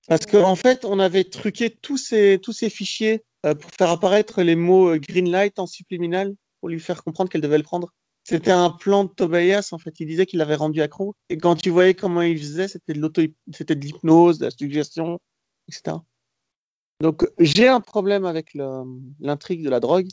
Parce 0.08 0.24
qu'en 0.24 0.54
fait, 0.54 0.84
on 0.84 0.98
avait 0.98 1.24
truqué 1.24 1.70
tous 1.70 1.98
ces, 1.98 2.38
tous 2.40 2.52
ces 2.52 2.70
fichiers 2.70 3.24
euh, 3.44 3.54
pour 3.54 3.70
faire 3.76 3.90
apparaître 3.90 4.42
les 4.42 4.56
mots 4.56 4.94
euh, 4.94 4.98
green 4.98 5.30
light 5.30 5.58
en 5.58 5.66
subliminal 5.66 6.34
pour 6.60 6.68
lui 6.68 6.80
faire 6.80 7.02
comprendre 7.02 7.30
qu'elle 7.30 7.40
devait 7.40 7.58
le 7.58 7.64
prendre. 7.64 7.92
C'était 8.28 8.50
un 8.50 8.70
plan 8.70 9.04
de 9.04 9.10
Tobias, 9.10 9.68
en 9.70 9.78
fait. 9.78 10.00
Il 10.00 10.08
disait 10.08 10.26
qu'il 10.26 10.40
l'avait 10.40 10.56
rendu 10.56 10.82
accro. 10.82 11.14
Et 11.28 11.38
quand 11.38 11.54
tu 11.54 11.70
voyais 11.70 11.94
comment 11.94 12.22
il 12.22 12.36
faisait, 12.36 12.66
c'était 12.66 12.92
de 12.92 12.98
l'auto, 12.98 13.22
l'hypnose, 13.22 14.40
de 14.40 14.46
la 14.46 14.50
suggestion, 14.50 15.20
etc. 15.68 15.98
Donc, 17.00 17.24
j'ai 17.38 17.68
un 17.68 17.80
problème 17.80 18.24
avec 18.24 18.52
l'intrigue 19.20 19.62
de 19.62 19.70
la 19.70 19.78
drogue. 19.78 20.08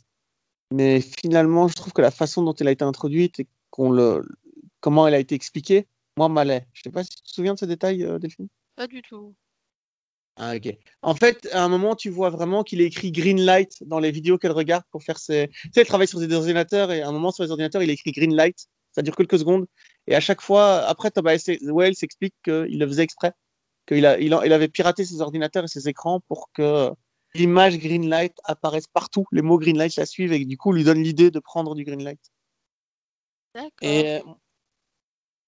Mais 0.72 1.01
finalement, 1.01 1.68
je 1.68 1.74
trouve 1.74 1.91
que 1.91 2.03
la 2.03 2.11
façon 2.11 2.43
dont 2.43 2.53
elle 2.53 2.68
a 2.68 2.72
été 2.72 2.86
introduite 2.86 3.39
et 3.39 3.47
comment 3.72 5.07
elle 5.07 5.16
a 5.16 5.20
été 5.20 5.34
expliquée, 5.34 5.88
moi, 6.16 6.30
m'allait. 6.30 6.68
Je 6.74 6.84
sais 6.84 6.91
pas 6.91 7.03
si 7.03 7.09
tu 7.09 7.24
te 7.24 7.32
souviens 7.32 7.55
de 7.55 7.59
ce 7.59 7.66
détail, 7.66 8.03
euh, 8.03 8.20
Delphine? 8.20 8.47
pas 8.76 8.86
du 8.86 9.01
tout. 9.01 9.34
Ah, 10.36 10.55
ok. 10.55 10.75
En 11.03 11.13
fait, 11.15 11.47
à 11.51 11.63
un 11.63 11.69
moment, 11.69 11.95
tu 11.95 12.09
vois 12.09 12.29
vraiment 12.31 12.63
qu'il 12.63 12.81
est 12.81 12.86
écrit 12.86 13.11
green 13.11 13.39
light 13.39 13.71
dans 13.86 13.99
les 13.99 14.11
vidéos 14.11 14.38
qu'elle 14.39 14.51
regarde 14.51 14.84
pour 14.89 15.03
faire 15.03 15.19
ses. 15.19 15.49
Tu 15.49 15.69
sais, 15.73 15.81
elle 15.81 15.88
travaille 15.88 16.07
sur 16.07 16.19
des 16.19 16.34
ordinateurs 16.34 16.91
et 16.91 17.01
à 17.01 17.07
un 17.07 17.11
moment, 17.11 17.31
sur 17.31 17.43
les 17.43 17.51
ordinateurs, 17.51 17.84
il 17.84 17.89
est 17.89 17.93
écrit 17.93 18.11
green 18.11 18.36
light. 18.36 18.67
Ça 18.91 19.01
dure 19.03 19.15
quelques 19.15 19.38
secondes. 19.39 19.65
Et 20.07 20.15
à 20.15 20.19
chaque 20.19 20.41
fois, 20.41 20.79
après, 20.86 21.11
Tobias 21.11 21.49
Wells 21.61 21.95
s'explique 21.95 22.34
qu'il 22.43 22.79
le 22.79 22.88
faisait 22.88 23.03
exprès. 23.03 23.34
Qu'il 23.88 24.05
a, 24.05 24.19
il, 24.19 24.34
a- 24.34 24.45
il 24.45 24.53
avait 24.53 24.69
piraté 24.69 25.05
ses 25.05 25.21
ordinateurs 25.21 25.65
et 25.65 25.67
ses 25.67 25.88
écrans 25.88 26.19
pour 26.27 26.49
que 26.53 26.89
l'image 27.36 27.77
green 27.77 28.09
light 28.09 28.34
apparaisse 28.43 28.88
partout. 28.88 29.25
Les 29.31 29.41
mots 29.41 29.59
green 29.59 29.77
light 29.77 29.95
la 29.97 30.05
suivent 30.05 30.34
et 30.34 30.45
du 30.45 30.57
coup, 30.57 30.71
lui 30.71 30.84
donne 30.84 31.01
l'idée 31.03 31.29
de 31.31 31.39
prendre 31.39 31.75
du 31.75 31.84
green 31.84 32.03
light. 32.03 32.21
D'accord. 33.53 33.71
Et, 33.81 34.15
euh, 34.17 34.19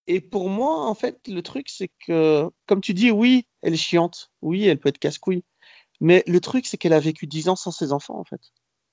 et 0.08 0.22
pour 0.22 0.50
moi, 0.50 0.88
en 0.88 0.94
fait, 0.96 1.28
le 1.28 1.42
truc, 1.42 1.70
c'est 1.70 1.90
que, 2.06 2.50
comme 2.68 2.82
tu 2.82 2.94
dis, 2.94 3.12
oui, 3.12 3.48
elle 3.62 3.74
est 3.74 3.78
chiante. 3.78 4.32
Oui, 4.42 4.66
elle 4.68 4.80
peut 4.80 4.90
être 4.90 5.00
casse-couille. 5.00 5.44
Mais 6.02 6.24
le 6.28 6.40
truc, 6.42 6.68
c'est 6.68 6.78
qu'elle 6.78 6.94
a 6.94 7.00
vécu 7.00 7.28
10 7.28 7.50
ans 7.50 7.56
sans 7.56 7.72
ses 7.72 7.92
enfants, 7.92 8.20
en 8.20 8.24
fait. 8.24 8.42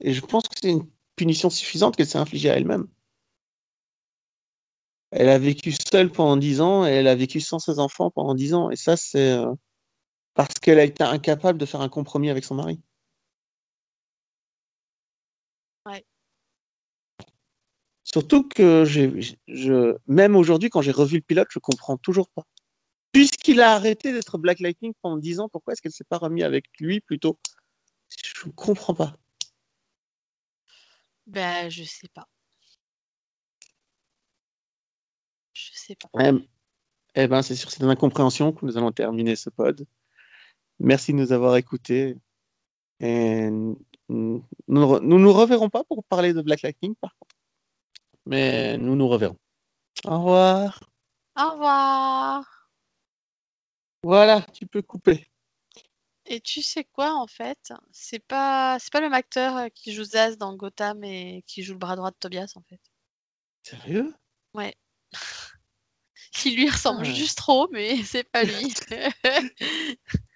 Et 0.01 0.13
je 0.15 0.21
pense 0.23 0.45
que 0.49 0.55
c'est 0.61 0.71
une 0.71 0.89
punition 1.17 1.51
suffisante 1.51 1.97
qu'elle 1.97 2.07
s'est 2.07 2.19
infligée 2.19 2.51
à 2.51 2.57
elle-même. 2.57 2.89
Elle 5.11 5.29
a 5.29 5.39
vécu 5.39 5.73
seule 5.73 6.11
pendant 6.11 6.37
10 6.37 6.61
ans 6.63 6.87
et 6.87 6.91
elle 6.91 7.07
a 7.09 7.15
vécu 7.15 7.41
sans 7.41 7.59
ses 7.59 7.79
enfants 7.79 8.11
pendant 8.11 8.35
10 8.35 8.55
ans. 8.55 8.71
Et 8.71 8.77
ça, 8.77 8.97
c'est 8.97 9.33
euh, 9.33 9.53
parce 10.35 10.55
qu'elle 10.55 10.79
a 10.79 10.85
été 10.85 11.05
incapable 11.05 11.59
de 11.59 11.67
faire 11.67 11.83
un 11.83 11.89
compromis 11.89 12.31
avec 12.31 12.45
son 12.45 12.55
mari. 12.55 12.81
Surtout 18.05 18.49
que 18.49 18.85
je, 18.85 19.97
même 20.07 20.37
aujourd'hui, 20.37 20.71
quand 20.71 20.83
j'ai 20.83 20.91
revu 20.91 21.17
le 21.17 21.23
pilote, 21.23 21.49
je 21.51 21.59
comprends 21.59 21.97
toujours 21.97 22.29
pas. 22.31 22.45
Puisqu'il 23.13 23.61
a 23.61 23.73
arrêté 23.73 24.13
d'être 24.13 24.39
Black 24.39 24.59
Lightning 24.61 24.93
pendant 25.03 25.19
10 25.19 25.41
ans, 25.41 25.49
pourquoi 25.49 25.73
est-ce 25.73 25.83
qu'elle 25.83 25.93
s'est 25.93 26.05
pas 26.05 26.19
remis 26.19 26.43
avec 26.43 26.67
lui 26.81 27.01
plutôt? 27.01 27.39
Je 28.09 28.49
comprends 28.51 28.95
pas. 28.95 29.17
Ben, 31.27 31.69
je 31.71 31.85
sais 31.85 32.09
pas. 32.13 32.27
Je 35.53 35.71
sais 35.75 35.97
pas. 35.97 36.09
Eh, 36.19 36.33
eh 37.15 37.29
ben, 37.29 37.43
c'est 37.43 37.55
sur 37.55 37.71
cette 37.71 37.83
incompréhension 37.83 38.53
que 38.53 38.67
nous 38.67 38.77
allons 38.77 38.93
terminer 38.93 39.37
ce 39.37 39.51
pod. 39.51 39.87
Merci 40.81 41.13
de 41.13 41.19
nous 41.19 41.33
avoir 41.33 41.57
écoutés. 41.57 42.17
Et 42.99 43.49
nous, 43.51 43.79
nous 44.09 45.19
nous 45.19 45.33
reverrons 45.33 45.71
pas 45.71 45.85
pour 45.85 46.03
parler 46.05 46.33
de 46.33 46.43
Black 46.43 46.63
Lightning, 46.63 46.95
par 46.97 47.15
contre. 47.19 47.37
Mais 48.27 48.77
nous 48.79 48.95
nous 48.97 49.09
reverrons. 49.09 49.37
Au 50.05 50.19
revoir. 50.19 50.81
Au 51.39 51.51
revoir. 51.51 52.69
Voilà, 54.05 54.43
tu 54.53 54.67
peux 54.67 54.83
couper. 54.83 55.29
Et 56.27 56.41
tu 56.41 56.63
sais 56.63 56.85
quoi, 56.85 57.15
en 57.15 57.27
fait? 57.27 57.73
C'est 57.91 58.21
pas, 58.25 58.79
c'est 58.79 58.93
pas 58.93 59.01
le 59.01 59.07
même 59.07 59.15
acteur 59.15 59.57
euh, 59.57 59.69
qui 59.69 59.93
joue 59.93 60.05
Zaz 60.05 60.39
dans 60.39 60.55
Gotham 60.55 61.03
et 61.05 61.43
qui 61.47 61.63
joue 61.63 61.73
le 61.73 61.79
bras 61.79 61.97
droit 61.97 62.11
de 62.11 62.17
Tobias, 62.17 62.53
en 62.57 62.63
fait. 62.63 62.81
Sérieux? 63.65 64.15
Ouais. 64.55 64.75
Il 66.45 66.57
lui 66.57 66.71
ressemble 66.71 67.03
Ah. 67.07 67.13
juste 67.13 67.39
trop, 67.39 67.69
mais 67.73 67.97
c'est 68.05 68.25
pas 68.25 68.45
lui. 68.45 68.73